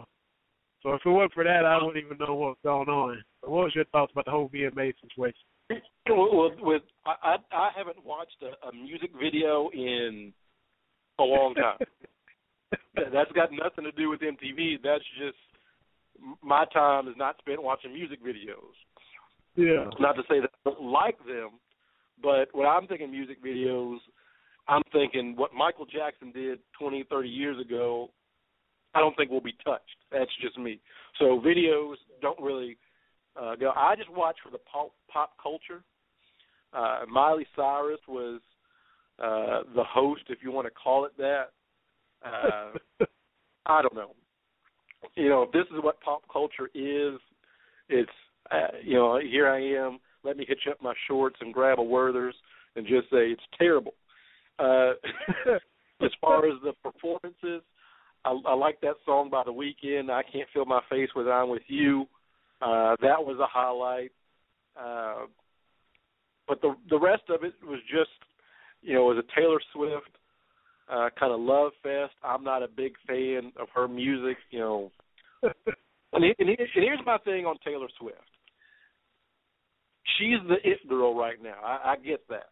[0.84, 3.24] so if it wasn't for that, I wouldn't even know what's going on.
[3.42, 5.40] So what was your thoughts about the whole VMA situation?
[6.10, 10.34] Well, with I I, I haven't watched a, a music video in
[11.20, 11.78] a long time.
[12.96, 14.78] That's got nothing to do with MTV.
[14.84, 15.38] That's just
[16.42, 18.74] my time is not spent watching music videos.
[19.56, 19.90] Yeah.
[20.00, 21.52] Not to say that I don't like them,
[22.22, 23.98] but when I'm thinking music videos,
[24.68, 28.10] I'm thinking what Michael Jackson did 20, 30 years ago
[28.96, 29.98] I don't think will be touched.
[30.12, 30.80] That's just me.
[31.20, 32.78] So videos don't really
[33.40, 33.72] uh, go.
[33.76, 35.84] I just watch for the pop pop culture.
[36.74, 38.42] Uh, Miley Cyrus was
[39.20, 41.52] uh, the host, if you want to call it that.
[42.26, 43.06] Uh,
[43.66, 44.12] I don't know.
[45.16, 47.20] You know, if this is what pop culture is,
[47.90, 48.10] it's
[48.52, 50.00] uh, you know, here I am.
[50.24, 52.36] Let me hitch up my shorts and grab a Werther's
[52.76, 53.94] and just say it's terrible.
[54.60, 54.94] Uh,
[56.02, 57.62] as far as the performances,
[58.26, 60.10] I, I like that song by The Weeknd.
[60.10, 62.06] I can't feel my face when I'm with you.
[62.62, 64.12] Uh, that was a highlight.
[64.80, 65.28] Uh,
[66.48, 68.10] but the the rest of it was just,
[68.84, 70.18] you know, it was a Taylor Swift
[70.92, 72.14] uh, kind of love fest.
[72.24, 74.92] I'm not a big fan of her music, you know.
[75.44, 78.18] and, he, and, he, and here's my thing on Taylor Swift.
[80.18, 81.56] She's the it girl right now.
[81.64, 82.50] I, I get that.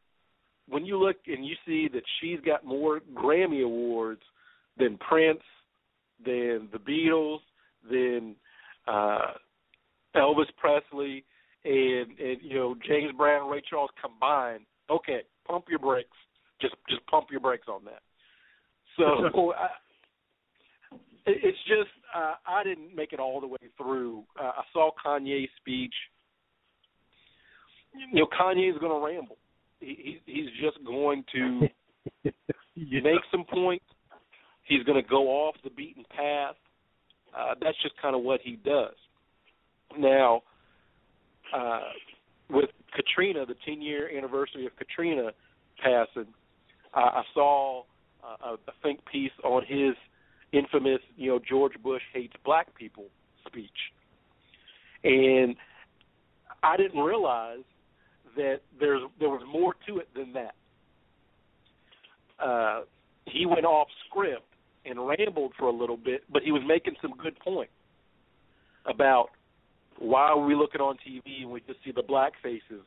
[0.68, 4.22] When you look and you see that she's got more Grammy awards
[4.78, 5.42] than Prince,
[6.24, 7.40] than the Beatles,
[7.90, 8.36] than
[8.88, 9.34] uh,
[10.16, 11.26] Elvis Presley,
[11.66, 14.66] and and you know James Brown, Ray Charles combined.
[14.90, 15.22] Okay,
[15.52, 16.10] pump your brakes.
[16.62, 18.02] Just just pump your brakes on that.
[18.98, 19.68] So I,
[21.26, 24.24] it's just uh, I didn't make it all the way through.
[24.40, 25.94] Uh, I saw Kanye's speech.
[27.94, 29.38] You know, Kanye is going to ramble.
[29.80, 31.68] He, he's just going to
[32.76, 33.02] yeah.
[33.04, 33.86] make some points.
[34.64, 36.56] He's going to go off the beaten path.
[37.38, 38.94] Uh, that's just kind of what he does.
[39.98, 40.44] Now,
[41.54, 41.82] uh,
[42.52, 45.32] with Katrina, the 10 year anniversary of Katrina
[45.84, 46.28] passing,
[46.94, 47.84] uh, I saw
[48.24, 49.96] uh, a think piece on his
[50.52, 53.06] infamous, you know, George Bush hates black people
[53.48, 53.70] speech.
[55.04, 55.56] And
[56.62, 57.64] I didn't realize
[58.36, 60.56] that there's there was more to it than that.
[62.40, 62.82] Uh,
[63.26, 64.46] he went off script
[64.86, 67.74] and rambled for a little bit, but he was making some good points
[68.86, 69.30] about
[70.02, 72.86] why are we looking on TV and we just see the black faces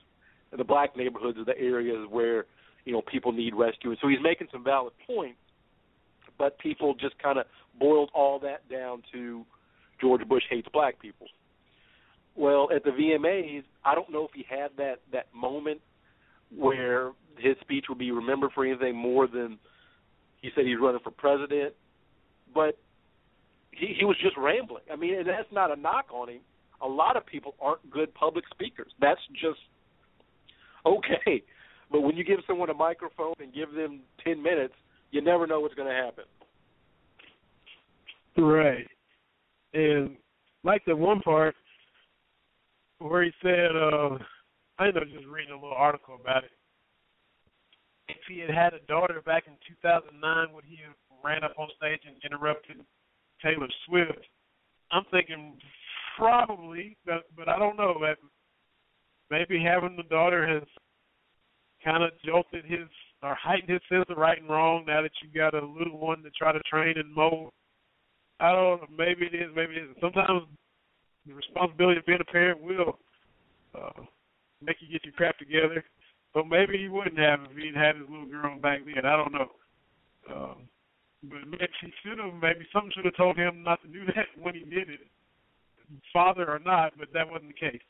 [0.50, 2.46] and the black neighborhoods are the areas where
[2.84, 3.96] you know people need rescuing.
[4.02, 5.38] So he's making some valid points,
[6.38, 7.46] but people just kind of
[7.78, 9.44] boiled all that down to
[10.00, 11.26] George Bush hates black people.
[12.36, 15.80] Well, at the VMAs, I don't know if he had that that moment
[16.56, 19.58] where his speech would be remembered for anything more than
[20.42, 21.74] he said he's running for president,
[22.52, 22.76] but
[23.70, 24.82] he he was just rambling.
[24.92, 26.40] I mean, and that's not a knock on him.
[26.85, 28.93] A lot of people aren't good public speakers.
[29.01, 29.59] That's just
[30.86, 31.43] okay.
[31.90, 34.74] But when you give someone a microphone and give them ten minutes,
[35.11, 36.24] you never know what's going to happen.
[38.36, 38.86] Right.
[39.73, 40.16] And
[40.65, 41.55] like the one part
[42.98, 44.19] where he said, uh,
[44.78, 46.51] I ended up just reading a little article about it.
[48.09, 50.94] If he had had a daughter back in 2009, would he have
[51.24, 52.77] ran up on stage and interrupted
[53.43, 54.19] Taylor Swift?
[54.90, 55.56] I'm thinking
[56.16, 58.00] probably, but but I don't know.
[59.30, 60.62] Maybe having the daughter has
[61.84, 62.88] kind of jolted his
[63.22, 64.84] or heightened his sense of right and wrong.
[64.86, 67.50] Now that you got a little one to try to train and mold,
[68.40, 68.86] I don't know.
[68.96, 69.50] Maybe it is.
[69.54, 70.00] Maybe it isn't.
[70.00, 70.42] Sometimes
[71.26, 72.98] the responsibility of being a parent will
[73.74, 74.02] uh,
[74.62, 75.84] make you get your crap together.
[76.34, 79.06] But maybe he wouldn't have if he'd had his little girl back then.
[79.06, 79.48] I don't know.
[80.28, 80.68] Um,
[81.22, 82.34] but maybe he should have.
[82.42, 85.00] Maybe something should have told him not to do that when he did it,
[86.12, 86.92] father or not.
[86.98, 87.82] But that wasn't the case.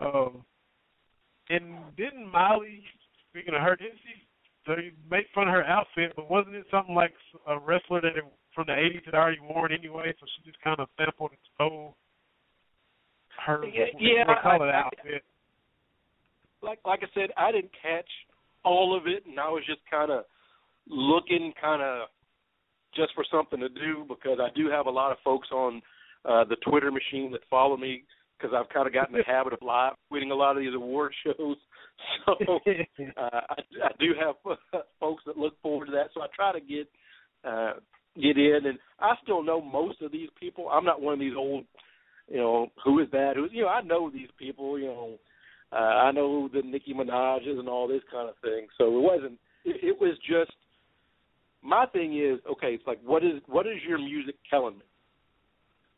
[0.00, 0.44] Um,
[1.48, 2.82] and didn't Miley,
[3.30, 4.26] speaking of her, didn't she?
[4.66, 7.12] They make fun of her outfit, but wasn't it something like
[7.46, 10.12] a wrestler that it, from the '80s had already worn anyway?
[10.18, 11.94] So she just kind of sampled and stole
[13.46, 15.22] her yeah, yeah what I, I, outfit.
[16.62, 18.08] Like like I said, I didn't catch
[18.64, 20.24] all of it, and I was just kind of
[20.88, 22.08] looking, kind of
[22.96, 25.80] just for something to do because I do have a lot of folks on
[26.26, 28.04] uh, the Twitter machine that follow me
[28.36, 31.12] because I've kind of gotten the habit of live tweeting a lot of these award
[31.24, 31.56] shows.
[32.26, 32.32] So
[33.16, 33.54] uh, I,
[33.84, 34.34] I do have
[35.00, 36.08] folks that look forward to that.
[36.12, 36.86] So I try to get
[37.42, 37.72] uh,
[38.14, 40.68] get in, and I still know most of these people.
[40.68, 41.64] I'm not one of these old
[42.28, 43.32] you know, who is that?
[43.36, 45.18] Who you know, I know these people, you know,
[45.72, 48.66] uh, I know the Nicki Minaj's and all this kind of thing.
[48.78, 49.38] So it wasn't.
[49.64, 50.52] It, it was just
[51.62, 52.74] my thing is okay.
[52.74, 54.84] It's like what is what is your music telling me?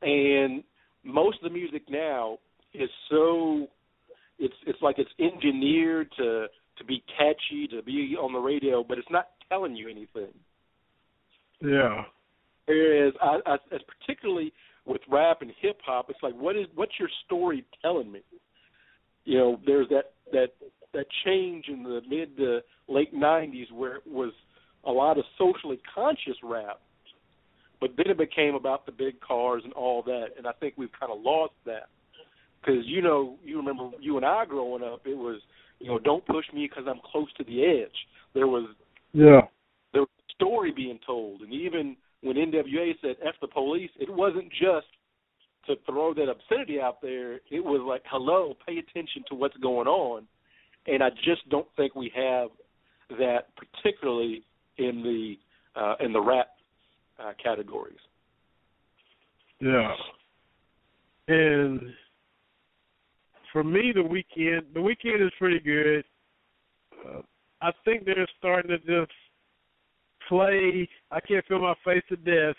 [0.03, 0.62] And
[1.05, 2.39] most of the music now
[2.75, 3.66] is so
[4.39, 6.47] it's it's like it's engineered to
[6.79, 10.33] to be catchy to be on the radio, but it's not telling you anything.
[11.61, 12.05] Yeah.
[12.66, 14.53] Whereas I, I as particularly
[14.87, 18.20] with rap and hip hop, it's like what is what's your story telling me?
[19.25, 20.49] You know, there's that that
[20.95, 24.33] that change in the mid to late '90s where it was
[24.85, 26.81] a lot of socially conscious rap,
[27.81, 30.93] but then it became about the big cars and all that, and I think we've
[30.99, 31.89] kind of lost that
[32.61, 35.41] because you know you remember you and I growing up, it was
[35.79, 38.07] you know don't push me because I'm close to the edge.
[38.35, 38.69] There was
[39.13, 39.47] Yeah.
[39.93, 44.11] there was a story being told, and even when NWA said "f the police," it
[44.11, 44.89] wasn't just
[45.67, 47.41] to throw that obscenity out there.
[47.51, 50.27] It was like, "Hello, pay attention to what's going on,"
[50.87, 52.51] and I just don't think we have
[53.11, 54.43] that, particularly
[54.79, 55.39] in the
[55.77, 56.58] uh, in the rap
[57.19, 57.99] uh, categories.
[59.61, 59.95] Yeah.
[61.28, 61.81] And
[63.53, 66.05] for me, the Weeknd, the Weeknd is pretty good.
[67.07, 67.23] Uh,
[67.61, 69.12] I think they're starting to just
[70.28, 70.89] play.
[71.11, 72.57] I can't feel my face to death.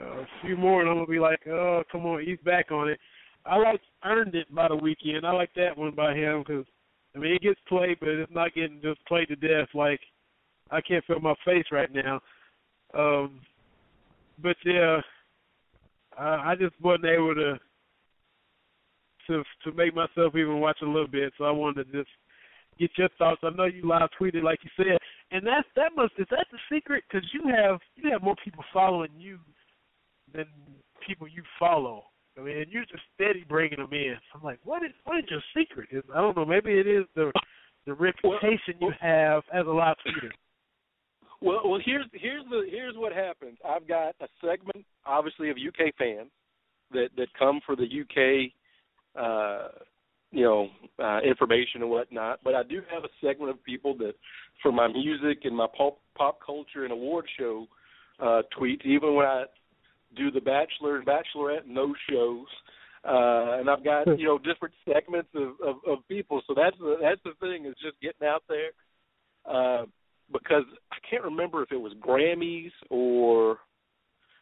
[0.00, 2.88] Uh, a few more, and I'm gonna be like, oh, come on, he's back on
[2.88, 2.98] it.
[3.44, 5.24] I like earned it by the Weeknd.
[5.24, 6.64] I like that one by him because
[7.14, 9.68] I mean it gets played, but it's not getting just played to death.
[9.74, 10.00] Like
[10.70, 12.20] I can't feel my face right now.
[12.94, 13.40] Um,
[14.42, 15.00] but yeah,
[16.18, 17.58] I, I just wasn't able to
[19.26, 21.32] to to make myself even watch a little bit.
[21.38, 22.10] So I wanted to just
[22.78, 23.40] get your thoughts.
[23.42, 24.98] I know you live tweeted like you said,
[25.30, 27.04] and that's that must is that the secret?
[27.08, 29.38] Because you have you have more people following you
[30.34, 30.46] than
[31.06, 32.04] people you follow.
[32.38, 34.16] I mean, and you're just steady bringing them in.
[34.34, 35.88] I'm like, what is what is your secret?
[35.92, 36.44] Is I don't know.
[36.44, 37.32] Maybe it is the
[37.86, 40.30] the reputation you have as a live tweeter.
[41.42, 43.58] Well, well, here's here's the here's what happens.
[43.66, 46.30] I've got a segment, obviously, of UK fans
[46.92, 48.52] that that come for the UK,
[49.18, 49.68] uh,
[50.32, 50.68] you know,
[51.02, 52.40] uh, information and whatnot.
[52.44, 54.14] But I do have a segment of people that,
[54.62, 57.66] for my music and my pop pop culture and award show
[58.20, 59.44] uh, tweets, even when I
[60.16, 62.46] do the Bachelor and Bachelorette and those shows.
[63.02, 66.96] Uh, and I've got you know different segments of, of, of people, so that's the
[67.00, 68.72] that's the thing is just getting out there.
[69.46, 69.86] Uh,
[70.32, 73.58] because I can't remember if it was Grammys or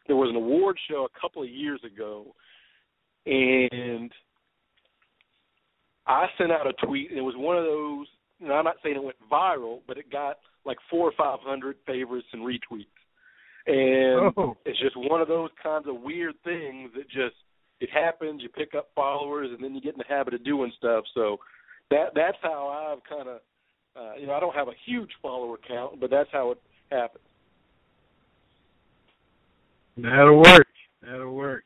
[0.07, 2.33] there was an award show a couple of years ago,
[3.25, 4.11] and
[6.07, 8.07] I sent out a tweet, and it was one of those.
[8.41, 11.75] And I'm not saying it went viral, but it got like four or five hundred
[11.85, 12.87] favorites and retweets,
[13.67, 14.57] and Oh.
[14.65, 17.35] it's just one of those kinds of weird things that just
[17.81, 18.41] it happens.
[18.41, 21.03] You pick up followers, and then you get in the habit of doing stuff.
[21.13, 21.37] So
[21.91, 23.41] that that's how I've kind of
[23.95, 26.61] uh, you know, I don't have a huge follower count, but that's how it
[26.91, 27.23] happens.
[29.97, 30.67] That'll work.
[31.01, 31.63] That'll work.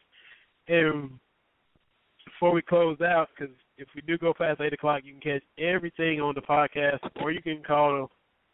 [0.68, 1.12] And
[2.26, 5.44] before we close out, because if we do go past eight o'clock, you can catch
[5.58, 8.10] everything on the podcast, or you can call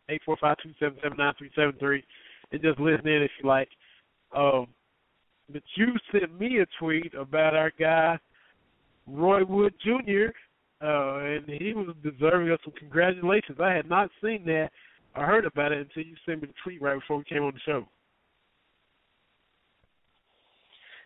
[0.09, 2.03] eight four five two seven seven nine three seven three
[2.51, 3.69] and just listen in if you like.
[4.35, 4.67] Um,
[5.51, 8.19] but you sent me a tweet about our guy
[9.07, 10.31] Roy Wood Jr.
[10.81, 13.57] Uh, and he was deserving of some congratulations.
[13.61, 14.69] I had not seen that
[15.15, 17.53] I heard about it until you sent me the tweet right before we came on
[17.53, 17.85] the show.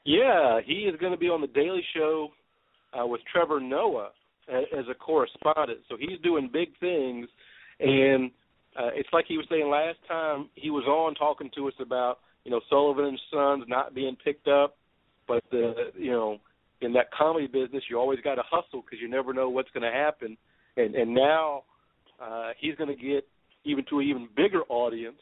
[0.06, 2.30] Yeah, he is going to be on the Daily Show
[2.94, 4.10] uh, with Trevor Noah
[4.50, 5.80] as, a correspondent.
[5.90, 7.28] So he's doing big things,
[7.80, 8.30] and
[8.78, 12.20] uh, it's like he was saying last time he was on talking to us about
[12.44, 14.76] you know Sullivan and Sons not being picked up,
[15.28, 16.40] but the you know
[16.84, 19.84] in that comedy business you always got to hustle because you never know what's going
[19.84, 20.38] to happen,
[20.78, 21.64] and and now
[22.22, 23.28] uh, he's going to get
[23.66, 25.20] even to an even bigger audience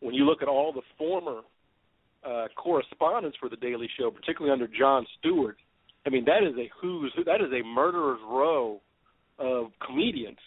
[0.00, 1.42] when you look at all the former
[2.26, 5.56] uh, correspondents for the Daily Show, particularly under Jon Stewart.
[6.06, 7.24] I mean, that is a who's who.
[7.24, 8.80] That is a murderer's row
[9.38, 10.38] of comedians.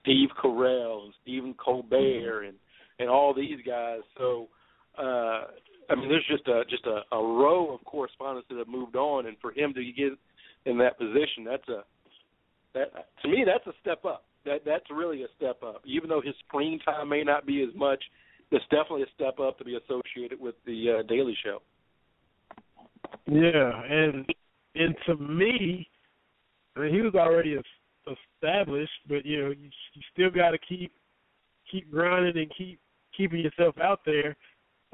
[0.00, 2.56] Steve Carell and Stephen Colbert and
[2.98, 4.00] and all these guys.
[4.16, 4.48] So,
[4.98, 5.44] uh,
[5.90, 9.26] I mean, there's just a just a, a row of correspondents that have moved on,
[9.26, 10.12] and for him to get
[10.66, 11.84] in that position, that's a
[12.74, 12.92] that
[13.22, 14.24] to me that's a step up.
[14.44, 15.82] That that's really a step up.
[15.84, 18.02] Even though his screen time may not be as much,
[18.50, 21.62] it's definitely a step up to be associated with the uh, Daily Show.
[23.26, 24.26] Yeah, and
[24.74, 25.88] and to me,
[26.76, 27.56] I mean, he was already
[28.06, 30.92] established, but you know, you, you still got to keep
[31.70, 32.78] keep grinding and keep
[33.16, 34.36] keeping yourself out there.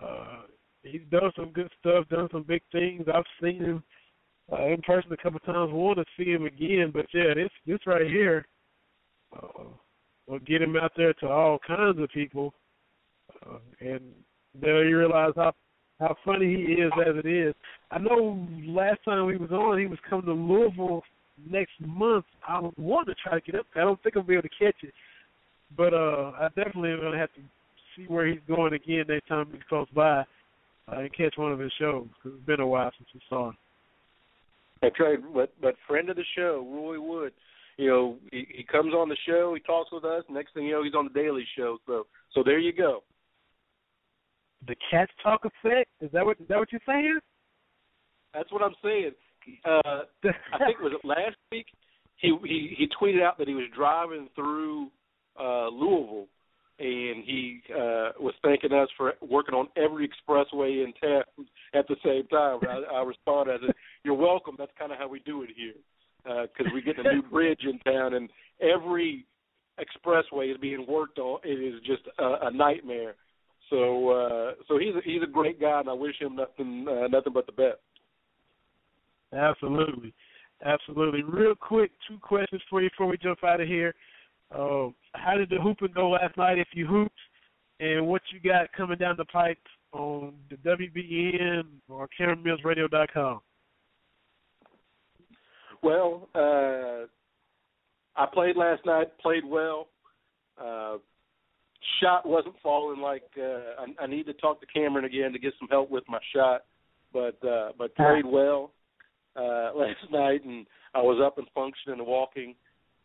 [0.01, 0.43] Uh,
[0.83, 3.05] he's done some good stuff, done some big things.
[3.13, 3.83] I've seen him
[4.53, 5.73] uh, in person a couple times.
[5.73, 8.47] Want to see him again, but yeah, this this right here
[9.37, 9.65] uh,
[10.27, 12.53] will get him out there to all kinds of people,
[13.47, 14.01] uh, and
[14.61, 15.53] then you realize how
[15.99, 17.55] how funny he is as it is.
[17.91, 21.03] I know last time he was on, he was coming to Louisville
[21.49, 22.25] next month.
[22.47, 23.67] I wanting to try to get up.
[23.77, 24.95] I don't think I'll be able to catch it,
[25.77, 27.41] but uh, I definitely am gonna have to
[27.97, 30.25] see where he's going again next time he's close by
[30.93, 32.07] uh, and catch one of his shows.
[32.23, 33.57] Cause it's been a while since we saw him.
[34.83, 37.33] That's right, but but friend of the show, Roy Wood.
[37.77, 40.25] You know, he, he comes on the show, he talks with us.
[40.29, 41.79] Next thing you know, he's on the Daily Show.
[41.87, 43.03] So so there you go.
[44.67, 45.89] the Cats Talk effect.
[46.01, 47.19] Is that what is that what you're saying?
[48.35, 49.13] That's what I'm saying.
[49.65, 50.03] Uh,
[50.55, 51.67] I think was it last week.
[52.17, 54.89] He he he tweeted out that he was driving through
[55.39, 56.27] uh, Louisville,
[56.81, 61.25] and he uh, was thanking us for working on every expressway in town
[61.75, 62.61] at the same time.
[62.67, 64.55] I, I responded, I said, "You're welcome.
[64.59, 65.75] That's kind of how we do it here,
[66.25, 68.31] because we get a new bridge in town, and
[68.63, 69.27] every
[69.79, 71.41] expressway is being worked on.
[71.45, 73.15] It is just a, a nightmare.
[73.69, 77.09] So uh, so he's a, he's a great guy, and I wish him nothing uh,
[77.09, 77.79] nothing but the best."
[79.35, 80.15] Absolutely,
[80.65, 81.23] absolutely.
[81.23, 83.95] Real quick, two questions for you before we jump out of here.
[84.53, 86.59] Uh, how did the hooping go last night?
[86.59, 87.15] If you hooped,
[87.79, 89.59] and what you got coming down the pipe
[89.93, 93.41] on the WBN or CameronMillsRadio.com?
[95.83, 97.07] Well, uh,
[98.17, 99.09] I played last night.
[99.21, 99.89] Played well.
[100.61, 100.99] Uh,
[102.01, 105.55] shot wasn't falling like uh, I, I need to talk to Cameron again to get
[105.59, 106.65] some help with my shot,
[107.13, 108.73] but uh, but played well
[109.37, 112.55] uh, last night, and I was up and functioning and walking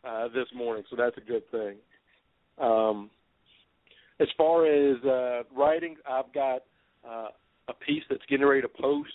[0.06, 1.76] uh, this morning, so that's a good thing.
[2.58, 3.10] Um,
[4.20, 6.62] as far as uh, writing, I've got
[7.06, 7.28] uh,
[7.68, 9.10] a piece that's getting ready to post.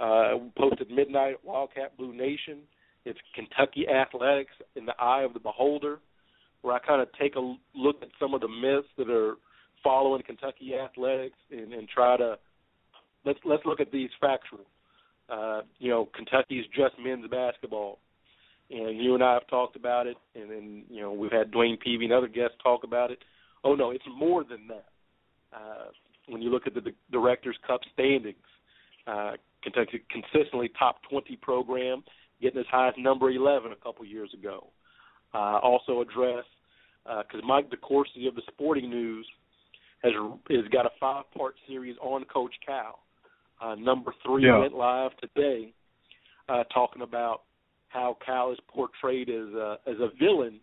[0.00, 2.58] Uh, posted midnight at Wildcat Blue Nation.
[3.04, 5.98] It's Kentucky athletics in the eye of the beholder,
[6.62, 9.34] where I kind of take a look at some of the myths that are
[9.82, 12.38] following Kentucky athletics and, and try to
[13.24, 14.66] let's let's look at these factual.
[15.28, 17.98] Uh, you know, Kentucky's just men's basketball,
[18.70, 21.78] and you and I have talked about it, and then you know we've had Dwayne
[21.80, 23.18] Peavy and other guests talk about it.
[23.64, 24.86] Oh no, it's more than that.
[25.52, 25.86] Uh,
[26.26, 28.36] when you look at the, the Directors Cup standings,
[29.06, 29.32] uh,
[29.62, 32.04] Kentucky consistently top 20 program,
[32.42, 34.66] getting as high as number 11 a couple years ago.
[35.34, 36.44] Uh, also address
[37.04, 39.26] because uh, Mike DeCourcy of the Sporting News
[40.02, 40.12] has
[40.50, 43.00] has got a five part series on Coach Cal.
[43.60, 44.58] Uh, number three Yeah.
[44.58, 45.72] went live today,
[46.48, 47.42] uh, talking about
[47.88, 50.60] how Cal is portrayed as a as a villain,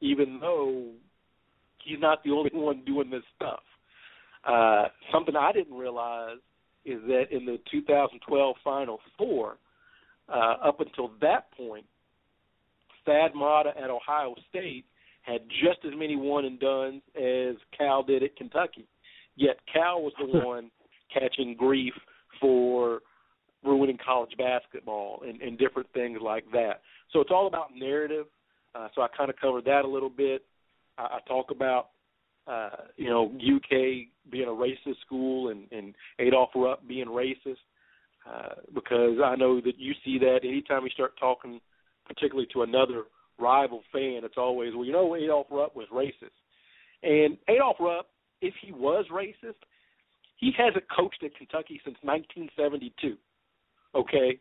[0.00, 0.86] even though
[1.84, 3.60] he's not the only one doing this stuff.
[4.44, 6.38] Uh, something I didn't realize
[6.84, 9.58] is that in the 2012 Final Four,
[10.28, 11.84] uh, up until that point,
[13.04, 14.84] Thad Matta at Ohio State
[15.22, 18.86] had just as many one and dones as Cal did at Kentucky.
[19.36, 20.70] Yet Cal was the one
[21.12, 21.94] catching grief
[22.40, 23.00] for
[23.64, 26.80] ruining college basketball and, and different things like that.
[27.12, 28.26] So it's all about narrative.
[28.74, 30.44] Uh, so I kind of covered that a little bit.
[30.96, 31.90] I, I talk about
[32.46, 37.58] uh, you know UK being a racist school and, and Adolph Rupp being racist
[38.30, 41.60] uh, because I know that you see that anytime you start talking,
[42.06, 43.04] particularly to another
[43.38, 46.36] rival fan, it's always well you know Adolph Rupp was racist,
[47.02, 48.06] and Adolph Rupp,
[48.40, 49.60] if he was racist,
[50.36, 53.16] he hasn't coached at Kentucky since 1972.
[53.94, 54.38] Okay,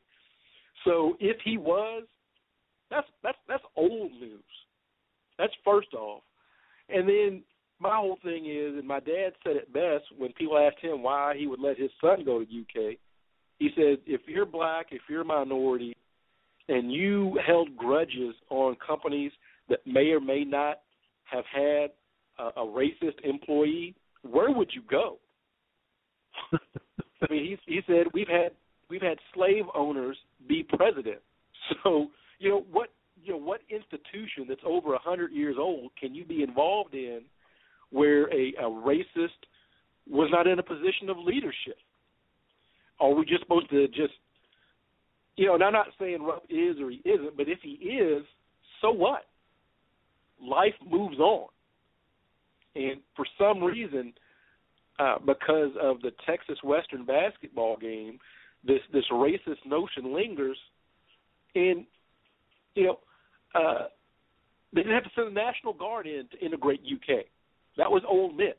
[0.85, 2.03] so if he was,
[2.89, 4.43] that's that's that's old news.
[5.37, 6.23] That's first off,
[6.89, 7.43] and then
[7.79, 11.35] my whole thing is, and my dad said it best when people asked him why
[11.37, 12.97] he would let his son go to UK.
[13.59, 15.95] He said, if you're black, if you're a minority,
[16.69, 19.31] and you held grudges on companies
[19.69, 20.79] that may or may not
[21.25, 21.91] have had
[22.39, 25.17] a, a racist employee, where would you go?
[26.53, 28.51] I mean, he he said we've had
[28.89, 31.19] we've had slave owners be president.
[31.83, 32.07] So
[32.39, 32.89] you know what
[33.21, 37.23] you know what institution that's over a hundred years old can you be involved in
[37.89, 39.41] where a, a racist
[40.09, 41.77] was not in a position of leadership?
[43.01, 44.13] Are we just supposed to just
[45.35, 45.55] you know?
[45.55, 48.23] And I'm not saying Rupp is or he isn't, but if he is,
[48.81, 49.25] so what?
[50.41, 51.49] Life moves on,
[52.75, 54.13] and for some reason,
[54.99, 58.19] uh, because of the Texas Western basketball game,
[58.63, 60.57] this this racist notion lingers,
[61.55, 61.85] and
[62.75, 62.99] you know,
[63.55, 63.87] uh,
[64.73, 67.25] they didn't have to send the National Guard in to integrate UK.
[67.77, 68.55] That was Ole Miss.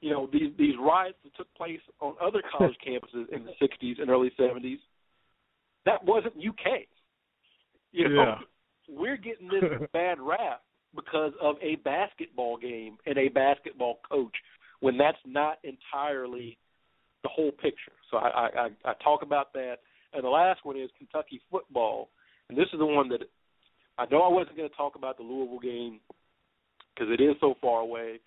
[0.00, 4.00] You know, these these riots that took place on other college campuses in the '60s
[4.00, 4.78] and early '70s,
[5.86, 6.86] that wasn't UK.
[7.92, 8.38] You know, Yeah.
[8.88, 10.62] we're getting this bad rap
[10.94, 14.34] because of a basketball game and a basketball coach
[14.80, 16.56] when that's not entirely
[17.22, 17.92] the whole picture.
[18.10, 19.76] So I, I, I, talk about that.
[20.12, 22.08] And the last one is Kentucky football.
[22.48, 23.22] And this is the one that
[23.98, 26.00] I know I wasn't going to talk about the Louisville game
[26.94, 28.20] because it is so far away,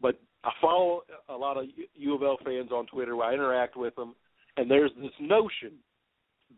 [0.00, 3.16] but I follow a lot of U of L fans on Twitter.
[3.16, 4.14] Where I interact with them,
[4.56, 5.72] and there's this notion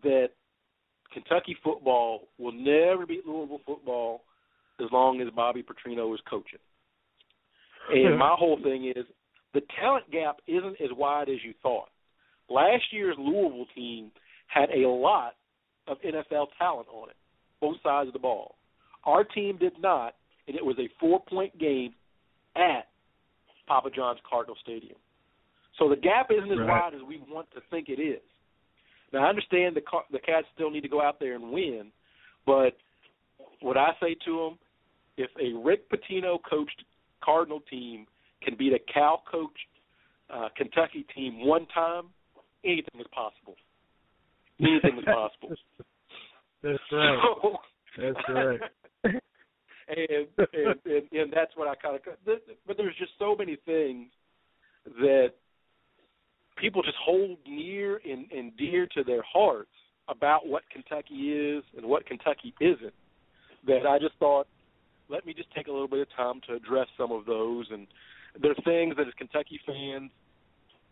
[0.03, 0.29] that
[1.13, 4.23] Kentucky football will never beat Louisville football
[4.81, 6.59] as long as Bobby Petrino is coaching.
[7.91, 9.07] And my whole thing is
[9.55, 11.89] the talent gap isn't as wide as you thought.
[12.49, 14.11] Last year's Louisville team
[14.47, 15.35] had a lot
[15.87, 17.17] of NFL talent on it,
[17.61, 18.57] both sides of the ball.
[19.05, 20.15] Our team did not,
[20.47, 21.95] and it was a four-point game
[22.57, 22.89] at
[23.67, 24.97] Papa John's Cardinal Stadium.
[25.79, 26.69] So the gap isn't as Right.
[26.69, 28.23] wide as we want to think it is.
[29.13, 31.93] Now I understand the the Cats still need to go out there and win,
[32.45, 32.77] but
[33.61, 34.59] what I say to them,
[35.17, 36.85] if a Rick Pitino coached
[37.23, 38.07] Cardinal team
[38.43, 39.69] can beat a Cal coached
[40.31, 42.07] uh, Kentucky team one time,
[42.65, 43.57] anything is possible.
[44.61, 45.55] Anything is possible.
[46.63, 47.19] That's right.
[47.43, 47.59] So-
[47.99, 48.61] That's right.
[49.05, 52.03] and, and and and that's what I kind of.
[52.67, 54.09] But there's just so many things
[54.99, 55.33] that
[56.57, 59.71] people just hold near and, and dear to their hearts
[60.09, 62.95] about what Kentucky is and what Kentucky isn't.
[63.67, 64.47] That I just thought,
[65.09, 67.67] let me just take a little bit of time to address some of those.
[67.71, 67.87] And
[68.41, 70.11] there are things that as Kentucky fans,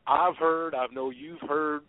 [0.06, 0.74] I've heard.
[0.74, 1.82] I know you've heard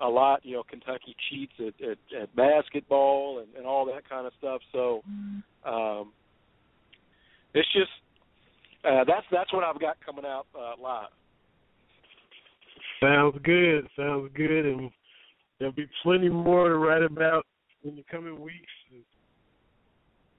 [0.00, 0.44] a lot.
[0.44, 4.60] You know, Kentucky cheats at at, at basketball and, and all that kind of stuff.
[4.72, 5.02] So
[5.64, 6.12] um,
[7.54, 7.90] it's just
[8.84, 11.08] uh, that's that's what I've got coming out uh, live.
[13.00, 13.88] Sounds good.
[13.96, 14.66] Sounds good.
[14.66, 14.90] And
[15.58, 17.46] there'll be plenty more to write about
[17.84, 18.56] in the coming weeks.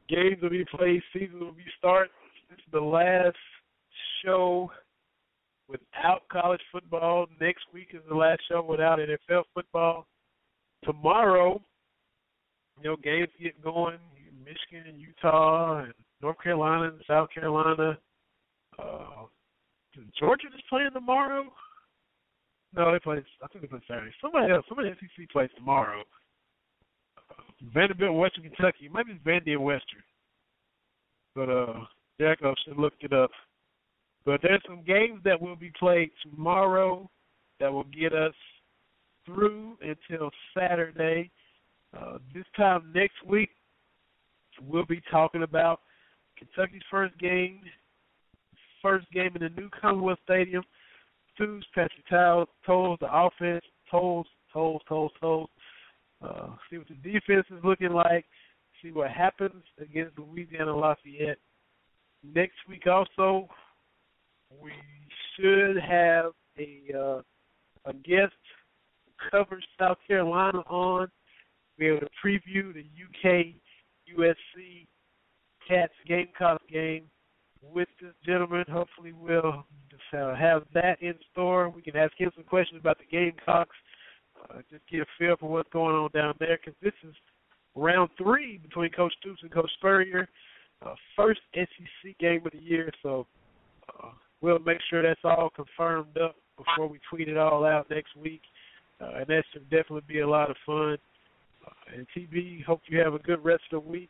[0.10, 1.02] Games will be played.
[1.14, 2.10] Season will be start.
[2.50, 3.38] This is the last
[4.24, 4.70] show
[5.68, 7.28] without college football.
[7.40, 10.08] Next week is the last show without NFL football.
[10.84, 11.62] Tomorrow,
[12.78, 13.98] you know, games get going.
[14.46, 17.98] Michigan and Utah and North Carolina and South Carolina.
[18.78, 19.26] Uh,
[20.20, 21.46] Georgia is playing tomorrow.
[22.76, 23.24] No, they play.
[23.42, 24.12] I think they play Saturday.
[24.22, 24.66] Somebody else.
[24.68, 26.02] Somebody SEC plays tomorrow.
[27.30, 28.90] Uh, Vanderbilt, Western Kentucky.
[28.92, 30.04] Maybe it's Vandy and Western.
[31.36, 31.86] But uh,
[32.20, 33.32] Jacob should look it up.
[34.26, 37.10] But there's some games that will be played tomorrow
[37.60, 38.34] that will get us
[39.26, 41.30] through until Saturday.
[41.98, 43.50] Uh, this time next week,
[44.68, 45.82] we'll be talking about
[46.38, 47.62] Kentucky's first game,
[48.82, 50.64] first game in the new Commonwealth Stadium.
[51.38, 55.50] Sues Patrick Towles, tolls the offense, tolls, tolls, tolls, tolls.
[56.22, 58.26] Uh, see what the defense is looking like.
[58.82, 61.40] See what happens against Louisiana Lafayette.
[62.24, 63.48] Next week also,
[64.62, 64.72] we
[65.36, 67.22] should have a uh,
[67.86, 68.34] a guest
[69.32, 71.10] cover South Carolina on.
[71.78, 73.56] Be able to preview the UK
[74.18, 74.88] USC
[75.68, 77.06] Cats Gamecocks game
[77.62, 78.66] with this gentleman.
[78.72, 79.66] Hopefully, we'll
[80.12, 81.70] have that in store.
[81.70, 83.76] We can ask him some questions about the Gamecocks.
[84.50, 87.16] Uh, just get a feel for what's going on down there because this is
[87.76, 90.28] round three between Coach Stoops and Coach Spurrier.
[90.86, 93.26] Uh, first SEC game of the year, so
[94.04, 94.10] uh,
[94.44, 98.42] we'll make sure that's all confirmed up before we tweet it all out next week.
[99.02, 100.98] Uh, and that should definitely be a lot of fun.
[101.66, 104.10] Uh, and TB, hope you have a good rest of the week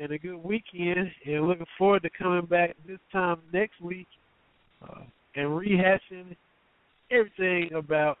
[0.00, 1.10] and a good weekend.
[1.24, 4.08] And looking forward to coming back this time next week
[4.82, 5.02] uh,
[5.36, 6.36] and rehashing
[7.10, 8.18] everything about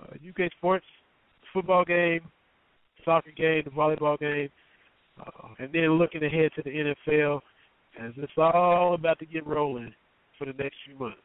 [0.00, 0.86] uh, UK sports,
[1.52, 2.20] football game,
[3.04, 4.48] soccer game, the volleyball game,
[5.20, 7.40] uh, and then looking ahead to the NFL
[8.00, 9.92] as it's all about to get rolling
[10.38, 11.18] for the next few months.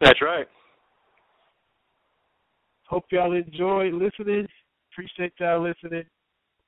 [0.00, 0.46] That's right.
[2.88, 4.46] Hope y'all enjoy listening.
[4.92, 6.04] Appreciate y'all listening.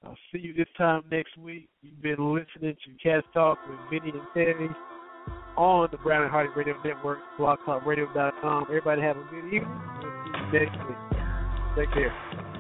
[0.05, 1.69] I'll see you this time next week.
[1.83, 4.69] You've been listening to Cats Talk with Vinny and Terry
[5.57, 8.65] on the Brown and Hardy Radio Network, blogtalkradio.com.
[8.69, 9.81] Everybody have a good evening.
[10.03, 11.19] We'll see you next week.
[11.77, 12.54] Take care.